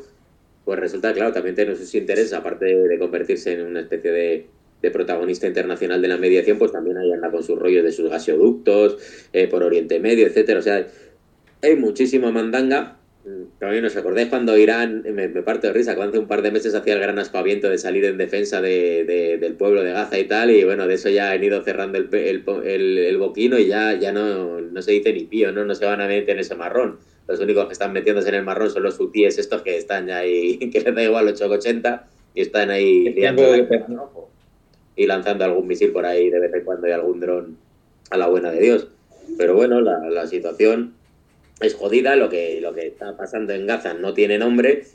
pues 0.69 0.81
resulta, 0.81 1.11
claro, 1.13 1.33
también 1.33 1.55
tiene 1.55 1.75
sus 1.75 1.95
intereses, 1.95 2.31
aparte 2.31 2.65
de 2.65 2.99
convertirse 2.99 3.53
en 3.53 3.65
una 3.65 3.79
especie 3.79 4.11
de, 4.11 4.91
protagonista 4.91 5.47
internacional 5.47 5.99
de 5.99 6.07
la 6.07 6.17
mediación, 6.17 6.59
pues 6.59 6.71
también 6.71 6.95
ahí 6.99 7.11
anda 7.11 7.31
con 7.31 7.41
sus 7.41 7.57
rollos 7.57 7.83
de 7.83 7.91
sus 7.91 8.07
gasoductos, 8.07 8.99
eh, 9.33 9.47
por 9.47 9.63
Oriente 9.63 9.99
Medio, 9.99 10.27
etcétera. 10.27 10.59
O 10.59 10.61
sea, 10.61 10.85
hay 11.63 11.75
muchísima 11.75 12.29
mandanga. 12.29 12.99
También 13.57 13.83
os 13.83 13.97
acordáis 13.97 14.29
cuando 14.29 14.55
Irán, 14.59 15.03
me, 15.11 15.27
parte 15.41 15.65
de 15.65 15.73
risa, 15.73 15.95
cuando 15.95 16.11
hace 16.11 16.19
un 16.19 16.27
par 16.27 16.43
de 16.43 16.51
meses 16.51 16.75
hacía 16.75 16.93
el 16.93 16.99
gran 16.99 17.17
aspaviento 17.17 17.67
de 17.67 17.79
salir 17.79 18.05
en 18.05 18.19
defensa 18.19 18.61
del 18.61 19.55
pueblo 19.57 19.81
de 19.81 19.91
Gaza 19.91 20.19
y 20.19 20.25
tal, 20.25 20.51
y 20.51 20.63
bueno, 20.65 20.85
de 20.85 20.93
eso 20.93 21.09
ya 21.09 21.31
han 21.31 21.43
ido 21.43 21.63
cerrando 21.63 21.97
el, 21.97 22.09
el, 22.13 23.17
boquino 23.17 23.57
y 23.57 23.65
ya, 23.65 23.95
ya 23.95 24.11
no, 24.11 24.61
no 24.61 24.81
se 24.83 24.91
dice 24.91 25.13
ni 25.13 25.23
pío, 25.23 25.51
¿no? 25.51 25.65
No 25.65 25.73
se 25.73 25.85
van 25.85 25.99
a 25.99 26.07
meter 26.07 26.29
en 26.29 26.39
ese 26.41 26.53
marrón 26.53 26.99
los 27.29 27.39
únicos 27.39 27.67
que 27.67 27.73
están 27.73 27.93
metiéndose 27.93 28.29
en 28.29 28.35
el 28.35 28.43
marrón 28.43 28.71
son 28.71 28.81
los 28.81 28.99
UTIs 28.99 29.37
estos 29.37 29.61
que 29.61 29.77
están 29.77 30.09
ahí, 30.09 30.57
que 30.73 30.81
les 30.81 30.95
da 30.95 31.03
igual 31.03 31.27
880 31.27 32.07
y 32.33 32.41
están 32.41 32.71
ahí 32.71 33.15
y 34.95 35.05
lanzando 35.05 35.45
algún 35.45 35.67
misil 35.67 35.91
por 35.91 36.05
ahí 36.05 36.29
de 36.31 36.39
vez 36.39 36.53
en 36.53 36.63
cuando 36.63 36.87
y 36.87 36.91
algún 36.91 37.19
dron 37.19 37.57
a 38.09 38.17
la 38.17 38.27
buena 38.27 38.49
de 38.49 38.59
Dios. 38.59 38.87
Pero 39.37 39.53
bueno, 39.53 39.79
la, 39.79 40.25
situación 40.25 40.95
es 41.61 41.75
jodida, 41.75 42.15
lo 42.15 42.29
que, 42.29 42.59
lo 42.61 42.73
que 42.73 42.87
está 42.87 43.15
pasando 43.15 43.53
en 43.53 43.67
Gaza 43.67 43.93
no 43.93 44.15
tiene 44.15 44.39
nombre 44.39 44.85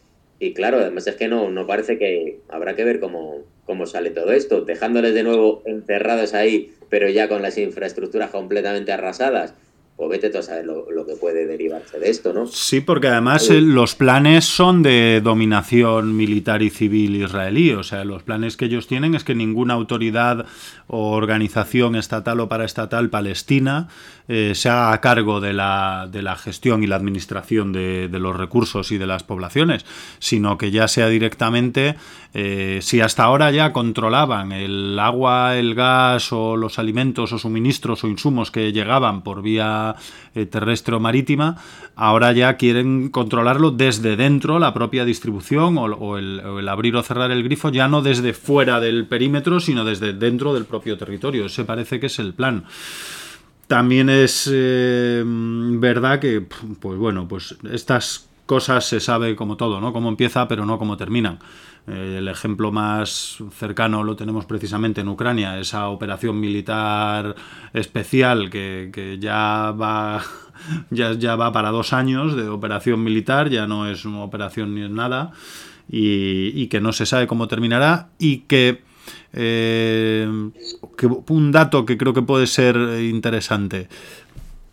y 0.40 0.54
claro, 0.54 0.78
además 0.78 1.06
es 1.06 1.14
que 1.14 1.28
no, 1.28 1.50
no 1.50 1.68
parece 1.68 1.98
que 1.98 2.40
habrá 2.48 2.74
que 2.74 2.82
ver 2.82 2.98
cómo, 2.98 3.44
cómo 3.64 3.86
sale 3.86 4.10
todo 4.10 4.32
esto, 4.32 4.62
dejándoles 4.62 5.14
de 5.14 5.22
nuevo 5.22 5.62
encerrados 5.66 6.34
ahí, 6.34 6.72
pero 6.90 7.08
ya 7.08 7.28
con 7.28 7.42
las 7.42 7.56
infraestructuras 7.58 8.30
completamente 8.30 8.90
arrasadas 8.90 9.54
o 9.96 10.08
vete 10.08 10.28
tú 10.28 10.38
a 10.38 10.42
saber 10.42 10.66
lo, 10.66 11.06
que 11.06 11.14
puede 11.14 11.46
derivarse 11.46 12.00
de 12.00 12.10
esto, 12.10 12.32
¿no? 12.32 12.46
Sí, 12.46 12.80
porque 12.80 13.08
además 13.08 13.48
eh, 13.50 13.60
los 13.60 13.94
planes 13.94 14.44
son 14.44 14.82
de 14.82 15.20
dominación 15.22 16.16
militar 16.16 16.62
y 16.62 16.70
civil 16.70 17.16
israelí, 17.16 17.72
o 17.72 17.82
sea, 17.82 18.04
los 18.04 18.22
planes 18.22 18.56
que 18.56 18.64
ellos 18.64 18.88
tienen 18.88 19.14
es 19.14 19.22
que 19.22 19.34
ninguna 19.34 19.74
autoridad 19.74 20.46
o 20.88 21.12
organización 21.12 21.94
estatal 21.94 22.40
o 22.40 22.48
paraestatal 22.48 23.08
palestina 23.08 23.88
eh, 24.26 24.52
se 24.54 24.68
haga 24.68 24.92
a 24.92 25.00
cargo 25.00 25.40
de 25.40 25.52
la, 25.52 26.08
de 26.10 26.22
la 26.22 26.36
gestión 26.36 26.82
y 26.82 26.86
la 26.86 26.96
administración 26.96 27.72
de, 27.72 28.08
de, 28.08 28.18
los 28.18 28.34
recursos 28.36 28.90
y 28.90 28.98
de 28.98 29.06
las 29.06 29.22
poblaciones, 29.22 29.84
sino 30.18 30.56
que 30.56 30.70
ya 30.70 30.88
sea 30.88 31.08
directamente, 31.08 31.96
eh, 32.32 32.78
si 32.82 33.00
hasta 33.00 33.24
ahora 33.24 33.50
ya 33.50 33.72
controlaban 33.72 34.50
el 34.52 34.98
agua, 34.98 35.56
el 35.56 35.74
gas 35.74 36.32
o 36.32 36.56
los 36.56 36.78
alimentos 36.78 37.32
o 37.32 37.38
suministros 37.38 38.02
o 38.02 38.08
insumos 38.08 38.50
que 38.50 38.72
llegaban 38.72 39.22
por 39.22 39.42
vía 39.42 39.94
eh, 40.34 40.46
terrestre 40.46 40.96
o 40.96 41.00
marítima, 41.00 41.56
ahora 41.94 42.32
ya 42.32 42.56
quieren 42.56 43.10
controlarlo 43.10 43.70
desde 43.70 44.16
dentro, 44.16 44.58
la 44.58 44.74
propia 44.74 45.04
distribución 45.04 45.76
o, 45.78 46.16
el, 46.18 46.68
abrir 46.68 46.96
o 46.96 47.02
cerrar 47.02 47.30
el 47.30 47.44
grifo, 47.44 47.68
ya 47.68 47.88
no 47.88 48.02
desde 48.02 48.32
fuera 48.32 48.80
del 48.80 49.06
perímetro, 49.06 49.60
sino 49.60 49.84
desde 49.84 50.12
dentro 50.12 50.54
del 50.54 50.64
propio 50.64 50.96
territorio. 50.96 51.46
Ese 51.46 51.64
parece 51.64 52.00
que 52.00 52.06
es 52.06 52.18
el 52.18 52.34
plan. 52.34 52.64
También 53.66 54.08
es 54.08 54.50
eh, 54.52 55.22
verdad 55.24 56.20
que, 56.20 56.42
pues 56.80 56.98
bueno, 56.98 57.26
pues 57.26 57.56
estas 57.70 58.28
cosas 58.46 58.86
se 58.86 59.00
sabe 59.00 59.34
como 59.36 59.56
todo, 59.56 59.80
¿no? 59.80 59.92
Cómo 59.92 60.08
empieza, 60.08 60.46
pero 60.48 60.66
no 60.66 60.78
cómo 60.78 60.96
terminan. 60.96 61.38
Eh, 61.86 62.16
el 62.18 62.28
ejemplo 62.28 62.72
más 62.72 63.38
cercano 63.52 64.02
lo 64.04 64.16
tenemos 64.16 64.46
precisamente 64.46 65.02
en 65.02 65.08
Ucrania, 65.08 65.58
esa 65.58 65.88
operación 65.88 66.40
militar 66.40 67.34
especial 67.74 68.48
que, 68.48 69.18
ya 69.20 69.70
va 69.72 70.22
ya, 70.90 71.12
ya, 71.12 71.36
va 71.36 71.52
para 71.52 71.70
dos 71.70 71.92
años 71.92 72.36
de 72.36 72.48
operación 72.48 73.02
militar, 73.04 73.50
ya 73.50 73.66
no 73.66 73.88
es 73.88 74.04
una 74.06 74.22
operación 74.22 74.74
ni 74.74 74.88
nada, 74.88 75.32
y, 75.88 76.66
que 76.68 76.80
no 76.80 76.92
se 76.92 77.04
sabe 77.04 77.26
cómo 77.26 77.48
terminará, 77.48 78.08
y 78.18 78.38
que, 78.38 78.82
eh, 79.34 80.26
un 81.28 81.52
dato 81.52 81.84
que 81.84 81.98
creo 81.98 82.14
que 82.14 82.22
puede 82.22 82.46
ser 82.46 82.76
interesante. 83.00 83.88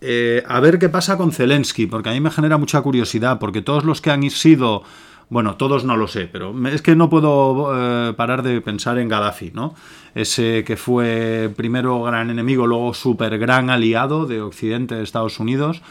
Eh, 0.02 0.44
a 0.48 0.60
ver 0.60 0.80
qué 0.80 0.90
pasa 0.90 1.18
con 1.18 1.32
Zelensky, 1.32 1.86
porque 1.86 2.10
a 2.10 2.14
mí 2.14 2.20
me 2.20 2.32
genera 2.32 2.58
mucha 2.58 2.82
curiosidad, 2.82 3.38
porque 3.40 3.62
todos 3.62 3.84
los 3.84 4.02
que 4.02 4.12
han 4.12 4.30
sido 4.30 4.84
bueno, 5.32 5.56
todos 5.56 5.86
no 5.86 5.96
lo 5.96 6.10
sé, 6.10 6.28
pero 6.28 6.54
es 6.68 6.82
que 6.82 6.94
no 6.94 7.10
puedo 7.10 7.72
eh, 7.74 8.12
parar 8.16 8.44
de 8.44 8.60
pensar 8.60 8.98
en 8.98 9.08
Gaddafi, 9.08 9.52
¿no? 9.54 9.76
Ese 10.14 10.66
que 10.66 10.76
fue 10.76 11.50
primero 11.56 12.04
gran 12.04 12.30
enemigo, 12.30 12.68
luego 12.68 12.94
súper 12.94 13.40
gran 13.40 13.70
aliado 13.70 14.26
de 14.26 14.42
Occidente, 14.42 14.96
de 14.96 15.04
Estados 15.04 15.40
Unidos, 15.40 15.82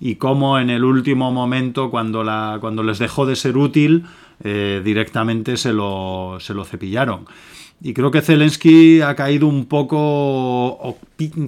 y 0.00 0.16
cómo 0.16 0.58
en 0.58 0.68
el 0.68 0.84
último 0.84 1.32
momento, 1.32 1.90
cuando, 1.90 2.24
la, 2.24 2.58
cuando 2.60 2.82
les 2.82 2.98
dejó 2.98 3.24
de 3.24 3.36
ser 3.36 3.56
útil, 3.56 4.04
eh, 4.44 4.82
directamente 4.84 5.56
se 5.56 5.72
lo, 5.72 6.36
se 6.38 6.52
lo 6.52 6.66
cepillaron. 6.66 7.24
Y 7.82 7.94
creo 7.94 8.10
que 8.10 8.20
Zelensky 8.20 9.00
ha 9.00 9.14
caído 9.14 9.46
un 9.46 9.64
poco, 9.64 10.98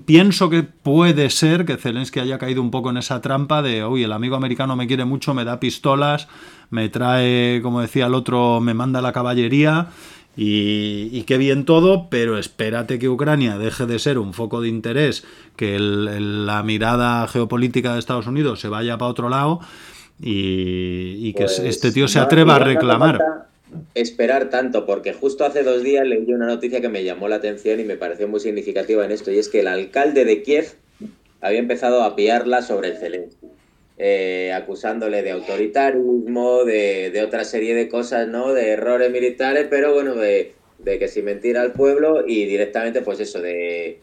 pienso 0.07 0.49
que 0.49 0.63
puede 0.63 1.29
ser 1.29 1.67
que 1.67 1.77
Zelensky 1.77 2.21
haya 2.21 2.39
caído 2.39 2.63
un 2.63 2.71
poco 2.71 2.89
en 2.89 2.97
esa 2.97 3.21
trampa 3.21 3.61
de, 3.61 3.85
uy, 3.85 4.05
el 4.05 4.13
amigo 4.13 4.35
americano 4.35 4.75
me 4.75 4.87
quiere 4.87 5.05
mucho, 5.05 5.35
me 5.35 5.45
da 5.45 5.61
pistolas, 5.61 6.29
me 6.71 6.89
trae, 6.89 7.61
como 7.63 7.83
decía 7.83 8.07
el 8.07 8.15
otro, 8.15 8.61
me 8.61 8.73
manda 8.73 9.03
la 9.03 9.13
caballería 9.13 9.89
y, 10.35 11.23
qué 11.25 11.37
bien 11.37 11.67
todo, 11.67 12.09
pero 12.09 12.39
espérate 12.39 12.99
que 12.99 13.11
Ucrania 13.11 13.59
deje 13.59 13.85
de 13.85 13.99
ser 13.99 14.19
un 14.19 14.33
foco 14.33 14.63
de 14.63 14.71
interés, 14.71 15.27
que 15.57 15.79
la 15.79 16.63
mirada 16.63 17.29
geopolítica 17.29 17.93
de 17.93 17.99
Estados 17.99 18.27
Unidos 18.27 18.59
se 18.59 18.69
vaya 18.69 18.97
para 18.97 19.11
otro 19.11 19.29
lado 19.29 19.61
y, 20.19 21.35
que 21.35 21.45
pues 21.45 21.59
este 21.59 21.93
tío 21.93 22.09
se 22.09 22.21
atreva 22.21 22.57
a 22.57 22.61
reclamar 22.61 23.52
esperar 23.95 24.51
tanto, 24.51 24.87
porque 24.87 25.13
justo 25.13 25.45
hace 25.45 25.63
dos 25.63 25.83
días 25.83 26.07
leí 26.07 26.33
una 26.33 26.47
noticia 26.47 26.81
que 26.81 26.89
me 26.89 27.05
llamó 27.05 27.29
la 27.29 27.37
atención 27.37 27.81
y 27.81 27.85
me 27.85 27.97
pareció 27.97 28.29
muy 28.29 28.41
significativa 28.41 29.05
en 29.05 29.13
esto, 29.13 29.31
y 29.31 29.39
es 29.39 29.49
que 29.49 29.61
el 29.61 29.69
alcalde 29.69 30.25
de 30.25 30.43
Kiev 30.43 30.67
había 31.41 31.59
empezado 31.59 32.03
a 32.03 32.15
piarla 32.17 32.63
sobre 32.63 32.89
el 32.89 32.97
Zelensky, 32.97 33.49
eh, 33.99 34.53
acusándole 34.55 35.23
de 35.23 35.33
autoritarismo, 35.33 36.65
de, 36.65 37.23
otra 37.27 37.45
serie 37.45 37.75
de 37.75 37.89
cosas, 37.89 38.29
¿no? 38.29 38.53
De 38.53 38.71
errores 38.71 39.11
militares, 39.11 39.67
pero 39.69 39.93
bueno, 39.93 40.15
de, 40.15 40.55
que 40.85 41.09
si 41.09 41.23
mentira 41.23 41.63
al 41.63 41.73
pueblo 41.73 42.25
y 42.27 42.47
directamente, 42.47 43.03
pues 43.03 43.21
eso, 43.21 43.41
de, 43.41 44.01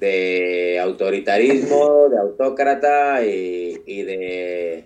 de 0.00 0.78
autoritarismo, 0.80 2.08
de 2.08 2.18
autócrata 2.18 3.24
y 3.24 4.02
de 4.02 4.84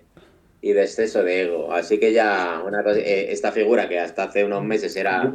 y 0.62 0.72
de 0.72 0.82
exceso 0.82 1.24
de 1.24 1.42
ego. 1.42 1.72
Así 1.72 1.98
que 1.98 2.12
ya 2.12 2.62
una 2.64 2.82
eh, 2.92 3.26
esta 3.30 3.50
figura 3.50 3.88
que 3.88 3.98
hasta 3.98 4.24
hace 4.24 4.44
unos 4.44 4.62
meses 4.62 4.94
era 4.96 5.30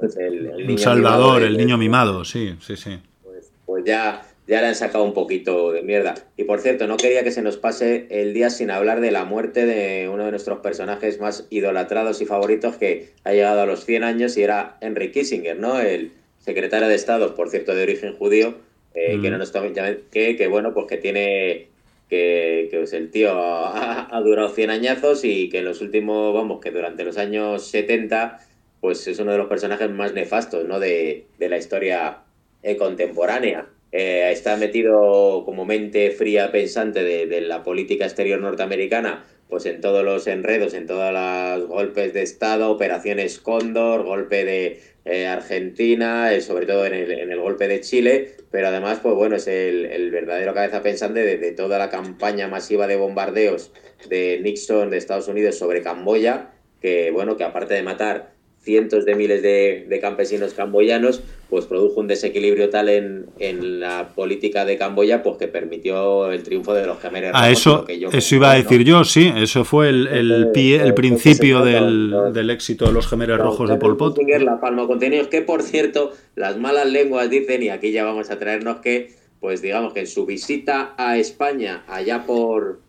pues, 0.00 0.16
el, 0.16 0.66
niño 0.66 0.78
Salvador, 0.78 1.42
el 1.42 1.58
niño 1.58 1.76
mimado, 1.76 2.24
sí, 2.24 2.56
sí, 2.60 2.76
sí. 2.76 2.98
Pues, 3.22 3.52
pues, 3.66 3.84
ya, 3.84 4.22
ya 4.46 4.62
le 4.62 4.68
han 4.68 4.74
sacado 4.74 5.04
un 5.04 5.12
poquito 5.12 5.72
de 5.72 5.82
mierda. 5.82 6.14
Y 6.38 6.44
por 6.44 6.60
cierto, 6.60 6.86
no 6.86 6.96
quería 6.96 7.22
que 7.22 7.30
se 7.30 7.42
nos 7.42 7.58
pase 7.58 8.06
el 8.10 8.32
día 8.32 8.48
sin 8.48 8.70
hablar 8.70 9.00
de 9.02 9.10
la 9.10 9.26
muerte 9.26 9.66
de 9.66 10.08
uno 10.08 10.24
de 10.24 10.30
nuestros 10.30 10.60
personajes 10.60 11.20
más 11.20 11.46
idolatrados 11.50 12.22
y 12.22 12.24
favoritos 12.24 12.76
que 12.76 13.10
ha 13.24 13.32
llegado 13.32 13.60
a 13.60 13.66
los 13.66 13.84
100 13.84 14.04
años 14.04 14.38
y 14.38 14.42
era 14.42 14.78
Henry 14.80 15.12
Kissinger, 15.12 15.58
¿no? 15.58 15.80
El 15.80 16.12
secretario 16.38 16.88
de 16.88 16.94
Estado, 16.94 17.34
por 17.34 17.50
cierto, 17.50 17.74
de 17.74 17.82
origen 17.82 18.16
judío, 18.16 18.54
eh, 18.94 19.18
que 19.20 19.30
no 19.30 19.36
nos 19.36 19.52
que, 19.52 20.36
que 20.36 20.46
bueno, 20.48 20.72
pues 20.72 20.86
que 20.86 20.96
tiene 20.96 21.71
que, 22.12 22.68
pues 22.70 22.92
el 22.92 23.10
tío 23.10 23.30
ha, 23.34 24.20
durado 24.22 24.50
100 24.50 24.68
añazos 24.68 25.24
y 25.24 25.48
que 25.48 25.60
en 25.60 25.64
los 25.64 25.80
últimos, 25.80 26.34
vamos, 26.34 26.60
que 26.60 26.70
durante 26.70 27.04
los 27.04 27.16
años 27.16 27.66
70, 27.68 28.38
pues 28.82 29.06
es 29.08 29.18
uno 29.18 29.32
de 29.32 29.38
los 29.38 29.46
personajes 29.46 29.88
más 29.88 30.12
nefastos, 30.12 30.66
¿no? 30.66 30.78
De, 30.78 31.24
la 31.38 31.56
historia 31.56 32.18
eh, 32.62 32.76
contemporánea. 32.76 33.66
Eh, 33.92 34.28
está 34.30 34.58
metido 34.58 35.42
como 35.46 35.64
mente 35.64 36.10
fría 36.10 36.52
pensante 36.52 37.02
de, 37.02 37.40
la 37.40 37.62
política 37.62 38.04
exterior 38.04 38.38
norteamericana, 38.40 39.24
pues 39.52 39.66
en 39.66 39.82
todos 39.82 40.02
los 40.02 40.26
enredos, 40.28 40.72
en 40.72 40.86
todos 40.86 41.12
los 41.12 41.68
golpes 41.68 42.14
de 42.14 42.22
Estado, 42.22 42.70
operaciones 42.70 43.38
Cóndor, 43.38 44.02
golpe 44.02 44.46
de 44.46 44.80
eh, 45.04 45.26
Argentina, 45.26 46.30
sobre 46.40 46.64
todo 46.64 46.86
en 46.86 46.94
el, 46.94 47.12
en 47.12 47.30
el 47.30 47.38
golpe 47.38 47.68
de 47.68 47.82
Chile, 47.82 48.34
pero 48.50 48.68
además, 48.68 49.00
pues 49.02 49.14
bueno, 49.14 49.36
es 49.36 49.46
el, 49.48 50.10
verdadero 50.10 50.54
cabeza 50.54 50.82
pensante 50.82 51.36
de, 51.36 51.52
toda 51.52 51.76
la 51.78 51.90
campaña 51.90 52.48
masiva 52.48 52.86
de 52.86 52.96
bombardeos 52.96 53.72
de 54.08 54.40
Nixon 54.42 54.88
de 54.88 54.96
Estados 54.96 55.28
Unidos 55.28 55.58
sobre 55.58 55.82
Camboya, 55.82 56.52
que 56.80 57.10
bueno, 57.10 57.36
que 57.36 57.44
aparte 57.44 57.74
de 57.74 57.82
matar 57.82 58.31
cientos 58.62 59.04
de 59.04 59.14
miles 59.16 59.42
de, 59.42 59.98
campesinos 60.00 60.54
camboyanos, 60.54 61.20
pues 61.50 61.66
produjo 61.66 62.00
un 62.00 62.06
desequilibrio 62.06 62.70
tal 62.70 62.88
en, 62.88 63.26
en, 63.38 63.80
la 63.80 64.08
política 64.14 64.64
de 64.64 64.78
Camboya 64.78 65.22
pues 65.22 65.36
que 65.36 65.48
permitió 65.48 66.30
el 66.30 66.42
triunfo 66.42 66.72
de 66.72 66.86
los 66.86 66.98
gemeres. 67.00 67.32
A 67.34 67.50
eso, 67.50 67.84
eso 67.88 68.34
iba 68.34 68.52
a 68.52 68.54
decir 68.54 68.84
yo, 68.84 69.04
sí, 69.04 69.32
eso 69.36 69.64
fue 69.64 69.88
el, 69.88 70.06
el, 70.06 70.50
pie, 70.52 70.76
el 70.76 70.94
principio 70.94 71.62
del, 71.64 72.32
del, 72.32 72.50
éxito 72.50 72.86
de 72.86 72.92
los 72.92 73.06
gemeres 73.06 73.38
rojos 73.38 73.68
de 73.68 73.76
Pol 73.76 73.96
Pot. 73.96 74.18
La 74.40 74.60
Palma 74.60 74.86
Contenidos, 74.86 75.28
que 75.28 75.42
por 75.42 75.62
cierto, 75.62 76.12
las 76.36 76.56
malas 76.56 76.86
lenguas 76.86 77.28
dicen, 77.28 77.62
y 77.62 77.68
aquí 77.68 77.92
ya 77.92 78.04
vamos 78.04 78.30
a 78.30 78.38
traernos 78.38 78.78
que, 78.78 79.12
pues 79.40 79.60
digamos 79.60 79.92
que 79.92 80.00
en 80.00 80.06
su 80.06 80.24
visita 80.24 80.94
a 80.96 81.18
España, 81.18 81.84
allá 81.88 82.24
por 82.24 82.80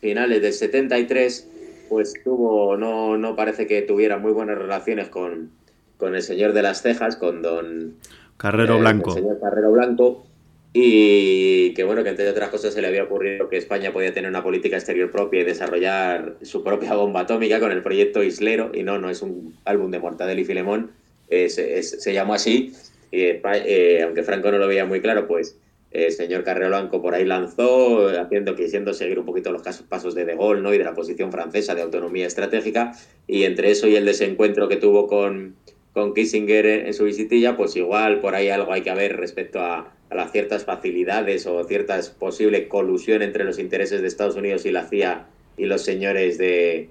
finales 0.00 0.42
del 0.42 0.52
73, 0.52 1.48
pues 1.94 2.12
tuvo, 2.24 2.76
no, 2.76 3.16
no 3.16 3.36
parece 3.36 3.68
que 3.68 3.80
tuviera 3.82 4.18
muy 4.18 4.32
buenas 4.32 4.58
relaciones 4.58 5.10
con, 5.10 5.52
con 5.96 6.16
el 6.16 6.22
señor 6.22 6.52
de 6.52 6.60
las 6.60 6.82
cejas, 6.82 7.14
con 7.14 7.40
don 7.40 7.94
Carrero 8.36 8.74
eh, 8.74 8.80
Blanco. 8.80 9.10
El 9.10 9.22
señor 9.22 9.38
Carrero 9.38 9.70
Blanco. 9.70 10.26
Y 10.72 11.72
que 11.74 11.84
bueno, 11.84 12.02
que 12.02 12.08
entre 12.08 12.28
otras 12.28 12.48
cosas 12.48 12.74
se 12.74 12.80
le 12.82 12.88
había 12.88 13.04
ocurrido 13.04 13.48
que 13.48 13.58
España 13.58 13.92
podía 13.92 14.12
tener 14.12 14.28
una 14.28 14.42
política 14.42 14.74
exterior 14.74 15.08
propia 15.12 15.42
y 15.42 15.44
desarrollar 15.44 16.34
su 16.42 16.64
propia 16.64 16.96
bomba 16.96 17.20
atómica 17.20 17.60
con 17.60 17.70
el 17.70 17.80
proyecto 17.80 18.24
Islero. 18.24 18.72
Y 18.74 18.82
no, 18.82 18.98
no 18.98 19.08
es 19.08 19.22
un 19.22 19.54
álbum 19.64 19.92
de 19.92 20.00
Mortadelo 20.00 20.40
y 20.40 20.44
Filemón, 20.44 20.90
se 21.28 22.12
llamó 22.12 22.34
así. 22.34 22.72
Y, 23.12 23.20
eh, 23.20 24.02
aunque 24.02 24.24
Franco 24.24 24.50
no 24.50 24.58
lo 24.58 24.66
veía 24.66 24.84
muy 24.84 25.00
claro, 25.00 25.28
pues 25.28 25.56
el 25.94 26.10
señor 26.10 26.42
Carrero 26.42 26.68
Blanco 26.68 27.00
por 27.00 27.14
ahí 27.14 27.24
lanzó, 27.24 28.08
haciendo, 28.08 28.56
quisiendo 28.56 28.92
seguir 28.92 29.20
un 29.20 29.24
poquito 29.24 29.52
los 29.52 29.62
pasos 29.88 30.14
de 30.16 30.24
De 30.24 30.34
Gaulle 30.34 30.60
¿no? 30.60 30.74
y 30.74 30.78
de 30.78 30.84
la 30.84 30.92
posición 30.92 31.30
francesa 31.30 31.76
de 31.76 31.82
autonomía 31.82 32.26
estratégica, 32.26 32.92
y 33.28 33.44
entre 33.44 33.70
eso 33.70 33.86
y 33.86 33.94
el 33.94 34.04
desencuentro 34.04 34.68
que 34.68 34.76
tuvo 34.76 35.06
con, 35.06 35.54
con 35.92 36.12
Kissinger 36.12 36.66
en, 36.66 36.94
su 36.94 37.04
visitilla, 37.04 37.56
pues 37.56 37.76
igual 37.76 38.20
por 38.20 38.34
ahí 38.34 38.48
algo 38.48 38.72
hay 38.72 38.82
que 38.82 38.92
ver 38.92 39.16
respecto 39.16 39.60
a, 39.60 39.92
las 40.10 40.30
ciertas 40.30 40.64
facilidades 40.64 41.44
o 41.46 41.64
ciertas 41.64 42.10
posible 42.10 42.68
colusión 42.68 43.22
entre 43.22 43.42
los 43.42 43.58
intereses 43.58 44.00
de 44.00 44.06
Estados 44.06 44.36
Unidos 44.36 44.64
y 44.64 44.70
la 44.70 44.86
CIA 44.86 45.26
y 45.56 45.66
los 45.66 45.82
señores 45.82 46.38
de, 46.38 46.88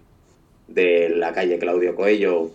de 0.68 1.10
la 1.10 1.32
calle 1.32 1.58
Claudio 1.58 1.96
Coello, 1.96 2.52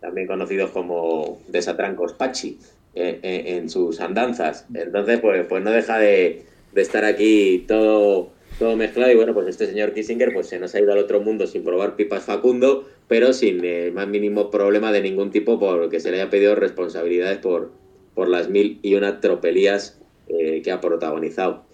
también 0.00 0.26
conocidos 0.26 0.70
como 0.70 1.40
desatrancos 1.48 2.12
Pachi. 2.12 2.58
En, 2.96 3.68
sus 3.68 4.00
andanzas. 4.00 4.66
Entonces, 4.72 5.20
pues, 5.20 5.46
pues 5.46 5.62
no 5.62 5.70
deja 5.70 5.98
de, 5.98 6.44
estar 6.74 7.04
aquí 7.04 7.64
todo, 7.68 8.30
todo 8.58 8.76
mezclado. 8.76 9.12
Y 9.12 9.16
bueno, 9.16 9.34
pues 9.34 9.48
este 9.48 9.66
señor 9.66 9.92
Kissinger 9.92 10.32
pues 10.32 10.48
se 10.48 10.58
nos 10.58 10.74
ha 10.74 10.80
ido 10.80 10.92
al 10.92 10.98
otro 10.98 11.20
mundo 11.20 11.46
sin 11.46 11.62
probar 11.62 11.96
pipas 11.96 12.24
Facundo, 12.24 12.88
pero 13.06 13.32
sin 13.32 13.64
el 13.64 13.92
más 13.92 14.08
mínimo 14.08 14.50
problema 14.50 14.92
de 14.92 15.02
ningún 15.02 15.30
tipo 15.30 15.60
porque 15.60 16.00
se 16.00 16.10
le 16.10 16.20
haya 16.20 16.30
pedido 16.30 16.54
responsabilidades 16.54 17.38
por, 17.38 17.70
por 18.14 18.28
las 18.28 18.48
mil 18.48 18.78
y 18.82 18.94
una 18.94 19.20
tropelías 19.20 20.00
eh, 20.28 20.62
que 20.62 20.72
ha 20.72 20.80
protagonizado. 20.80 21.64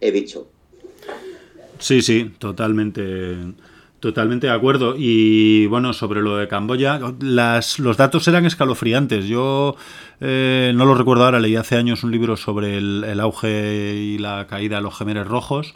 He 0.00 0.12
dicho. 0.12 0.48
Sí, 1.78 2.02
sí, 2.02 2.32
totalmente 2.38 3.02
Totalmente 4.04 4.48
de 4.48 4.52
acuerdo. 4.52 4.96
Y 4.98 5.66
bueno, 5.68 5.94
sobre 5.94 6.20
lo 6.20 6.36
de 6.36 6.46
Camboya, 6.46 7.00
las, 7.20 7.78
los 7.78 7.96
datos 7.96 8.28
eran 8.28 8.44
escalofriantes. 8.44 9.24
Yo 9.24 9.76
eh, 10.20 10.74
no 10.76 10.84
lo 10.84 10.94
recuerdo 10.94 11.24
ahora, 11.24 11.40
leí 11.40 11.56
hace 11.56 11.76
años 11.76 12.04
un 12.04 12.10
libro 12.10 12.36
sobre 12.36 12.76
el, 12.76 13.18
auge 13.18 13.94
y 13.94 14.18
la 14.18 14.46
caída 14.46 14.76
de 14.76 14.82
los 14.82 14.94
gemeres 14.94 15.26
rojos. 15.26 15.74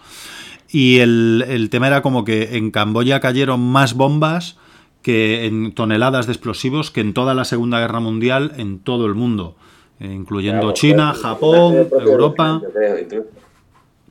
Y 0.68 0.99
el, 0.99 1.43
el, 1.49 1.70
tema 1.70 1.87
era 1.87 2.03
como 2.03 2.26
que 2.26 2.59
en 2.59 2.70
Camboya 2.70 3.18
cayeron 3.20 3.61
más 3.61 3.95
bombas 3.95 4.59
que 5.01 5.47
en 5.47 5.72
toneladas 5.72 6.26
de 6.26 6.35
explosivos 6.35 6.91
que 6.91 7.01
en 7.01 7.14
toda 7.14 7.33
la 7.33 7.47
Segunda 7.47 7.81
Guerra 7.81 8.01
Mundial 8.01 8.53
en 8.59 8.81
todo 8.81 9.07
el 9.07 9.14
mundo, 9.14 9.57
incluyendo 10.01 10.74
China, 10.74 11.14
Japón, 11.14 11.89
Europa. 11.99 12.61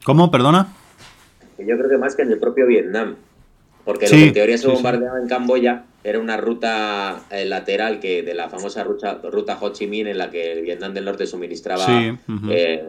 ¿Cómo? 0.03 0.31
¿Perdona? 0.31 0.73
Yo 1.59 1.77
creo 1.77 1.87
que 1.87 1.97
más 1.99 2.15
que 2.15 2.23
en 2.23 2.31
el 2.31 2.39
propio 2.39 2.65
Vietnam. 2.65 3.15
Porque 3.87 4.05
lo 4.05 4.11
que 4.11 4.23
en 4.25 4.33
teoría 4.33 4.57
se 4.57 4.67
bombardeaba 4.67 5.17
en 5.17 5.29
Camboya 5.29 5.85
era 6.03 6.19
una 6.19 6.35
ruta 6.35 7.21
eh, 7.31 7.45
lateral 7.45 8.01
que 8.01 8.21
de 8.21 8.33
la 8.33 8.49
famosa 8.49 8.83
ruta, 8.83 9.21
ruta 9.23 9.57
Ho 9.61 9.71
Chi 9.71 9.87
Minh 9.87 10.07
en 10.07 10.17
la 10.17 10.29
que 10.29 10.51
el 10.51 10.61
Vietnam 10.61 10.93
del 10.93 11.05
Norte 11.05 11.25
suministraba 11.25 11.85
eh, 12.49 12.83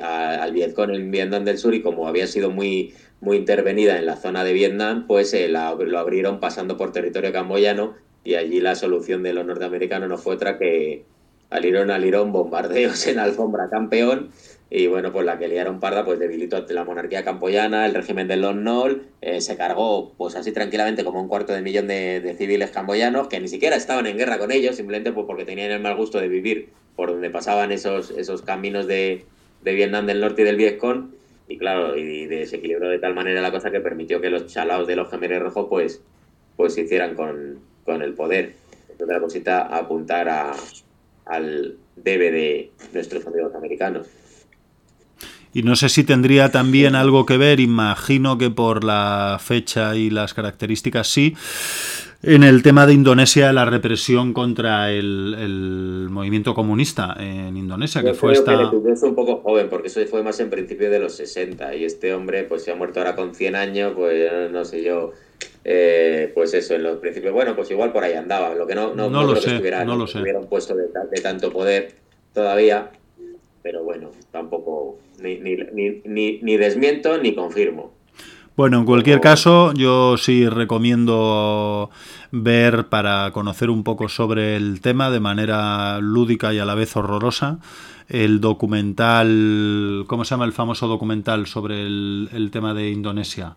al 0.00 0.52
Vietcong 0.54 0.94
en 0.94 1.10
Vietnam 1.10 1.44
del 1.44 1.58
Sur 1.58 1.74
y 1.74 1.82
como 1.82 2.08
había 2.08 2.26
sido 2.26 2.50
muy, 2.50 2.94
muy 3.20 3.36
intervenida 3.36 3.98
en 3.98 4.06
la 4.06 4.16
zona 4.16 4.42
de 4.42 4.54
Vietnam, 4.54 5.06
pues 5.06 5.34
eh, 5.34 5.48
lo 5.48 5.98
abrieron 5.98 6.40
pasando 6.40 6.78
por 6.78 6.92
territorio 6.92 7.30
camboyano 7.30 7.92
y 8.24 8.36
allí 8.36 8.58
la 8.60 8.74
solución 8.74 9.22
de 9.22 9.34
los 9.34 9.44
norteamericanos 9.44 10.08
no 10.08 10.16
fue 10.16 10.36
otra 10.36 10.56
que 10.56 11.04
al 11.50 11.66
irón 11.66 11.90
al 11.90 12.06
irón 12.06 12.32
bombardeos 12.32 13.06
en 13.06 13.18
alfombra 13.18 13.68
campeón 13.68 14.30
y 14.68 14.88
bueno, 14.88 15.12
pues 15.12 15.24
la 15.24 15.38
que 15.38 15.46
liaron 15.46 15.78
parda, 15.78 16.04
pues 16.04 16.18
debilitó 16.18 16.66
la 16.70 16.84
monarquía 16.84 17.24
camboyana, 17.24 17.86
el 17.86 17.94
régimen 17.94 18.26
de 18.26 18.36
Lon 18.36 18.64
Nol, 18.64 19.06
eh, 19.20 19.40
se 19.40 19.56
cargó 19.56 20.12
pues 20.16 20.34
así 20.34 20.50
tranquilamente 20.50 21.04
como 21.04 21.20
un 21.20 21.28
cuarto 21.28 21.52
de 21.52 21.62
millón 21.62 21.86
de, 21.86 22.34
civiles 22.36 22.72
camboyanos 22.72 23.28
que 23.28 23.38
ni 23.38 23.46
siquiera 23.46 23.76
estaban 23.76 24.06
en 24.06 24.16
guerra 24.16 24.38
con 24.38 24.50
ellos, 24.50 24.74
simplemente 24.74 25.12
pues 25.12 25.26
porque 25.26 25.44
tenían 25.44 25.70
el 25.70 25.80
mal 25.80 25.94
gusto 25.94 26.18
de 26.18 26.26
vivir 26.26 26.70
por 26.96 27.10
donde 27.10 27.30
pasaban 27.30 27.70
esos, 27.70 28.10
esos 28.10 28.42
caminos 28.42 28.86
de, 28.88 29.24
Vietnam 29.62 30.06
del 30.06 30.20
Norte 30.20 30.42
y 30.42 30.44
del 30.44 30.56
Vietcong. 30.56 31.10
Y 31.48 31.58
claro, 31.58 31.96
y 31.96 32.26
desequilibró 32.26 32.88
de 32.88 32.98
tal 32.98 33.14
manera 33.14 33.40
la 33.40 33.52
cosa 33.52 33.70
que 33.70 33.80
permitió 33.80 34.20
que 34.20 34.30
los 34.30 34.46
chalaos 34.46 34.88
de 34.88 34.96
los 34.96 35.08
gemeres 35.10 35.40
rojos 35.40 35.66
pues, 35.68 36.02
pues 36.56 36.74
se 36.74 36.82
hicieran 36.82 37.14
con, 37.14 37.60
con 37.84 38.02
el 38.02 38.14
poder. 38.14 38.54
Otra 39.00 39.20
cosita, 39.20 39.62
apuntar 39.62 40.28
a, 40.28 40.54
al 41.24 41.76
debe 41.94 42.30
de 42.32 42.70
nuestros 42.92 43.26
amigos 43.26 43.54
americanos. 43.54 44.08
Y 45.56 45.62
no 45.62 45.74
sé 45.74 45.88
si 45.88 46.04
tendría 46.04 46.50
también 46.50 46.94
algo 46.94 47.24
que 47.24 47.38
ver, 47.38 47.60
imagino 47.60 48.36
que 48.36 48.50
por 48.50 48.84
la 48.84 49.38
fecha 49.42 49.96
y 49.96 50.10
las 50.10 50.34
características 50.34 51.08
sí, 51.08 51.34
en 52.22 52.42
el 52.42 52.62
tema 52.62 52.86
de 52.86 52.92
Indonesia, 52.92 53.50
la 53.54 53.64
represión 53.64 54.34
contra 54.34 54.92
el, 54.92 56.08
movimiento 56.10 56.52
comunista 56.52 57.16
en 57.18 57.56
Indonesia, 57.56 58.02
que 58.02 58.12
fue 58.12 58.34
esta... 58.34 58.70
Que 58.70 59.06
un 59.06 59.14
poco 59.14 59.38
joven, 59.38 59.70
porque 59.70 59.88
eso 59.88 60.04
fue 60.10 60.22
más 60.22 60.38
en 60.40 60.50
principio 60.50 60.90
de 60.90 60.98
los 60.98 61.16
60, 61.16 61.74
y 61.74 61.86
este 61.86 62.12
hombre 62.12 62.44
pues 62.44 62.62
se 62.62 62.72
ha 62.72 62.76
muerto 62.76 63.00
ahora 63.00 63.16
con 63.16 63.34
100 63.34 63.56
años, 63.56 63.94
pues 63.96 64.52
no 64.52 64.62
sé 64.62 64.84
yo... 64.84 65.12
Eh, 65.64 66.32
pues 66.34 66.52
eso, 66.52 66.74
en 66.74 66.82
los 66.82 66.98
principios, 66.98 67.32
bueno, 67.32 67.56
pues 67.56 67.70
igual 67.70 67.92
por 67.92 68.04
ahí 68.04 68.12
andaba, 68.12 68.54
lo 68.54 68.66
que 68.66 68.74
no, 68.74 68.94
no, 68.94 69.08
no, 69.08 69.24
lo 69.24 69.36
sé, 69.36 69.58
no 69.86 69.96
lo 69.96 70.06
sé. 70.06 70.18
un 70.18 70.48
puesto 70.48 70.76
de, 70.76 70.84
de 71.10 71.20
tanto 71.22 71.50
poder 71.50 71.94
todavía, 72.34 72.90
pero 73.66 73.82
bueno, 73.82 74.12
tampoco 74.30 74.96
ni, 75.18 75.40
ni, 75.40 76.40
ni, 76.40 76.56
desmiento 76.56 77.18
ni 77.18 77.34
confirmo. 77.34 77.90
Bueno, 78.56 78.78
en 78.78 78.84
cualquier 78.84 79.20
caso, 79.20 79.74
yo 79.74 80.16
sí 80.18 80.48
recomiendo 80.48 81.90
ver 82.30 82.86
para 82.86 83.32
conocer 83.32 83.68
un 83.68 83.82
poco 83.82 84.08
sobre 84.08 84.54
el 84.54 84.80
tema 84.80 85.10
de 85.10 85.18
manera 85.18 85.98
lúdica 86.00 86.54
y 86.54 86.60
a 86.60 86.64
la 86.64 86.76
vez 86.76 86.94
horrorosa 86.94 87.58
el 88.08 88.40
documental, 88.40 90.04
¿cómo 90.06 90.24
se 90.24 90.30
llama 90.30 90.44
el 90.44 90.52
famoso 90.52 90.86
documental 90.86 91.48
sobre 91.48 91.80
el, 91.82 92.48
tema 92.52 92.72
de 92.72 92.90
Indonesia? 92.90 93.56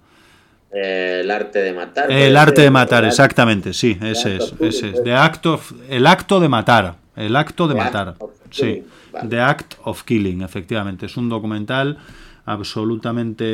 el 0.72 1.30
arte 1.30 1.60
de 1.60 1.72
matar. 1.72 2.12
El 2.12 2.36
arte 2.36 2.64
de 2.64 2.72
matar, 2.72 3.06
exactamente, 3.06 3.74
sí, 3.74 3.96
ese 4.02 4.38
es, 4.38 4.56
ese 4.60 4.90
es. 4.90 5.08
acto 5.12 5.62
el 5.88 6.08
acto 6.08 6.40
de 6.40 6.50
matar, 6.50 6.96
el 7.16 7.36
acto 7.36 7.68
de 7.68 7.76
matar, 7.76 8.16
sí. 8.50 8.84
The 9.30 9.40
Act 9.40 9.76
of 9.84 10.04
Killing, 10.04 10.42
efectivamente. 10.42 11.06
Es 11.06 11.18
un 11.18 11.30
documental 11.30 11.98
absolutamente 12.46 13.46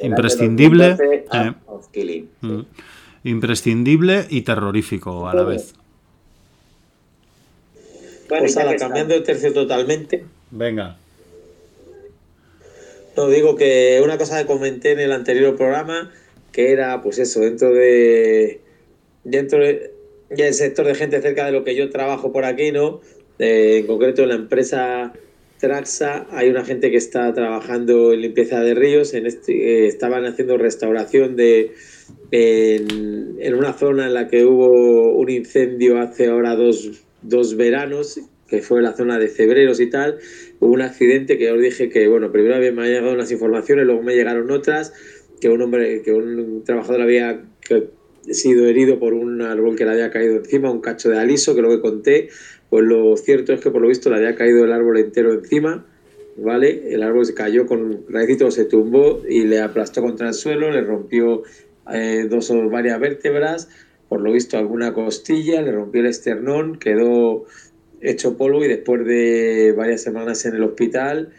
imprescindible. 0.00 0.96
Eh, 1.32 1.54
mm. 2.40 2.60
imprescindible 3.24 4.26
y 4.28 4.42
terrorífico 4.42 5.28
a 5.28 5.34
la 5.34 5.44
vez. 5.44 5.74
Bueno, 8.28 8.46
pues 8.52 8.80
cambiando 8.80 9.14
de 9.14 9.20
tercio 9.20 9.52
totalmente. 9.52 10.24
Venga. 10.50 10.96
No, 13.16 13.28
digo 13.28 13.56
que 13.56 14.00
una 14.04 14.18
cosa 14.18 14.40
que 14.40 14.46
comenté 14.46 14.92
en 14.92 15.00
el 15.00 15.12
anterior 15.12 15.56
programa, 15.56 16.10
que 16.52 16.72
era, 16.72 17.02
pues 17.02 17.18
eso, 17.18 17.40
dentro 17.40 17.72
de. 17.72 18.60
dentro 19.24 19.58
del 19.58 20.54
sector 20.54 20.86
de 20.86 20.94
gente 20.94 21.20
cerca 21.20 21.44
de 21.46 21.52
lo 21.52 21.64
que 21.64 21.74
yo 21.74 21.90
trabajo 21.90 22.32
por 22.32 22.44
aquí, 22.44 22.70
¿no? 22.70 23.00
En 23.40 23.86
concreto, 23.86 24.22
en 24.22 24.28
la 24.28 24.34
empresa 24.34 25.12
Traxa 25.58 26.26
hay 26.30 26.48
una 26.48 26.64
gente 26.64 26.90
que 26.90 26.96
está 26.96 27.32
trabajando 27.34 28.12
en 28.12 28.22
limpieza 28.22 28.60
de 28.60 28.74
ríos. 28.74 29.14
En 29.14 29.26
este, 29.26 29.52
eh, 29.52 29.86
estaban 29.86 30.24
haciendo 30.24 30.56
restauración 30.56 31.36
de 31.36 31.72
en, 32.30 33.54
una 33.54 33.72
zona 33.74 34.06
en 34.06 34.14
la 34.14 34.28
que 34.28 34.44
hubo 34.44 35.16
un 35.16 35.30
incendio 35.30 35.98
hace 35.98 36.28
ahora 36.28 36.56
dos, 36.56 37.02
dos 37.22 37.56
veranos, 37.56 38.20
que 38.48 38.62
fue 38.62 38.82
la 38.82 38.94
zona 38.94 39.18
de 39.18 39.28
Cebreros 39.28 39.80
y 39.80 39.90
tal. 39.90 40.18
Hubo 40.60 40.72
un 40.72 40.82
accidente 40.82 41.36
que 41.36 41.52
os 41.52 41.60
dije 41.60 41.90
que, 41.90 42.08
bueno, 42.08 42.32
primero 42.32 42.58
me 42.58 42.66
habían 42.66 42.86
llegado 42.86 43.12
unas 43.12 43.30
informaciones, 43.30 43.86
luego 43.86 44.02
me 44.02 44.14
llegaron 44.14 44.50
otras, 44.50 44.92
que 45.40 45.48
un 45.48 45.60
hombre, 45.62 46.02
que 46.02 46.12
un 46.12 46.64
trabajador 46.64 47.02
había 47.02 47.42
sido 48.30 48.66
herido 48.66 48.98
por 48.98 49.14
un 49.14 49.42
árbol 49.42 49.76
que 49.76 49.84
le 49.84 49.92
había 49.92 50.10
caído 50.10 50.36
encima, 50.36 50.70
un 50.70 50.80
cacho 50.80 51.10
de 51.10 51.18
aliso, 51.18 51.54
que 51.54 51.62
lo 51.62 51.68
que 51.70 51.80
conté, 51.80 52.28
pues 52.70 52.84
lo 52.84 53.16
cierto 53.16 53.52
es 53.52 53.60
que 53.60 53.70
por 53.70 53.82
lo 53.82 53.88
visto 53.88 54.08
le 54.08 54.16
había 54.16 54.36
caído 54.36 54.64
el 54.64 54.72
árbol 54.72 54.98
entero 54.98 55.34
encima, 55.34 55.84
¿vale? 56.36 56.94
El 56.94 57.02
árbol 57.02 57.26
se 57.26 57.34
cayó 57.34 57.66
con 57.66 58.04
raicito, 58.08 58.50
se 58.50 58.64
tumbó 58.64 59.22
y 59.28 59.44
le 59.44 59.60
aplastó 59.60 60.00
contra 60.02 60.28
el 60.28 60.34
suelo, 60.34 60.70
le 60.70 60.80
rompió 60.82 61.42
eh, 61.92 62.26
dos 62.30 62.50
o 62.50 62.70
varias 62.70 63.00
vértebras, 63.00 63.68
por 64.08 64.20
lo 64.20 64.32
visto 64.32 64.56
alguna 64.56 64.94
costilla, 64.94 65.60
le 65.62 65.72
rompió 65.72 66.00
el 66.00 66.06
esternón, 66.06 66.78
quedó 66.78 67.44
hecho 68.00 68.36
polvo 68.36 68.64
y 68.64 68.68
después 68.68 69.04
de 69.04 69.74
varias 69.76 70.02
semanas 70.02 70.44
en 70.46 70.54
el 70.54 70.62
hospital 70.62 71.32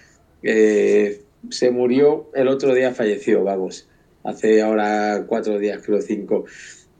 eh, 0.43 1.21
se 1.49 1.71
murió, 1.71 2.29
el 2.35 2.49
otro 2.49 2.75
día 2.75 2.93
falleció, 2.93 3.43
vamos, 3.43 3.87
hace 4.23 4.61
ahora 4.61 5.25
cuatro 5.27 5.57
días, 5.59 5.81
creo 5.83 6.01
cinco. 6.01 6.45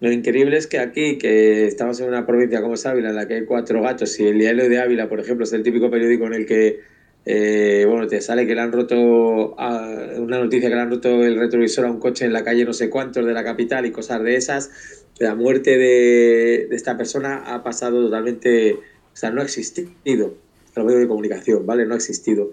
Lo 0.01 0.11
increíble 0.11 0.57
es 0.57 0.65
que 0.65 0.79
aquí, 0.79 1.19
que 1.19 1.67
estamos 1.67 1.99
en 1.99 2.07
una 2.07 2.25
provincia 2.25 2.59
como 2.61 2.73
es 2.73 2.85
Ávila, 2.87 3.09
en 3.09 3.15
la 3.15 3.27
que 3.27 3.35
hay 3.35 3.45
cuatro 3.45 3.83
gatos, 3.83 4.19
y 4.19 4.27
el 4.27 4.39
diario 4.39 4.67
de 4.67 4.79
Ávila, 4.79 5.07
por 5.07 5.19
ejemplo, 5.19 5.43
es 5.43 5.53
el 5.53 5.61
típico 5.61 5.91
periódico 5.91 6.25
en 6.25 6.33
el 6.33 6.45
que 6.47 6.79
eh, 7.23 7.85
bueno, 7.87 8.07
te 8.07 8.19
sale 8.19 8.47
que 8.47 8.55
le 8.55 8.61
han 8.61 8.71
roto, 8.71 8.95
una 8.99 10.39
noticia 10.39 10.69
que 10.69 10.75
le 10.75 10.81
han 10.81 10.89
roto 10.89 11.23
el 11.23 11.37
retrovisor 11.37 11.85
a 11.85 11.91
un 11.91 11.99
coche 11.99 12.25
en 12.25 12.33
la 12.33 12.43
calle 12.43 12.65
no 12.65 12.73
sé 12.73 12.89
cuántos 12.89 13.23
de 13.25 13.33
la 13.33 13.43
capital 13.43 13.85
y 13.85 13.91
cosas 13.91 14.23
de 14.23 14.35
esas. 14.35 15.05
La 15.19 15.35
muerte 15.35 15.77
de, 15.77 16.65
de 16.67 16.75
esta 16.75 16.97
persona 16.97 17.53
ha 17.53 17.63
pasado 17.63 18.03
totalmente, 18.03 18.73
o 18.73 19.15
sea, 19.15 19.29
no 19.29 19.41
ha 19.41 19.43
existido. 19.43 20.35
Los 20.75 20.85
medios 20.85 21.01
de 21.01 21.07
comunicación, 21.07 21.65
¿vale? 21.65 21.85
No 21.85 21.93
ha 21.93 21.97
existido 21.97 22.49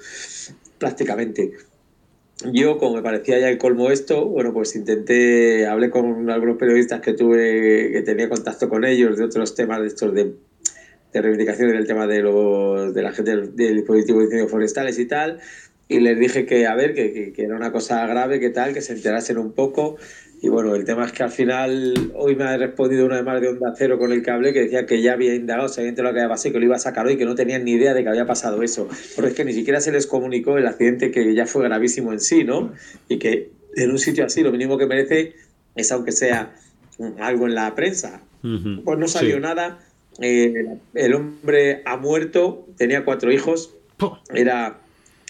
prácticamente. 0.78 1.52
Yo, 2.44 2.78
como 2.78 2.96
me 2.96 3.02
parecía 3.02 3.40
ya 3.40 3.48
el 3.48 3.58
colmo 3.58 3.90
esto, 3.90 4.24
bueno, 4.24 4.52
pues 4.52 4.76
intenté, 4.76 5.66
hablé 5.66 5.90
con 5.90 6.30
algunos 6.30 6.56
periodistas 6.56 7.00
que 7.00 7.12
tuve, 7.12 7.90
que 7.90 8.02
tenía 8.02 8.28
contacto 8.28 8.68
con 8.68 8.84
ellos 8.84 9.16
de 9.16 9.24
otros 9.24 9.56
temas 9.56 9.80
de 9.80 9.88
estos 9.88 10.14
de, 10.14 10.34
de 11.12 11.20
reivindicaciones 11.20 11.74
del 11.74 11.86
tema 11.86 12.06
de 12.06 12.22
los 12.22 12.94
de 12.94 13.02
la 13.02 13.10
gente 13.10 13.32
del, 13.34 13.56
dispositivo 13.56 14.20
de 14.20 14.26
incendios 14.26 14.50
forestales 14.52 15.00
y 15.00 15.06
tal, 15.06 15.40
y 15.88 15.98
les 15.98 16.16
dije 16.16 16.46
que, 16.46 16.66
a 16.66 16.76
ver, 16.76 16.94
que, 16.94 17.32
que, 17.32 17.42
era 17.42 17.56
una 17.56 17.72
cosa 17.72 18.06
grave, 18.06 18.38
que 18.38 18.50
tal, 18.50 18.72
que 18.72 18.82
se 18.82 18.92
enterasen 18.92 19.38
un 19.38 19.52
poco, 19.52 19.96
y 20.40 20.48
bueno, 20.48 20.74
el 20.74 20.84
tema 20.84 21.04
es 21.04 21.12
que 21.12 21.24
al 21.24 21.30
final 21.30 22.12
hoy 22.14 22.36
me 22.36 22.44
ha 22.44 22.56
respondido 22.56 23.06
una 23.06 23.16
vez 23.16 23.24
más 23.24 23.40
de 23.40 23.48
Onda 23.48 23.74
Cero 23.76 23.98
con 23.98 24.12
el 24.12 24.22
cable 24.22 24.52
que 24.52 24.60
decía 24.60 24.86
que 24.86 25.02
ya 25.02 25.14
había 25.14 25.34
indagado, 25.34 25.68
se 25.68 25.80
había 25.80 25.90
enterado 25.90 26.14
que 26.14 26.20
había 26.20 26.28
pasado 26.28 26.50
y 26.50 26.52
que 26.52 26.58
lo 26.60 26.64
iba 26.66 26.76
a 26.76 26.78
sacar 26.78 27.06
hoy, 27.06 27.16
que 27.16 27.24
no 27.24 27.34
tenían 27.34 27.64
ni 27.64 27.72
idea 27.72 27.92
de 27.92 28.04
que 28.04 28.08
había 28.08 28.26
pasado 28.26 28.62
eso. 28.62 28.88
Porque 29.16 29.30
es 29.30 29.36
que 29.36 29.44
ni 29.44 29.52
siquiera 29.52 29.80
se 29.80 29.90
les 29.90 30.06
comunicó 30.06 30.56
el 30.56 30.66
accidente 30.66 31.10
que 31.10 31.34
ya 31.34 31.46
fue 31.46 31.64
gravísimo 31.64 32.12
en 32.12 32.20
sí, 32.20 32.44
¿no? 32.44 32.72
Y 33.08 33.18
que 33.18 33.50
en 33.74 33.90
un 33.90 33.98
sitio 33.98 34.24
así 34.24 34.42
lo 34.42 34.52
mínimo 34.52 34.78
que 34.78 34.86
merece 34.86 35.34
es, 35.74 35.90
aunque 35.90 36.12
sea 36.12 36.54
algo 37.18 37.46
en 37.46 37.54
la 37.54 37.74
prensa. 37.74 38.22
Pues 38.40 38.98
no 38.98 39.08
salió 39.08 39.40
nada. 39.40 39.80
Eh, 40.20 40.78
el 40.94 41.14
hombre 41.14 41.82
ha 41.84 41.96
muerto, 41.96 42.66
tenía 42.76 43.04
cuatro 43.04 43.32
hijos, 43.32 43.74
era 44.32 44.78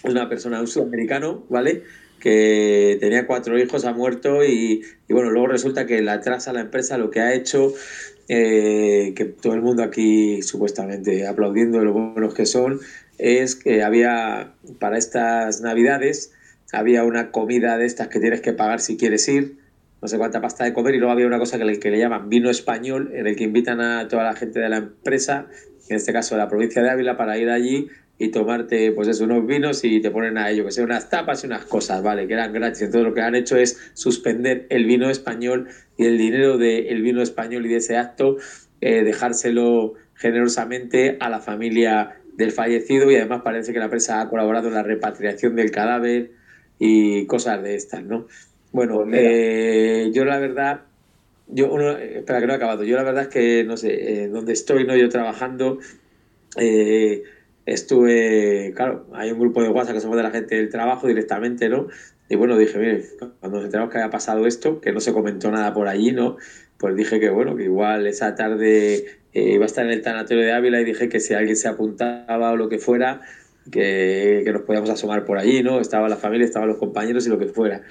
una 0.03 0.29
persona, 0.29 0.59
un 0.61 0.67
sudamericano, 0.67 1.43
¿vale? 1.49 1.83
Que 2.19 2.97
tenía 2.99 3.25
cuatro 3.25 3.57
hijos, 3.57 3.85
ha 3.85 3.93
muerto 3.93 4.43
y, 4.43 4.83
bueno, 5.09 5.31
luego 5.31 5.47
resulta 5.47 5.85
que 5.85 6.01
la 6.01 6.13
atrasa 6.13 6.53
la 6.53 6.61
empresa 6.61 6.97
lo 6.97 7.09
que 7.09 7.21
ha 7.21 7.33
hecho, 7.33 7.73
eh, 8.27 9.13
que 9.15 9.25
todo 9.25 9.53
el 9.53 9.61
mundo 9.61 9.83
aquí 9.83 10.41
supuestamente 10.41 11.27
aplaudiendo 11.27 11.83
lo 11.83 11.93
buenos 11.93 12.33
que 12.33 12.45
son, 12.45 12.79
es 13.17 13.55
que 13.55 13.83
había 13.83 14.53
para 14.79 14.97
estas 14.97 15.61
navidades, 15.61 16.31
había 16.71 17.03
una 17.03 17.31
comida 17.31 17.77
de 17.77 17.85
estas 17.85 18.07
que 18.09 18.19
tienes 18.19 18.41
que 18.41 18.53
pagar 18.53 18.79
si 18.79 18.97
quieres 18.97 19.27
ir, 19.27 19.57
no 20.01 20.07
sé 20.07 20.17
cuánta 20.17 20.41
pasta 20.41 20.63
de 20.63 20.73
comer, 20.73 20.95
y 20.95 20.97
luego 20.99 21.11
había 21.11 21.27
una 21.27 21.39
cosa 21.39 21.57
que 21.57 21.65
le, 21.65 21.79
que 21.79 21.91
le 21.91 21.97
llaman 21.97 22.29
vino 22.29 22.49
español, 22.49 23.11
en 23.13 23.27
el 23.27 23.35
que 23.35 23.43
invitan 23.45 23.81
a 23.81 24.07
toda 24.07 24.23
la 24.23 24.35
gente 24.35 24.59
de 24.59 24.69
la 24.69 24.77
empresa, 24.77 25.47
en 25.89 25.95
este 25.95 26.13
caso 26.13 26.35
de 26.35 26.41
la 26.41 26.47
provincia 26.47 26.81
de 26.83 26.89
Ávila, 26.89 27.17
para 27.17 27.37
ir 27.37 27.49
allí 27.49 27.89
y 28.19 28.29
tomarte 28.29 28.91
pues 28.91 29.07
eso, 29.07 29.23
unos 29.23 29.47
vinos 29.47 29.83
y 29.85 30.01
te 30.01 30.11
ponen 30.11 30.37
a 30.37 30.51
ello, 30.51 30.65
que 30.65 30.71
sea 30.71 30.83
unas 30.83 31.09
tapas 31.09 31.43
y 31.43 31.47
unas 31.47 31.63
cosas, 31.63 32.03
¿vale? 32.03 32.27
Que 32.27 32.33
eran 32.33 32.51
gratis. 32.51 32.81
Entonces 32.81 33.07
lo 33.07 33.13
que 33.13 33.21
han 33.21 33.33
hecho 33.33 33.55
es 33.55 33.91
suspender 33.93 34.67
el 34.69 34.85
vino 34.85 35.09
español 35.09 35.69
y 35.97 36.05
el 36.05 36.17
dinero 36.17 36.57
del 36.57 37.01
vino 37.01 37.21
español 37.21 37.65
y 37.65 37.69
de 37.69 37.77
ese 37.77 37.95
acto, 37.95 38.35
eh, 38.81 39.03
dejárselo 39.03 39.93
generosamente 40.15 41.15
a 41.21 41.29
la 41.29 41.39
familia 41.39 42.17
del 42.35 42.51
fallecido 42.51 43.09
y 43.09 43.15
además 43.15 43.41
parece 43.41 43.71
que 43.71 43.79
la 43.79 43.85
empresa 43.85 44.19
ha 44.19 44.29
colaborado 44.29 44.67
en 44.67 44.73
la 44.73 44.83
repatriación 44.83 45.55
del 45.55 45.71
cadáver 45.71 46.31
y 46.77 47.25
cosas 47.25 47.63
de 47.63 47.75
estas, 47.75 48.03
¿no? 48.03 48.27
Bueno, 48.71 49.03
pues 49.03 49.15
eh, 49.15 50.11
yo 50.13 50.25
la 50.25 50.39
verdad, 50.39 50.81
yo 51.47 51.71
uno, 51.71 51.97
espera 51.97 52.41
que 52.41 52.47
no 52.47 52.53
he 52.53 52.55
acabado, 52.57 52.83
yo 52.83 52.97
la 52.97 53.03
verdad 53.03 53.23
es 53.23 53.29
que 53.29 53.63
no 53.63 53.77
sé, 53.77 54.23
eh, 54.23 54.27
donde 54.27 54.53
estoy, 54.53 54.85
no 54.85 54.95
yo 54.95 55.09
trabajando, 55.09 55.79
eh, 56.57 57.23
estuve, 57.73 58.73
claro, 58.75 59.07
hay 59.13 59.31
un 59.31 59.39
grupo 59.39 59.61
de 59.61 59.69
WhatsApp 59.69 59.95
que 59.95 60.01
somos 60.01 60.17
de 60.17 60.23
la 60.23 60.31
gente 60.31 60.55
del 60.55 60.69
trabajo 60.69 61.07
directamente, 61.07 61.69
¿no? 61.69 61.87
Y 62.27 62.35
bueno, 62.35 62.57
dije, 62.57 62.77
mire, 62.77 63.03
cuando 63.39 63.57
nos 63.57 63.65
enteramos 63.65 63.91
que 63.91 63.97
había 63.97 64.09
pasado 64.09 64.45
esto, 64.45 64.81
que 64.81 64.91
no 64.91 64.99
se 64.99 65.13
comentó 65.13 65.51
nada 65.51 65.73
por 65.73 65.87
allí, 65.87 66.11
¿no? 66.11 66.37
Pues 66.77 66.95
dije 66.95 67.19
que 67.19 67.29
bueno, 67.29 67.55
que 67.55 67.63
igual 67.63 68.07
esa 68.07 68.35
tarde 68.35 69.05
eh, 69.33 69.53
iba 69.53 69.63
a 69.63 69.65
estar 69.65 69.85
en 69.85 69.91
el 69.91 70.01
tanatorio 70.01 70.43
de 70.43 70.51
Ávila 70.51 70.81
y 70.81 70.85
dije 70.85 71.09
que 71.09 71.19
si 71.19 71.33
alguien 71.33 71.55
se 71.55 71.67
apuntaba 71.67 72.51
o 72.51 72.55
lo 72.55 72.69
que 72.69 72.79
fuera, 72.79 73.21
que, 73.71 74.41
que 74.45 74.51
nos 74.53 74.63
podíamos 74.63 74.89
asomar 74.89 75.25
por 75.25 75.37
allí, 75.37 75.63
¿no? 75.63 75.79
Estaba 75.79 76.09
la 76.09 76.17
familia, 76.17 76.45
estaban 76.45 76.69
los 76.69 76.77
compañeros 76.77 77.25
y 77.27 77.29
lo 77.29 77.39
que 77.39 77.47
fuera. 77.47 77.83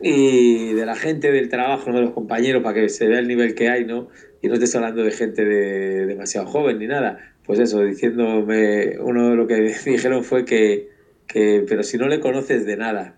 Y 0.00 0.72
de 0.72 0.86
la 0.86 0.94
gente 0.96 1.30
del 1.30 1.48
trabajo, 1.48 1.90
no 1.90 1.96
de 1.96 2.04
los 2.04 2.14
compañeros, 2.14 2.62
para 2.62 2.74
que 2.74 2.88
se 2.88 3.06
vea 3.06 3.18
el 3.18 3.28
nivel 3.28 3.54
que 3.54 3.68
hay, 3.68 3.84
¿no? 3.84 4.08
Y 4.42 4.48
no 4.48 4.54
estés 4.54 4.74
hablando 4.74 5.02
de 5.04 5.10
gente 5.10 5.44
de, 5.44 6.06
demasiado 6.06 6.46
joven 6.46 6.78
ni 6.78 6.86
nada 6.86 7.29
pues 7.44 7.58
eso, 7.58 7.82
diciéndome, 7.82 8.98
uno 9.00 9.30
de 9.30 9.36
lo 9.36 9.46
que 9.46 9.54
dijeron 9.84 10.24
fue 10.24 10.44
que, 10.44 10.90
que, 11.26 11.64
pero 11.68 11.82
si 11.82 11.98
no 11.98 12.08
le 12.08 12.20
conoces 12.20 12.66
de 12.66 12.76
nada, 12.76 13.16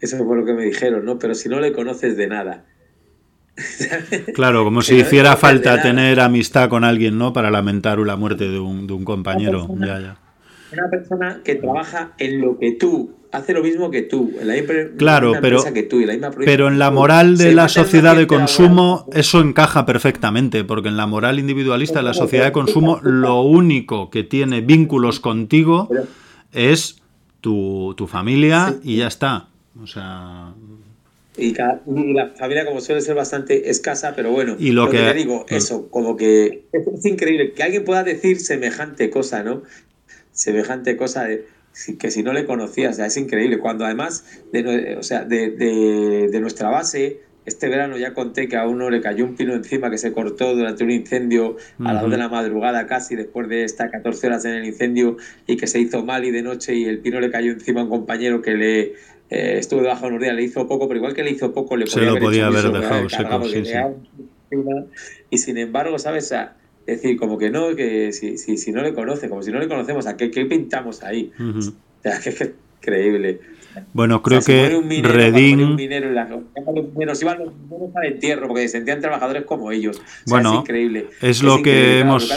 eso 0.00 0.24
fue 0.24 0.36
lo 0.36 0.44
que 0.44 0.54
me 0.54 0.64
dijeron, 0.64 1.04
¿no? 1.04 1.18
Pero 1.18 1.34
si 1.34 1.48
no 1.48 1.60
le 1.60 1.72
conoces 1.72 2.16
de 2.16 2.26
nada. 2.26 2.64
Claro, 4.34 4.64
como 4.64 4.82
si 4.82 4.96
hiciera 4.96 5.36
falta 5.36 5.80
tener 5.80 6.18
amistad 6.18 6.68
con 6.68 6.82
alguien, 6.82 7.18
¿no? 7.18 7.32
Para 7.32 7.52
lamentar 7.52 7.98
la 8.00 8.16
muerte 8.16 8.48
de 8.48 8.58
un, 8.58 8.88
de 8.88 8.92
un 8.94 9.04
compañero. 9.04 9.68
ya, 9.78 10.00
ya. 10.00 10.23
Una 10.78 10.90
persona 10.90 11.40
que 11.44 11.54
trabaja 11.56 12.12
en 12.18 12.40
lo 12.40 12.58
que 12.58 12.72
tú 12.72 13.14
hace 13.34 13.52
lo 13.52 13.62
mismo 13.62 13.90
que 13.90 14.02
tú, 14.02 14.32
en 14.40 14.46
la 14.46 14.54
claro, 14.96 15.32
pero, 15.40 15.62
que 15.74 15.82
tú, 15.82 16.00
en 16.00 16.20
la 16.20 16.30
pero 16.30 16.68
en 16.68 16.78
la 16.78 16.90
moral 16.92 17.36
de 17.36 17.52
la 17.52 17.68
sociedad 17.68 18.16
de 18.16 18.26
consumo 18.26 19.06
eso 19.12 19.40
encaja 19.40 19.84
perfectamente, 19.84 20.62
porque 20.64 20.88
en 20.88 20.96
la 20.96 21.06
moral 21.06 21.40
individualista 21.40 21.98
de 21.98 22.04
la 22.04 22.14
sociedad 22.14 22.46
de 22.46 22.52
consumo 22.52 23.00
lo 23.02 23.42
único 23.42 24.08
que 24.10 24.22
tiene 24.22 24.60
vínculos 24.60 25.18
contigo 25.18 25.88
es 26.52 27.02
tu, 27.40 27.94
familia 28.08 28.76
y 28.82 28.98
ya 28.98 29.08
está. 29.08 29.48
O 29.82 29.86
sea... 29.86 30.52
Y, 31.36 31.52
la 31.52 32.28
familia 32.28 32.64
como 32.64 32.80
suele 32.80 33.00
ser 33.00 33.16
bastante 33.16 33.68
escasa, 33.68 34.14
pero 34.14 34.30
bueno, 34.30 34.54
y 34.56 34.70
lo, 34.70 34.88
que, 34.88 35.12
digo, 35.14 35.44
mm. 35.50 35.54
eso, 35.54 35.90
como 35.90 36.16
que 36.16 36.62
es 36.70 37.04
increíble 37.06 37.52
que 37.54 37.64
alguien 37.64 37.84
pueda 37.84 38.04
decir 38.04 38.38
semejante 38.38 39.10
cosa, 39.10 39.42
¿no? 39.42 39.64
Semejante 40.34 40.96
cosa 40.98 41.24
de 41.24 41.46
que 41.98 42.10
si 42.10 42.22
no 42.22 42.32
le 42.32 42.44
conocías, 42.44 42.98
es 42.98 43.16
increíble. 43.16 43.58
Cuando 43.58 43.84
además, 43.84 44.24
de, 44.52 44.96
o 44.96 45.02
sea, 45.02 45.24
de, 45.24 45.50
de, 45.50 46.40
nuestra 46.40 46.68
base, 46.68 47.20
este 47.46 47.68
verano 47.68 47.96
ya 47.96 48.14
conté 48.14 48.48
que 48.48 48.56
a 48.56 48.66
uno 48.66 48.90
le 48.90 49.00
cayó 49.00 49.24
un 49.24 49.34
pino 49.34 49.54
encima 49.54 49.90
que 49.90 49.98
se 49.98 50.12
cortó 50.12 50.54
durante 50.54 50.84
un 50.84 50.90
incendio 50.90 51.56
a 51.80 51.92
las 51.94 52.02
2 52.02 52.12
de 52.12 52.18
la 52.18 52.28
madrugada 52.28 52.86
casi, 52.86 53.16
después 53.16 53.48
de 53.48 53.64
estar 53.64 53.90
14 53.90 54.26
horas 54.28 54.44
en 54.44 54.52
el 54.52 54.64
incendio 54.64 55.16
y 55.46 55.56
que 55.56 55.66
se 55.66 55.80
hizo 55.80 56.04
mal 56.04 56.24
y 56.24 56.30
de 56.30 56.42
noche 56.42 56.74
y 56.74 56.84
el 56.84 57.00
pino 57.00 57.20
le 57.20 57.30
cayó 57.30 57.50
encima 57.50 57.80
a 57.80 57.84
un 57.84 57.90
compañero 57.90 58.40
que 58.40 58.52
le 58.52 58.80
eh, 59.30 59.58
estuvo 59.58 59.80
debajo 59.80 60.02
de 60.02 60.08
unos 60.08 60.22
días, 60.22 60.34
le 60.34 60.42
hizo 60.42 60.66
poco, 60.68 60.86
pero 60.86 60.98
igual 60.98 61.14
que 61.14 61.24
le 61.24 61.30
hizo 61.30 61.52
poco, 61.52 61.76
le 61.76 61.86
podía, 61.86 62.10
lo 62.10 62.18
podía 62.18 62.46
haber, 62.46 62.70
dejado 62.70 63.08
seco, 63.08 63.44
sí, 63.44 63.64
sí. 63.64 63.74
Y 65.30 65.38
sin 65.38 65.58
embargo, 65.58 65.98
¿sabes? 65.98 66.32
Es 66.86 67.02
decir, 67.02 67.18
como 67.18 67.38
que 67.38 67.50
no, 67.50 67.74
que 67.74 68.12
si, 68.12 68.36
si, 68.36 68.56
si 68.56 68.72
no 68.72 68.82
le 68.82 68.92
conoce, 68.92 69.28
como 69.28 69.42
si 69.42 69.50
no 69.50 69.58
le 69.58 69.68
conocemos, 69.68 70.06
¿a 70.06 70.16
qué, 70.16 70.30
qué 70.30 70.44
pintamos 70.44 71.02
ahí? 71.02 71.32
O 71.38 71.62
sea, 72.02 72.20
que 72.22 72.30
es 72.30 72.52
increíble. 72.78 73.40
Bueno, 73.92 74.22
creo 74.22 74.40
que 74.40 74.76
un 74.76 74.86
minero, 74.86 75.14
Redín... 75.14 75.62
Un 75.62 75.74
minero, 75.74 76.10
los 76.10 77.22
iban 77.22 77.38
los 77.38 77.54
mineros 77.54 77.96
al 77.96 78.04
entierro 78.06 78.46
porque 78.48 78.62
se 78.62 78.68
sentían 78.68 79.00
trabajadores 79.00 79.44
como 79.44 79.72
ellos. 79.72 80.00
bueno, 80.26 80.52
es 80.52 80.60
increíble. 80.60 81.06
Es 81.20 81.42
lo 81.42 81.62
que 81.62 82.00
hemos... 82.00 82.28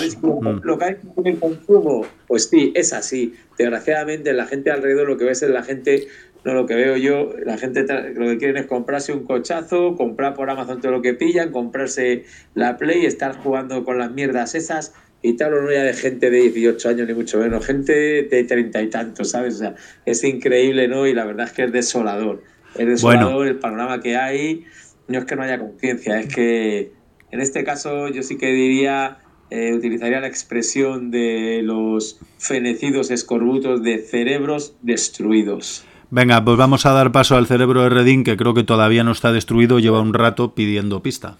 Lo 0.63 0.77
que 0.77 0.85
hay 0.85 0.95
en 1.17 1.27
el 1.27 1.39
consumo, 1.39 2.05
pues 2.27 2.45
sí, 2.45 2.71
es 2.75 2.93
así. 2.93 3.35
Desgraciadamente, 3.57 4.33
la 4.33 4.45
gente 4.45 4.71
alrededor 4.71 5.07
lo 5.07 5.17
que 5.17 5.25
ves 5.25 5.41
es 5.43 5.49
la 5.49 5.63
gente 5.63 6.07
no, 6.43 6.53
lo 6.53 6.65
que 6.65 6.75
veo 6.75 6.97
yo, 6.97 7.33
la 7.45 7.57
gente 7.57 7.85
lo 8.13 8.25
que 8.27 8.37
quieren 8.37 8.57
es 8.57 8.65
comprarse 8.65 9.13
un 9.13 9.25
cochazo, 9.25 9.95
comprar 9.95 10.33
por 10.33 10.49
Amazon 10.49 10.79
todo 10.79 10.91
lo 10.91 11.01
que 11.01 11.13
pillan, 11.13 11.51
comprarse 11.51 12.25
la 12.55 12.77
Play, 12.77 13.05
estar 13.05 13.37
jugando 13.37 13.83
con 13.83 13.97
las 13.97 14.11
mierdas 14.11 14.55
esas 14.55 14.93
y 15.21 15.33
tal, 15.33 15.51
no 15.51 15.71
ya 15.71 15.83
de 15.83 15.93
gente 15.93 16.29
de 16.29 16.49
18 16.49 16.89
años 16.89 17.07
ni 17.07 17.13
mucho 17.13 17.39
menos, 17.39 17.65
gente 17.65 18.23
de 18.23 18.43
treinta 18.43 18.81
y 18.81 18.89
tantos, 18.89 19.31
¿sabes? 19.31 19.55
O 19.55 19.57
sea, 19.57 19.75
es 20.05 20.23
increíble, 20.23 20.87
¿no? 20.87 21.07
Y 21.07 21.13
la 21.13 21.25
verdad 21.25 21.47
es 21.47 21.53
que 21.53 21.63
es 21.63 21.71
desolador. 21.71 22.43
Es 22.75 22.85
desolador 22.85 23.47
el 23.47 23.57
panorama 23.57 23.99
que 24.01 24.15
hay. 24.15 24.65
No 25.07 25.17
es 25.19 25.25
que 25.25 25.35
no 25.35 25.43
haya 25.43 25.57
conciencia, 25.57 26.19
es 26.19 26.33
que 26.33 26.91
En 27.31 27.41
este 27.41 27.63
caso 27.63 28.09
yo 28.09 28.23
sí 28.23 28.37
que 28.37 28.51
diría, 28.51 29.19
eh, 29.49 29.73
utilizaría 29.73 30.19
la 30.19 30.27
expresión 30.27 31.09
de 31.09 31.61
los 31.63 32.19
fenecidos 32.37 33.11
escorbutos 33.11 33.81
de 33.81 33.99
cerebros 33.99 34.75
destruidos. 34.81 35.86
Venga, 36.09 36.43
pues 36.43 36.57
vamos 36.57 36.85
a 36.85 36.93
dar 36.93 37.11
paso 37.11 37.35
al 37.35 37.47
cerebro 37.47 37.83
de 37.83 37.89
Redín, 37.89 38.23
que 38.23 38.37
creo 38.37 38.53
que 38.53 38.63
todavía 38.63 39.03
no 39.03 39.11
está 39.11 39.33
destruido, 39.33 39.79
lleva 39.79 39.99
un 39.99 40.13
rato 40.13 40.55
pidiendo 40.55 41.03
pista. 41.03 41.37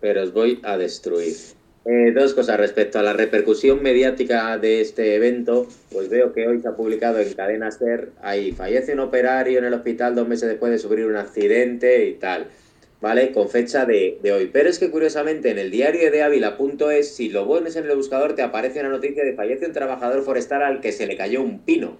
Pero 0.00 0.22
os 0.22 0.34
voy 0.34 0.60
a 0.62 0.76
destruir. 0.76 1.34
Eh, 1.86 2.12
dos 2.12 2.34
cosas 2.34 2.58
respecto 2.58 2.98
a 2.98 3.02
la 3.02 3.14
repercusión 3.14 3.82
mediática 3.82 4.58
de 4.58 4.82
este 4.82 5.16
evento, 5.16 5.66
pues 5.90 6.10
veo 6.10 6.34
que 6.34 6.46
hoy 6.46 6.60
se 6.60 6.68
ha 6.68 6.76
publicado 6.76 7.18
en 7.18 7.32
Cadena 7.32 7.70
Ser, 7.70 8.10
ahí 8.22 8.52
fallece 8.52 8.92
un 8.92 9.00
operario 9.00 9.58
en 9.58 9.64
el 9.64 9.74
hospital 9.74 10.14
dos 10.14 10.28
meses 10.28 10.48
después 10.48 10.70
de 10.70 10.78
sufrir 10.78 11.06
un 11.06 11.16
accidente 11.16 12.06
y 12.06 12.14
tal, 12.14 12.48
¿vale? 13.00 13.32
Con 13.32 13.48
fecha 13.48 13.86
de, 13.86 14.20
hoy. 14.32 14.50
Pero 14.52 14.68
es 14.68 14.78
que 14.78 14.90
curiosamente 14.90 15.50
en 15.50 15.58
el 15.58 15.70
diario 15.70 16.10
de 16.10 16.22
Ávila.es, 16.22 17.16
si 17.16 17.30
lo 17.30 17.48
pones 17.48 17.74
en 17.74 17.86
el 17.86 17.96
buscador, 17.96 18.34
te 18.34 18.42
aparece 18.42 18.80
una 18.80 18.90
noticia 18.90 19.24
de 19.24 19.34
fallece 19.34 19.66
un 19.66 19.72
trabajador 19.72 20.22
forestal 20.22 20.62
al 20.62 20.80
que 20.80 20.92
se 20.92 21.06
le 21.06 21.16
cayó 21.16 21.42
un 21.42 21.60
pino. 21.60 21.96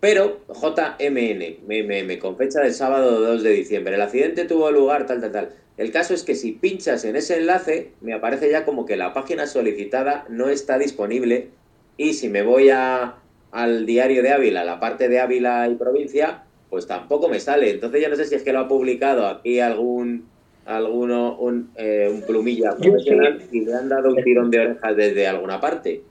Pero 0.00 0.40
JMN, 0.48 1.58
MMM, 1.66 2.18
con 2.18 2.36
fecha 2.36 2.60
del 2.60 2.74
sábado 2.74 3.20
2 3.20 3.42
de 3.42 3.50
diciembre. 3.50 3.94
El 3.94 4.02
accidente 4.02 4.44
tuvo 4.44 4.70
lugar 4.70 5.06
tal, 5.06 5.20
tal, 5.20 5.32
tal. 5.32 5.48
El 5.76 5.90
caso 5.90 6.14
es 6.14 6.22
que 6.22 6.34
si 6.34 6.52
pinchas 6.52 7.04
en 7.04 7.16
ese 7.16 7.38
enlace, 7.38 7.92
me 8.00 8.14
aparece 8.14 8.50
ya 8.50 8.64
como 8.64 8.86
que 8.86 8.96
la 8.96 9.12
página 9.12 9.46
solicitada 9.46 10.24
no 10.28 10.48
está 10.48 10.78
disponible. 10.78 11.48
Y 11.96 12.14
si 12.14 12.28
me 12.28 12.42
voy 12.42 12.70
a, 12.70 13.16
al 13.52 13.86
diario 13.86 14.22
de 14.22 14.32
Ávila, 14.32 14.64
la 14.64 14.80
parte 14.80 15.08
de 15.08 15.20
Ávila 15.20 15.68
y 15.68 15.76
provincia, 15.76 16.44
pues 16.70 16.86
tampoco 16.86 17.28
me 17.28 17.40
sale. 17.40 17.70
Entonces 17.70 18.00
ya 18.00 18.08
no 18.08 18.16
sé 18.16 18.26
si 18.26 18.34
es 18.34 18.42
que 18.42 18.52
lo 18.52 18.60
ha 18.60 18.68
publicado 18.68 19.26
aquí 19.26 19.60
algún 19.60 20.28
alguno 20.66 21.36
un, 21.38 21.70
eh, 21.76 22.10
un 22.12 22.22
plumilla 22.22 22.76
profesional 22.76 23.40
y 23.52 23.60
le 23.60 23.72
han 23.72 23.88
dado 23.88 24.10
un 24.10 24.22
tirón 24.22 24.50
de 24.50 24.58
orejas 24.58 24.96
desde 24.96 25.26
alguna 25.26 25.60
parte. 25.60 26.02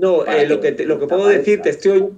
No, 0.00 0.24
eh, 0.24 0.46
lo, 0.46 0.60
que 0.60 0.72
lo 0.86 0.98
que 0.98 1.06
puedo 1.06 1.28
decir, 1.28 1.60
te 1.60 1.68
estoy. 1.68 2.08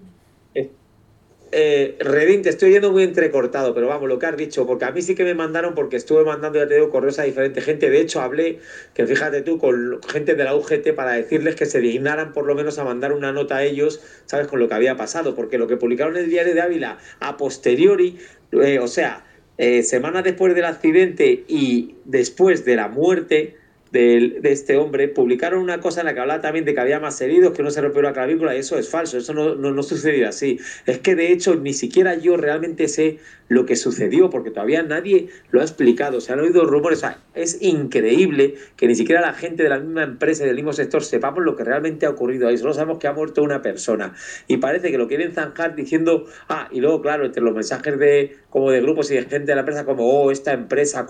Eh, 1.54 1.96
Redín, 1.98 2.40
te 2.40 2.48
estoy 2.48 2.70
oyendo 2.70 2.92
muy 2.92 3.02
entrecortado, 3.02 3.74
pero 3.74 3.88
vamos, 3.88 4.08
lo 4.08 4.18
que 4.18 4.24
has 4.24 4.36
dicho, 4.36 4.66
porque 4.66 4.86
a 4.86 4.92
mí 4.92 5.02
sí 5.02 5.14
que 5.14 5.24
me 5.24 5.34
mandaron, 5.34 5.74
porque 5.74 5.96
estuve 5.96 6.24
mandando, 6.24 6.60
ya 6.60 6.66
te 6.66 6.74
digo, 6.76 6.90
correos 6.90 7.18
a 7.18 7.24
diferente 7.24 7.60
gente. 7.60 7.90
De 7.90 8.00
hecho, 8.00 8.22
hablé, 8.22 8.60
que 8.94 9.04
fíjate 9.04 9.42
tú, 9.42 9.58
con 9.58 10.00
gente 10.08 10.36
de 10.36 10.44
la 10.44 10.54
UGT 10.54 10.94
para 10.94 11.12
decirles 11.12 11.56
que 11.56 11.66
se 11.66 11.80
dignaran 11.80 12.32
por 12.32 12.46
lo 12.46 12.54
menos 12.54 12.78
a 12.78 12.84
mandar 12.84 13.12
una 13.12 13.32
nota 13.32 13.56
a 13.56 13.64
ellos, 13.64 14.00
¿sabes? 14.26 14.46
Con 14.46 14.60
lo 14.60 14.68
que 14.68 14.74
había 14.74 14.96
pasado, 14.96 15.34
porque 15.34 15.58
lo 15.58 15.66
que 15.66 15.76
publicaron 15.76 16.16
en 16.16 16.24
el 16.24 16.30
diario 16.30 16.54
de 16.54 16.60
Ávila 16.62 16.98
a 17.18 17.36
posteriori, 17.36 18.16
eh, 18.52 18.78
o 18.78 18.86
sea, 18.86 19.26
eh, 19.58 19.82
semanas 19.82 20.24
después 20.24 20.54
del 20.54 20.64
accidente 20.66 21.44
y 21.48 21.96
después 22.04 22.64
de 22.64 22.76
la 22.76 22.88
muerte, 22.88 23.56
de, 23.92 24.40
este 24.44 24.78
hombre, 24.78 25.08
publicaron 25.08 25.60
una 25.60 25.80
cosa 25.80 26.00
en 26.00 26.06
la 26.06 26.14
que 26.14 26.20
hablaba 26.20 26.40
también 26.40 26.64
de 26.64 26.74
que 26.74 26.80
había 26.80 26.98
más 26.98 27.20
heridos, 27.20 27.52
que 27.52 27.62
no 27.62 27.70
se 27.70 27.82
rompió 27.82 28.00
la 28.02 28.14
clavícula, 28.14 28.56
y 28.56 28.58
eso 28.58 28.78
es 28.78 28.88
falso, 28.88 29.18
eso 29.18 29.34
no, 29.34 29.54
no, 29.54 29.70
no 29.70 29.82
sucedió 29.82 30.28
así. 30.28 30.58
Es 30.86 30.98
que 30.98 31.14
de 31.14 31.30
hecho 31.30 31.54
ni 31.56 31.74
siquiera 31.74 32.14
yo 32.16 32.36
realmente 32.36 32.88
sé 32.88 33.18
lo 33.52 33.66
que 33.66 33.76
sucedió, 33.76 34.30
porque 34.30 34.50
todavía 34.50 34.82
nadie 34.82 35.28
lo 35.50 35.60
ha 35.60 35.62
explicado. 35.62 36.20
Se 36.20 36.32
han 36.32 36.40
oído 36.40 36.64
rumores. 36.64 37.04
es 37.34 37.60
increíble 37.60 38.54
que 38.76 38.86
ni 38.86 38.94
siquiera 38.94 39.20
la 39.20 39.34
gente 39.34 39.62
de 39.62 39.68
la 39.68 39.78
misma 39.78 40.04
empresa 40.04 40.44
y 40.44 40.46
del 40.46 40.56
mismo 40.56 40.72
sector 40.72 41.04
sepamos 41.04 41.42
lo 41.44 41.54
que 41.54 41.64
realmente 41.64 42.06
ha 42.06 42.10
ocurrido 42.10 42.48
ahí. 42.48 42.56
Solo 42.56 42.74
sabemos 42.74 42.98
que 42.98 43.08
ha 43.08 43.12
muerto 43.12 43.42
una 43.42 43.62
persona. 43.62 44.14
Y 44.46 44.56
parece 44.56 44.90
que 44.90 44.98
lo 44.98 45.06
quieren 45.06 45.32
zanjar 45.32 45.74
diciendo, 45.74 46.26
ah, 46.48 46.68
y 46.72 46.80
luego, 46.80 47.02
claro, 47.02 47.26
entre 47.26 47.42
los 47.42 47.54
mensajes 47.54 47.98
de 47.98 48.36
como 48.48 48.70
de 48.70 48.80
grupos 48.80 49.10
y 49.10 49.14
de 49.14 49.22
gente 49.22 49.46
de 49.46 49.54
la 49.54 49.60
empresa, 49.60 49.84
como, 49.84 50.06
oh, 50.08 50.30
esta 50.30 50.52
empresa, 50.52 51.06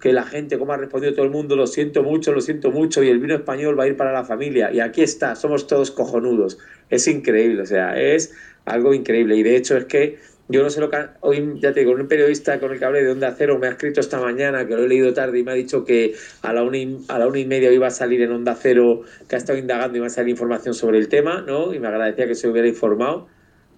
que 0.00 0.12
la 0.12 0.24
gente, 0.24 0.58
como 0.58 0.72
ha 0.72 0.76
respondido 0.76 1.14
todo 1.14 1.24
el 1.24 1.30
mundo, 1.30 1.56
lo 1.56 1.66
siento 1.66 2.02
mucho, 2.02 2.32
lo 2.32 2.40
siento 2.40 2.70
mucho, 2.70 3.02
y 3.02 3.08
el 3.08 3.18
vino 3.18 3.34
español 3.34 3.78
va 3.78 3.84
a 3.84 3.86
ir 3.86 3.96
para 3.96 4.12
la 4.12 4.24
familia. 4.24 4.72
Y 4.72 4.80
aquí 4.80 5.02
está, 5.02 5.34
somos 5.34 5.66
todos 5.66 5.90
cojonudos. 5.90 6.58
Es 6.88 7.06
increíble, 7.06 7.62
o 7.62 7.66
sea, 7.66 8.00
es 8.00 8.34
algo 8.64 8.94
increíble. 8.94 9.36
Y 9.36 9.42
de 9.42 9.56
hecho 9.56 9.76
es 9.76 9.84
que 9.86 10.18
yo 10.50 10.64
no 10.64 10.70
sé 10.70 10.80
lo 10.80 10.90
que. 10.90 10.96
Hoy, 11.20 11.54
ya 11.60 11.72
te 11.72 11.80
digo, 11.80 11.92
un 11.92 12.08
periodista 12.08 12.58
con 12.58 12.72
el 12.72 12.78
que 12.78 12.84
hablé 12.84 13.04
de 13.04 13.12
Onda 13.12 13.32
Cero 13.36 13.58
me 13.60 13.68
ha 13.68 13.70
escrito 13.70 14.00
esta 14.00 14.20
mañana, 14.20 14.66
que 14.66 14.74
lo 14.74 14.84
he 14.84 14.88
leído 14.88 15.14
tarde, 15.14 15.38
y 15.38 15.44
me 15.44 15.52
ha 15.52 15.54
dicho 15.54 15.84
que 15.84 16.14
a 16.42 16.52
la 16.52 16.64
una 16.64 16.76
y, 16.76 16.98
a 17.08 17.18
la 17.18 17.28
una 17.28 17.38
y 17.38 17.46
media 17.46 17.72
iba 17.72 17.86
a 17.86 17.90
salir 17.90 18.20
en 18.22 18.32
Onda 18.32 18.56
Cero, 18.56 19.02
que 19.28 19.36
ha 19.36 19.38
estado 19.38 19.58
indagando 19.58 19.96
y 19.96 20.00
va 20.00 20.08
a 20.08 20.10
salir 20.10 20.30
información 20.30 20.74
sobre 20.74 20.98
el 20.98 21.08
tema, 21.08 21.42
¿no? 21.46 21.72
Y 21.72 21.78
me 21.78 21.86
agradecía 21.86 22.26
que 22.26 22.34
se 22.34 22.48
hubiera 22.48 22.66
informado, 22.66 23.28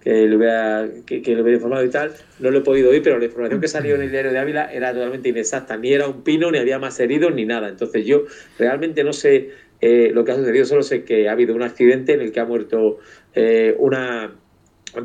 que 0.01 0.27
le 0.27 0.35
hubiera, 0.35 0.89
que, 1.05 1.21
le 1.21 1.41
hubiera 1.41 1.57
informado 1.57 1.85
y 1.85 1.89
tal. 1.89 2.11
No 2.39 2.49
lo 2.49 2.57
he 2.57 2.61
podido 2.61 2.89
oír, 2.89 3.03
pero 3.03 3.19
la 3.19 3.25
información 3.25 3.61
que 3.61 3.67
salió 3.67 3.93
en 3.95 4.01
el 4.01 4.11
diario 4.11 4.31
de 4.31 4.39
Ávila 4.39 4.73
era 4.73 4.93
totalmente 4.93 5.29
inexacta. 5.29 5.77
Ni 5.77 5.93
era 5.93 6.07
un 6.07 6.23
pino, 6.23 6.49
ni 6.51 6.57
había 6.57 6.79
más 6.79 6.99
heridos, 6.99 7.33
ni 7.35 7.45
nada. 7.45 7.69
Entonces 7.69 8.03
yo 8.05 8.23
realmente 8.57 9.03
no 9.03 9.13
sé 9.13 9.51
eh, 9.79 10.11
lo 10.11 10.23
que 10.23 10.31
ha 10.31 10.35
sucedido, 10.35 10.65
solo 10.65 10.81
sé 10.81 11.03
que 11.03 11.29
ha 11.29 11.33
habido 11.33 11.53
un 11.53 11.61
accidente 11.61 12.13
en 12.13 12.21
el 12.21 12.31
que 12.31 12.39
ha 12.39 12.45
muerto 12.45 12.97
eh, 13.35 13.75
una 13.77 14.33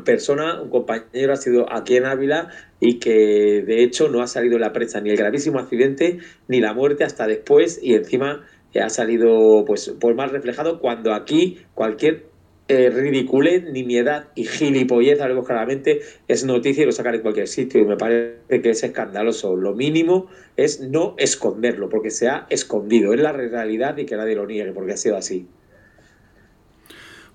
persona, 0.03 0.61
un 0.61 0.69
compañero 0.69 1.33
ha 1.33 1.37
sido 1.37 1.71
aquí 1.71 1.97
en 1.97 2.05
Ávila 2.05 2.49
y 2.79 2.99
que 2.99 3.63
de 3.65 3.83
hecho 3.83 4.09
no 4.09 4.21
ha 4.21 4.27
salido 4.27 4.55
en 4.55 4.61
la 4.61 4.73
prensa 4.73 5.01
ni 5.01 5.09
el 5.09 5.17
gravísimo 5.17 5.59
accidente 5.59 6.19
ni 6.47 6.61
la 6.61 6.73
muerte 6.73 7.03
hasta 7.03 7.27
después 7.27 7.79
y 7.81 7.95
encima 7.95 8.45
ha 8.79 8.89
salido 8.89 9.65
pues, 9.65 9.93
pues 9.99 10.15
más 10.15 10.31
reflejado 10.31 10.79
cuando 10.79 11.13
aquí 11.13 11.59
cualquier 11.73 12.29
eh, 12.67 12.91
ridicule, 12.91 13.61
nimiedad 13.71 14.27
y 14.35 14.43
gilipollez, 14.43 15.19
hablemos 15.21 15.47
claramente, 15.47 16.01
es 16.27 16.45
noticia 16.45 16.83
y 16.83 16.85
lo 16.85 16.91
sacan 16.91 17.15
en 17.15 17.21
cualquier 17.21 17.47
sitio 17.47 17.81
y 17.81 17.85
me 17.85 17.97
parece 17.97 18.61
que 18.61 18.69
es 18.69 18.83
escandaloso. 18.83 19.55
Lo 19.55 19.73
mínimo 19.73 20.27
es 20.55 20.79
no 20.79 21.15
esconderlo 21.17 21.89
porque 21.89 22.11
se 22.11 22.27
ha 22.27 22.45
escondido, 22.51 23.11
es 23.11 23.21
la 23.21 23.31
realidad 23.31 23.97
y 23.97 24.05
que 24.05 24.15
nadie 24.15 24.35
lo 24.35 24.45
niegue 24.45 24.71
porque 24.71 24.93
ha 24.93 24.97
sido 24.97 25.17
así. 25.17 25.47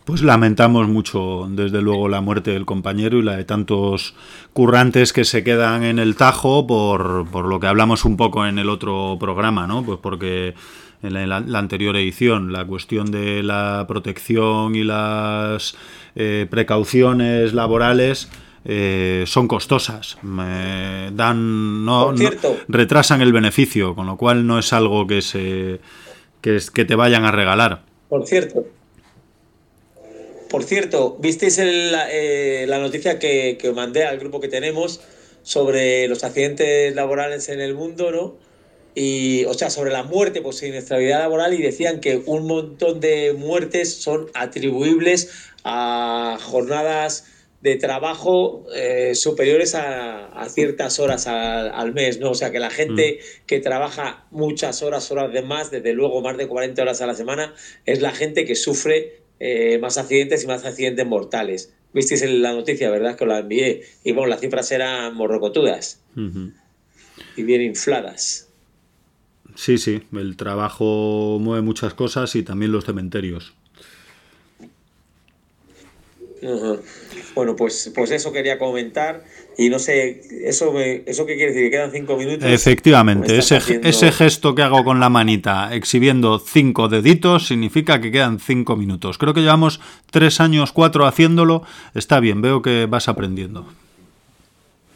Pues 0.04 0.20
lamentamos 0.20 0.86
mucho, 0.86 1.46
desde 1.48 1.80
luego, 1.80 2.10
la 2.10 2.20
muerte 2.20 2.50
del 2.50 2.66
compañero 2.66 3.18
y 3.18 3.22
la 3.22 3.36
de 3.36 3.44
tantos 3.44 4.14
currantes 4.52 5.14
que 5.14 5.24
se 5.24 5.42
quedan 5.42 5.82
en 5.82 5.98
el 5.98 6.14
tajo 6.14 6.66
por, 6.66 7.26
por 7.30 7.46
lo 7.46 7.58
que 7.58 7.68
hablamos 7.68 8.04
un 8.04 8.18
poco 8.18 8.44
en 8.46 8.58
el 8.58 8.68
otro 8.68 9.16
programa, 9.18 9.66
¿no? 9.66 9.82
Pues 9.82 9.98
porque 10.02 10.54
en 11.02 11.28
la, 11.28 11.58
anterior 11.58 11.96
edición 11.96 12.52
la 12.52 12.66
cuestión 12.66 13.10
de 13.10 13.42
la 13.42 13.86
protección 13.88 14.74
y 14.74 14.84
las 14.84 15.74
eh, 16.16 16.46
precauciones 16.50 17.54
laborales 17.54 18.28
eh, 18.66 19.24
son 19.26 19.48
costosas, 19.48 20.18
dan 20.22 21.84
no, 21.84 22.12
retrasan 22.68 23.22
el 23.22 23.32
beneficio, 23.32 23.94
con 23.94 24.06
lo 24.06 24.18
cual 24.18 24.46
no 24.46 24.58
es 24.58 24.70
algo 24.74 25.06
que 25.06 25.22
se 25.22 25.80
que, 26.42 26.58
que 26.74 26.84
te 26.84 26.94
vayan 26.94 27.24
a 27.24 27.30
regalar. 27.30 27.82
Por 28.08 28.26
cierto, 28.26 28.66
por 30.54 30.62
cierto, 30.62 31.16
¿visteis 31.18 31.58
eh, 31.58 32.64
la 32.68 32.78
noticia 32.78 33.18
que, 33.18 33.58
que 33.60 33.72
mandé 33.72 34.04
al 34.04 34.20
grupo 34.20 34.38
que 34.38 34.46
tenemos 34.46 35.00
sobre 35.42 36.06
los 36.06 36.22
accidentes 36.22 36.94
laborales 36.94 37.48
en 37.48 37.60
el 37.60 37.74
mundo, 37.74 38.12
¿no? 38.12 38.36
Y, 38.94 39.46
o 39.46 39.54
sea, 39.54 39.68
sobre 39.68 39.90
la 39.90 40.04
muerte 40.04 40.42
por 40.42 40.54
siniestralidad 40.54 41.18
laboral 41.18 41.54
y 41.54 41.60
decían 41.60 41.98
que 41.98 42.22
un 42.24 42.46
montón 42.46 43.00
de 43.00 43.32
muertes 43.36 43.96
son 43.96 44.30
atribuibles 44.32 45.50
a 45.64 46.38
jornadas 46.40 47.24
de 47.60 47.74
trabajo 47.74 48.64
eh, 48.76 49.16
superiores 49.16 49.74
a, 49.74 50.46
ciertas 50.50 51.00
horas 51.00 51.26
al, 51.26 51.92
mes, 51.94 52.20
¿no? 52.20 52.30
O 52.30 52.34
sea, 52.36 52.52
que 52.52 52.60
la 52.60 52.70
gente 52.70 53.18
mm. 53.18 53.46
que 53.46 53.58
trabaja 53.58 54.28
muchas 54.30 54.84
horas, 54.84 55.10
horas 55.10 55.32
de 55.32 55.42
más, 55.42 55.72
desde 55.72 55.94
luego 55.94 56.20
más 56.20 56.36
de 56.36 56.46
40 56.46 56.80
horas 56.80 57.00
a 57.00 57.08
la 57.08 57.16
semana, 57.16 57.56
es 57.86 58.00
la 58.00 58.12
gente 58.12 58.44
que 58.44 58.54
sufre 58.54 59.23
eh, 59.40 59.78
más 59.78 59.98
accidentes 59.98 60.44
y 60.44 60.46
más 60.46 60.64
accidentes 60.64 61.06
mortales. 61.06 61.72
Visteis 61.92 62.22
la 62.28 62.52
noticia, 62.52 62.90
¿verdad? 62.90 63.16
Que 63.16 63.24
os 63.24 63.28
la 63.28 63.38
envié. 63.38 63.82
Y 64.02 64.12
bueno, 64.12 64.28
las 64.30 64.40
cifras 64.40 64.70
eran 64.72 65.14
morrocotudas. 65.14 66.00
Y 67.36 67.42
bien 67.42 67.62
infladas. 67.62 68.48
Sí, 69.54 69.78
sí, 69.78 70.02
el 70.12 70.36
trabajo 70.36 71.38
mueve 71.40 71.62
muchas 71.62 71.94
cosas 71.94 72.34
y 72.34 72.42
también 72.42 72.72
los 72.72 72.84
cementerios. 72.84 73.54
Bueno, 77.34 77.56
pues, 77.56 77.92
pues 77.94 78.10
eso 78.10 78.32
quería 78.32 78.58
comentar. 78.58 79.24
Y 79.56 79.68
no 79.68 79.78
sé, 79.78 80.22
¿eso, 80.44 80.78
¿eso 80.80 81.26
qué 81.26 81.36
quiere 81.36 81.52
decir? 81.52 81.64
¿Que 81.64 81.70
quedan 81.70 81.90
cinco 81.92 82.16
minutos? 82.16 82.48
Efectivamente, 82.48 83.36
ese, 83.38 83.58
ese 83.82 84.12
gesto 84.12 84.54
que 84.54 84.62
hago 84.62 84.84
con 84.84 85.00
la 85.00 85.08
manita 85.08 85.74
exhibiendo 85.74 86.38
cinco 86.38 86.88
deditos 86.88 87.46
significa 87.46 88.00
que 88.00 88.10
quedan 88.10 88.40
cinco 88.40 88.76
minutos. 88.76 89.18
Creo 89.18 89.34
que 89.34 89.40
llevamos 89.40 89.80
tres 90.10 90.40
años, 90.40 90.72
cuatro 90.72 91.06
haciéndolo. 91.06 91.62
Está 91.94 92.20
bien, 92.20 92.42
veo 92.42 92.62
que 92.62 92.86
vas 92.86 93.08
aprendiendo. 93.08 93.66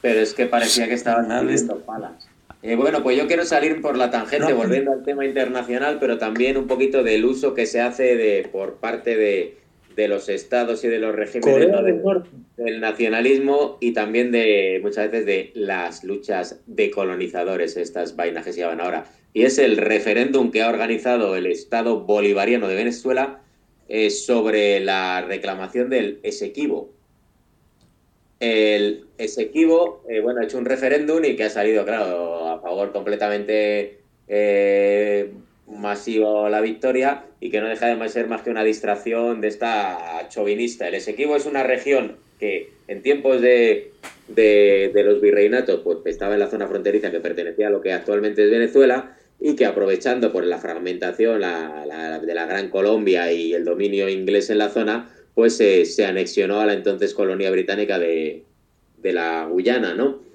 Pero 0.01 0.21
es 0.21 0.35
que 0.35 0.47
parecía 0.47 0.89
que 0.89 0.95
estaban 0.95 1.29
dando 1.29 1.79
palas. 1.81 2.29
Eh, 2.63 2.75
bueno, 2.75 3.03
pues 3.05 3.17
yo 3.17 3.29
quiero 3.29 3.45
salir 3.45 3.81
por 3.81 3.97
la 3.97 4.11
tangente, 4.11 4.53
volviendo 4.53 4.93
al 4.93 5.05
tema 5.05 5.25
internacional, 5.25 5.99
pero 6.01 6.19
también 6.19 6.57
un 6.57 6.67
poquito 6.67 7.05
del 7.05 7.25
uso 7.25 7.55
que 7.55 7.67
se 7.67 7.81
hace 7.81 8.17
de, 8.17 8.49
por 8.51 8.75
parte 8.75 9.17
de, 9.17 9.57
de 9.99 10.07
los 10.07 10.29
estados 10.29 10.85
y 10.85 10.89
de 10.89 11.01
los 11.01 11.13
regímenes 11.13 11.71
del 12.57 12.81
nacionalismo 12.81 13.79
y 13.81 13.93
también 13.93 14.31
de 14.31 14.79
muchas 14.81 15.11
veces 15.11 15.27
de 15.27 15.51
las 15.55 16.05
luchas 16.05 16.61
de 16.69 16.89
colonizadores, 16.93 17.77
estas 17.77 18.15
vainas 18.15 18.45
que 18.45 18.53
se 18.53 18.61
llaman 18.61 18.81
ahora. 18.81 19.07
Y 19.35 19.43
es 19.43 19.59
el 19.59 19.77
referéndum 19.77 20.53
que 20.53 20.63
ha 20.63 20.69
organizado 20.69 21.35
el 21.35 21.47
Estado 21.47 21.99
Bolivariano 21.99 22.69
de 22.69 22.77
Venezuela 22.77 23.41
eh, 23.89 24.11
sobre 24.11 24.79
la 24.79 25.21
reclamación 25.23 25.91
del 25.91 26.21
Esequibo. 26.23 26.93
El 28.39 29.07
Esequibo, 29.19 30.05
eh, 30.09 30.21
bueno, 30.21 30.43
ha 30.43 30.45
hecho 30.45 30.59
un 30.59 30.65
referéndum 30.65 31.25
y 31.25 31.35
que 31.35 31.43
ha 31.43 31.51
salido, 31.51 31.85
claro, 31.85 32.47
a 32.47 32.61
favor 32.61 32.93
completamente 32.93 33.99
eh, 34.29 35.33
masivo 35.67 36.49
la 36.49 36.61
victoria 36.61 37.25
y 37.41 37.51
que 37.51 37.61
no 37.61 37.69
deja 37.69 37.95
de 37.95 38.09
ser 38.09 38.29
más 38.29 38.43
que 38.43 38.51
una 38.51 38.65
distracción 38.65 39.41
de 39.41 39.49
esta 39.49 40.27
chauvinista. 40.29 40.89
El 40.89 40.95
Esequibo 40.95 41.37
es 41.37 41.47
una 41.47 41.63
región 41.63 42.17
que 42.39 42.71
en 42.89 43.03
tiempos 43.03 43.41
de, 43.41 43.93
de, 44.29 45.03
los 45.05 45.21
virreinatos 45.21 45.81
pues, 45.83 45.99
estaba 46.05 46.35
en 46.35 46.41
la 46.41 46.51
zona 46.51 46.69
fronteriza 46.69 47.11
que 47.11 47.21
pertenecía 47.21 47.69
a 47.69 47.71
lo 47.71 47.81
que 47.81 47.93
actualmente 47.93 48.45
es 48.45 48.51
Venezuela 48.51 49.17
y 49.41 49.55
que 49.55 49.67
aprovechando 49.67 50.33
por 50.33 50.45
la 50.45 50.59
fragmentación 50.59 51.41
la, 51.41 52.21
de 52.25 52.35
la 52.35 52.47
Gran 52.47 52.71
Colombia 52.71 53.33
y 53.33 53.55
el 53.55 53.65
dominio 53.65 54.09
inglés 54.09 54.51
en 54.51 54.59
la 54.59 54.69
zona, 54.69 55.15
pues 55.35 55.57
se 55.57 56.05
anexionó 56.05 56.61
a 56.61 56.67
la 56.67 56.73
entonces 56.73 57.15
colonia 57.15 57.51
británica 57.51 57.99
de, 57.99 58.43
de 59.03 59.13
la 59.13 59.47
Guyana, 59.47 59.95
¿no? 59.95 60.28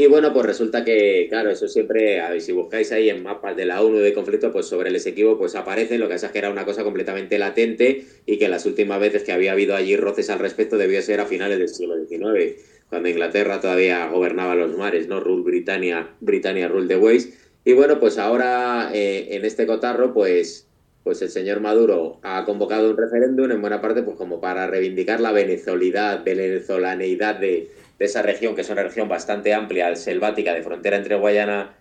Y 0.00 0.06
bueno, 0.06 0.32
pues 0.32 0.46
resulta 0.46 0.84
que, 0.84 1.26
claro, 1.28 1.50
eso 1.50 1.66
siempre, 1.66 2.22
si 2.40 2.52
buscáis 2.52 2.92
ahí 2.92 3.10
en 3.10 3.20
mapas 3.20 3.56
de 3.56 3.66
la 3.66 3.82
ONU 3.82 3.98
de 3.98 4.14
conflicto, 4.14 4.52
pues 4.52 4.66
sobre 4.66 4.90
el 4.90 4.94
Esequibo, 4.94 5.36
pues 5.36 5.56
aparece, 5.56 5.98
lo 5.98 6.06
que 6.06 6.14
pasa 6.14 6.26
es 6.26 6.32
que 6.32 6.38
era 6.38 6.50
una 6.50 6.64
cosa 6.64 6.84
completamente 6.84 7.36
latente 7.36 8.04
y 8.24 8.38
que 8.38 8.48
las 8.48 8.64
últimas 8.64 9.00
veces 9.00 9.24
que 9.24 9.32
había 9.32 9.50
habido 9.50 9.74
allí 9.74 9.96
roces 9.96 10.30
al 10.30 10.38
respecto 10.38 10.78
debió 10.78 11.02
ser 11.02 11.18
a 11.18 11.26
finales 11.26 11.58
del 11.58 11.68
siglo 11.68 11.96
XIX, 11.96 12.62
cuando 12.88 13.08
Inglaterra 13.08 13.60
todavía 13.60 14.06
gobernaba 14.06 14.54
los 14.54 14.78
mares, 14.78 15.08
¿no? 15.08 15.18
Rule 15.18 15.42
Britannia, 15.42 16.10
Britannia 16.20 16.68
Rule 16.68 16.86
the 16.86 16.96
Ways. 16.96 17.36
Y 17.64 17.72
bueno, 17.72 17.98
pues 17.98 18.18
ahora 18.18 18.92
eh, 18.94 19.30
en 19.32 19.44
este 19.44 19.66
cotarro, 19.66 20.14
pues, 20.14 20.68
pues 21.02 21.22
el 21.22 21.30
señor 21.30 21.58
Maduro 21.58 22.20
ha 22.22 22.44
convocado 22.44 22.88
un 22.88 22.96
referéndum 22.96 23.50
en 23.50 23.60
buena 23.60 23.80
parte 23.80 24.04
pues 24.04 24.16
como 24.16 24.40
para 24.40 24.68
reivindicar 24.68 25.20
la 25.20 25.32
venezolidad, 25.32 26.22
venezolaneidad 26.22 27.34
de 27.40 27.68
de 27.98 28.04
esa 28.04 28.22
región, 28.22 28.54
que 28.54 28.60
es 28.60 28.70
una 28.70 28.82
región 28.82 29.08
bastante 29.08 29.54
amplia, 29.54 29.94
selvática, 29.96 30.54
de 30.54 30.62
frontera 30.62 30.96
entre 30.96 31.16
Guayana 31.16 31.74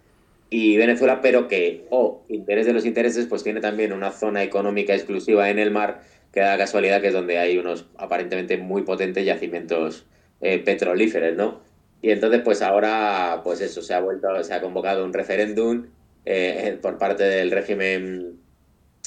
y 0.49 0.77
Venezuela, 0.77 1.21
pero 1.21 1.47
que, 1.47 1.85
o 1.89 1.99
oh, 1.99 2.25
interés 2.29 2.65
de 2.65 2.73
los 2.73 2.85
intereses, 2.85 3.25
pues 3.27 3.43
tiene 3.43 3.59
también 3.59 3.93
una 3.93 4.11
zona 4.11 4.43
económica 4.43 4.93
exclusiva 4.93 5.49
en 5.49 5.59
el 5.59 5.71
mar, 5.71 6.01
que 6.31 6.39
da 6.39 6.57
casualidad 6.57 7.01
que 7.01 7.07
es 7.07 7.13
donde 7.13 7.37
hay 7.37 7.57
unos 7.57 7.85
aparentemente 7.97 8.57
muy 8.57 8.83
potentes 8.83 9.25
yacimientos 9.25 10.05
eh, 10.41 10.59
petrolíferos, 10.59 11.35
¿no? 11.35 11.59
Y 12.01 12.11
entonces, 12.11 12.41
pues 12.43 12.61
ahora, 12.61 13.41
pues 13.43 13.59
eso, 13.61 13.81
se 13.81 13.93
ha 13.93 13.99
vuelto, 13.99 14.43
se 14.43 14.53
ha 14.53 14.61
convocado 14.61 15.03
un 15.03 15.13
referéndum 15.13 15.87
eh, 16.25 16.77
por 16.81 16.97
parte 16.97 17.23
del 17.23 17.51
régimen 17.51 18.39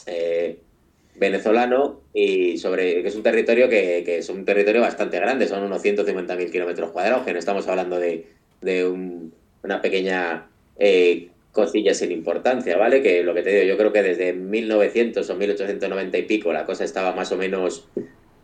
eh, 0.06 0.58
venezolano 1.20 2.00
y 2.14 2.56
sobre 2.56 3.02
que 3.02 3.08
es 3.08 3.14
un 3.14 3.22
territorio 3.22 3.68
que, 3.68 4.02
es 4.18 4.28
un 4.30 4.44
territorio 4.46 4.80
bastante 4.80 5.18
grande, 5.18 5.46
son 5.46 5.62
unos 5.62 5.84
150.000 5.84 6.50
kilómetros 6.50 6.90
cuadrados, 6.90 7.24
que 7.24 7.34
no 7.34 7.38
estamos 7.38 7.68
hablando 7.68 7.98
de, 7.98 8.26
una 9.62 9.82
pequeña 9.82 10.48
eh, 10.78 11.28
cosilla 11.52 11.92
sin 11.92 12.10
importancia, 12.10 12.78
¿vale? 12.78 13.02
Que 13.02 13.22
lo 13.22 13.34
que 13.34 13.42
te 13.42 13.50
digo, 13.50 13.64
yo 13.64 13.76
creo 13.76 13.92
que 13.92 14.02
desde 14.02 14.32
1900 14.32 15.28
o 15.28 15.36
1890 15.36 16.18
y 16.18 16.22
pico 16.22 16.52
la 16.52 16.64
cosa 16.64 16.84
estaba 16.84 17.14
más 17.14 17.30
o 17.32 17.36
menos, 17.36 17.86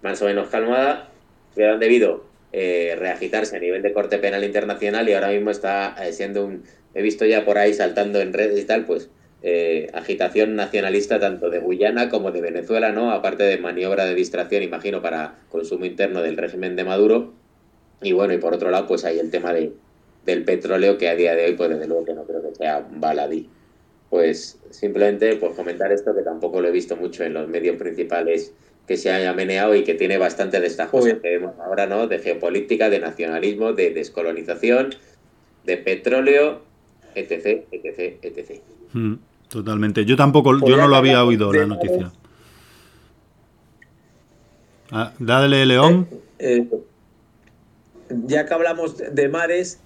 más 0.02 0.20
o 0.20 0.26
menos 0.26 0.48
calmada, 0.48 1.08
pero 1.54 1.72
han 1.72 1.80
debido 1.80 2.24
eh, 2.52 2.94
reagitarse 2.98 3.56
a 3.56 3.60
nivel 3.60 3.80
de 3.80 3.94
corte 3.94 4.18
penal 4.18 4.44
internacional 4.44 5.08
y 5.08 5.14
ahora 5.14 5.30
mismo 5.30 5.50
está 5.50 5.96
eh, 6.04 6.12
siendo 6.12 6.44
un, 6.44 6.64
he 6.94 7.00
visto 7.00 7.24
ya 7.24 7.46
por 7.46 7.56
ahí 7.56 7.72
saltando 7.72 8.20
en 8.20 8.34
redes 8.34 8.58
y 8.58 8.66
tal, 8.66 8.84
pues 8.84 9.08
eh, 9.48 9.90
agitación 9.92 10.56
nacionalista 10.56 11.20
tanto 11.20 11.50
de 11.50 11.60
Guyana 11.60 12.08
como 12.08 12.32
de 12.32 12.40
Venezuela, 12.40 12.90
¿no? 12.90 13.12
Aparte 13.12 13.44
de 13.44 13.58
maniobra 13.58 14.04
de 14.04 14.16
distracción, 14.16 14.64
imagino, 14.64 15.00
para 15.00 15.36
consumo 15.50 15.84
interno 15.84 16.20
del 16.20 16.36
régimen 16.36 16.74
de 16.74 16.82
Maduro. 16.82 17.32
Y 18.02 18.10
bueno, 18.10 18.34
y 18.34 18.38
por 18.38 18.54
otro 18.54 18.72
lado, 18.72 18.88
pues 18.88 19.04
hay 19.04 19.20
el 19.20 19.30
tema 19.30 19.52
de, 19.52 19.70
del 20.24 20.42
petróleo 20.42 20.98
que 20.98 21.08
a 21.08 21.14
día 21.14 21.36
de 21.36 21.44
hoy, 21.44 21.52
pues 21.52 21.70
desde 21.70 21.86
luego 21.86 22.04
que 22.04 22.14
no 22.14 22.24
creo 22.24 22.42
que 22.42 22.56
sea 22.56 22.84
baladí. 22.90 23.48
Pues 24.10 24.58
simplemente 24.70 25.36
pues 25.36 25.54
comentar 25.54 25.92
esto 25.92 26.12
que 26.12 26.22
tampoco 26.22 26.60
lo 26.60 26.66
he 26.66 26.72
visto 26.72 26.96
mucho 26.96 27.22
en 27.22 27.34
los 27.34 27.48
medios 27.48 27.76
principales 27.76 28.52
que 28.88 28.96
se 28.96 29.12
haya 29.12 29.32
meneado 29.32 29.76
y 29.76 29.84
que 29.84 29.94
tiene 29.94 30.18
bastante 30.18 30.58
de 30.58 30.66
estas 30.66 30.90
cosas 30.90 31.20
que 31.22 31.38
vemos 31.38 31.54
ahora, 31.60 31.86
¿no? 31.86 32.08
De 32.08 32.18
geopolítica, 32.18 32.90
de 32.90 32.98
nacionalismo, 32.98 33.74
de 33.74 33.90
descolonización, 33.90 34.90
de 35.64 35.76
petróleo, 35.76 36.62
etc, 37.14 37.64
etc, 37.70 38.18
etc. 38.22 38.60
Totalmente. 39.48 40.04
Yo 40.04 40.16
tampoco, 40.16 40.58
yo 40.66 40.76
no 40.76 40.88
lo 40.88 40.96
había 40.96 41.24
oído 41.24 41.52
la 41.52 41.66
noticia. 41.66 42.12
Ah, 44.90 45.12
dale, 45.18 45.66
León. 45.66 46.08
Eh, 46.38 46.68
eh, 46.70 46.80
ya 48.26 48.46
que 48.46 48.54
hablamos 48.54 48.96
de 48.98 49.28
mares, 49.28 49.80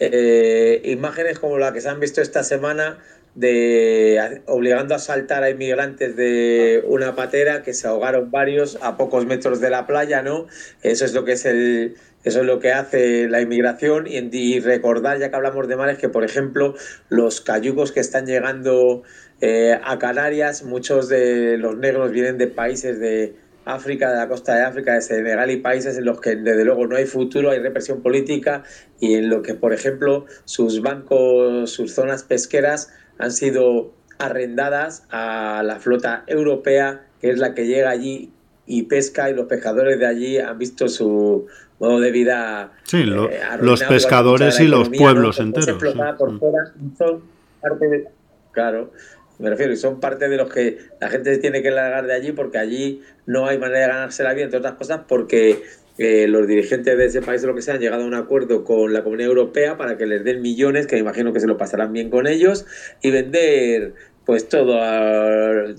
eh, 0.00 0.82
imágenes 0.84 1.38
como 1.38 1.58
la 1.58 1.72
que 1.72 1.80
se 1.80 1.88
han 1.88 2.00
visto 2.00 2.20
esta 2.20 2.42
semana 2.42 2.98
de 3.34 4.42
obligando 4.46 4.94
a 4.94 4.98
saltar 4.98 5.42
a 5.42 5.50
inmigrantes 5.50 6.16
de 6.16 6.82
una 6.86 7.14
patera 7.14 7.62
que 7.62 7.74
se 7.74 7.86
ahogaron 7.86 8.30
varios 8.30 8.78
a 8.80 8.96
pocos 8.96 9.26
metros 9.26 9.60
de 9.60 9.68
la 9.68 9.86
playa, 9.86 10.22
¿no? 10.22 10.46
Eso 10.82 11.04
es 11.04 11.12
lo 11.12 11.24
que 11.26 11.32
es 11.32 11.44
el 11.44 11.96
eso 12.26 12.40
es 12.40 12.46
lo 12.46 12.58
que 12.58 12.72
hace 12.72 13.28
la 13.28 13.40
inmigración 13.40 14.06
y, 14.08 14.58
recordar, 14.58 15.20
ya 15.20 15.30
que 15.30 15.36
hablamos 15.36 15.68
de 15.68 15.76
mares, 15.76 15.96
que 15.96 16.08
por 16.08 16.24
ejemplo 16.24 16.74
los 17.08 17.40
cayucos 17.40 17.92
que 17.92 18.00
están 18.00 18.26
llegando 18.26 19.04
eh, 19.40 19.78
a 19.80 19.96
Canarias, 20.00 20.64
muchos 20.64 21.08
de 21.08 21.56
los 21.56 21.76
negros 21.76 22.10
vienen 22.10 22.36
de 22.36 22.48
países 22.48 22.98
de 22.98 23.36
África, 23.64 24.10
de 24.10 24.16
la 24.16 24.28
costa 24.28 24.56
de 24.56 24.62
África, 24.62 24.94
de 24.94 25.02
Senegal 25.02 25.52
y 25.52 25.58
países 25.58 25.98
en 25.98 26.04
los 26.04 26.20
que 26.20 26.34
desde 26.34 26.64
luego 26.64 26.88
no 26.88 26.96
hay 26.96 27.06
futuro, 27.06 27.52
hay 27.52 27.60
represión 27.60 28.02
política 28.02 28.64
y 28.98 29.14
en 29.14 29.28
lo 29.28 29.42
que 29.42 29.54
por 29.54 29.72
ejemplo 29.72 30.26
sus 30.46 30.82
bancos, 30.82 31.70
sus 31.70 31.94
zonas 31.94 32.24
pesqueras 32.24 32.92
han 33.18 33.30
sido 33.30 33.94
arrendadas 34.18 35.04
a 35.10 35.62
la 35.64 35.78
flota 35.78 36.24
europea, 36.26 37.06
que 37.20 37.30
es 37.30 37.38
la 37.38 37.54
que 37.54 37.68
llega 37.68 37.90
allí 37.90 38.32
y 38.66 38.82
pesca 38.84 39.30
y 39.30 39.34
los 39.34 39.46
pescadores 39.46 39.98
de 40.00 40.06
allí 40.06 40.38
han 40.38 40.58
visto 40.58 40.88
su, 40.88 41.46
modo 41.78 42.00
de 42.00 42.10
vida. 42.10 42.72
Sí, 42.84 43.02
eh, 43.02 43.40
los 43.60 43.82
pescadores 43.82 44.60
y 44.60 44.66
los 44.66 44.88
pueblos 44.88 45.40
enteros. 45.40 45.82
por 46.18 46.32
mm. 46.32 46.38
fuera, 46.38 46.72
son 46.96 47.22
parte 47.60 47.86
de. 47.86 48.08
Claro, 48.52 48.90
me 49.38 49.50
refiero, 49.50 49.72
y 49.72 49.76
son 49.76 50.00
parte 50.00 50.28
de 50.28 50.36
los 50.36 50.52
que 50.52 50.78
la 51.00 51.08
gente 51.08 51.36
tiene 51.38 51.62
que 51.62 51.70
largar 51.70 52.06
de 52.06 52.14
allí 52.14 52.32
porque 52.32 52.58
allí 52.58 53.02
no 53.26 53.46
hay 53.46 53.58
manera 53.58 53.80
de 53.80 53.92
ganarse 53.92 54.22
la 54.22 54.32
vida, 54.32 54.44
entre 54.44 54.58
otras 54.60 54.74
cosas, 54.74 55.02
porque 55.06 55.62
eh, 55.98 56.26
los 56.26 56.46
dirigentes 56.46 56.96
de 56.96 57.04
ese 57.04 57.20
país 57.20 57.44
o 57.44 57.48
lo 57.48 57.54
que 57.54 57.60
sea 57.60 57.74
han 57.74 57.80
llegado 57.80 58.04
a 58.04 58.06
un 58.06 58.14
acuerdo 58.14 58.64
con 58.64 58.92
la 58.92 59.02
Comunidad 59.02 59.28
Europea 59.28 59.76
para 59.76 59.98
que 59.98 60.06
les 60.06 60.24
den 60.24 60.40
millones, 60.40 60.86
que 60.86 60.96
me 60.96 61.00
imagino 61.00 61.32
que 61.32 61.40
se 61.40 61.46
lo 61.46 61.58
pasarán 61.58 61.92
bien 61.92 62.08
con 62.08 62.26
ellos, 62.26 62.64
y 63.02 63.10
vender 63.10 63.94
pues 64.24 64.48
todo, 64.48 64.78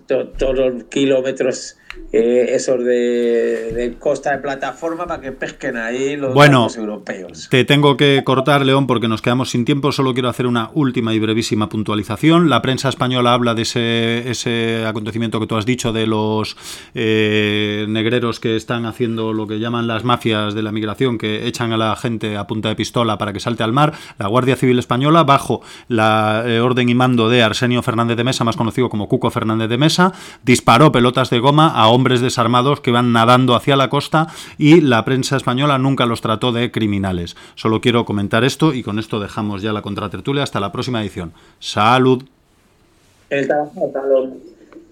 todos 0.08 0.56
los 0.56 0.84
kilómetros 0.86 1.78
eh, 2.14 2.56
esos 2.56 2.84
de, 2.86 3.96
costa 4.00 4.32
de 4.32 4.38
plataforma 4.38 5.06
para 5.06 5.22
que 5.22 5.34
pesquen 5.34 5.76
ahí 5.76 6.16
los, 6.16 6.34
bueno, 6.34 6.68
europeos. 6.76 7.50
Te 7.50 7.66
tengo 7.66 7.98
que 7.98 8.24
cortar, 8.24 8.66
León, 8.66 8.88
porque 8.88 9.10
nos 9.10 9.22
quedamos 9.22 9.50
sin 9.50 9.66
tiempo. 9.66 9.92
Solo 9.92 10.14
quiero 10.14 10.30
hacer 10.30 10.48
una 10.48 10.70
última 10.74 11.14
y 11.14 11.20
brevísima 11.20 11.68
puntualización. 11.68 12.50
La 12.50 12.62
prensa 12.62 12.88
española 12.88 13.34
habla 13.34 13.56
de 13.56 13.64
ese, 13.64 14.30
ese 14.30 14.86
acontecimiento 14.86 15.40
que 15.40 15.48
tú 15.48 15.58
has 15.58 15.66
dicho 15.66 15.92
de 15.92 16.08
los 16.08 16.56
eh, 16.96 17.86
negreros 17.90 18.40
que 18.40 18.56
están 18.56 18.86
haciendo 18.86 19.34
lo 19.34 19.46
que 19.46 19.60
llaman 19.60 19.88
las 19.88 20.06
mafias 20.06 20.54
de 20.54 20.62
la 20.62 20.72
migración, 20.72 21.18
que 21.18 21.46
echan 21.46 21.74
a 21.74 21.78
la 21.78 21.96
gente 21.98 22.38
a 22.38 22.48
punta 22.48 22.70
de 22.70 22.76
pistola 22.76 23.18
para 23.18 23.34
que 23.34 23.42
salte 23.42 23.64
al 23.64 23.74
mar. 23.74 23.94
La 24.18 24.28
Guardia 24.28 24.56
Civil 24.56 24.80
Española, 24.80 25.26
bajo 25.26 25.62
la 25.90 26.44
eh, 26.46 26.62
orden 26.62 26.88
y 26.88 26.96
mando 26.96 27.30
de 27.30 27.44
Arsenio 27.44 27.82
Fernández 27.82 28.16
de 28.16 28.24
Mesa, 28.24 28.46
más 28.46 28.56
conocido 28.56 28.90
como 28.90 29.10
Cuco 29.10 29.30
Fernández 29.30 29.68
de 29.68 29.78
Mesa, 29.78 30.14
disparó 30.44 30.92
pelotas 30.92 31.30
de 31.30 31.40
goma 31.40 31.68
a 31.68 31.87
hombres 31.90 32.22
desarmados 32.22 32.82
que 32.82 32.92
van 32.92 33.12
nadando 33.12 33.56
hacia 33.56 33.76
la 33.76 33.90
costa 33.90 34.28
y 34.58 34.82
la 34.82 35.06
prensa 35.06 35.38
española 35.38 35.78
nunca 35.78 36.06
los 36.06 36.22
trató 36.22 36.52
de 36.52 36.72
criminales. 36.72 37.36
Solo 37.56 37.82
quiero 37.82 38.06
comentar 38.06 38.44
esto 38.44 38.74
y 38.74 38.84
con 38.84 39.00
esto 39.00 39.20
dejamos 39.20 39.62
ya 39.62 39.74
la 39.74 39.82
contratertulia. 39.82 40.44
Hasta 40.44 40.60
la 40.60 40.72
próxima 40.72 41.02
edición. 41.02 41.34
Salud. 41.60 42.24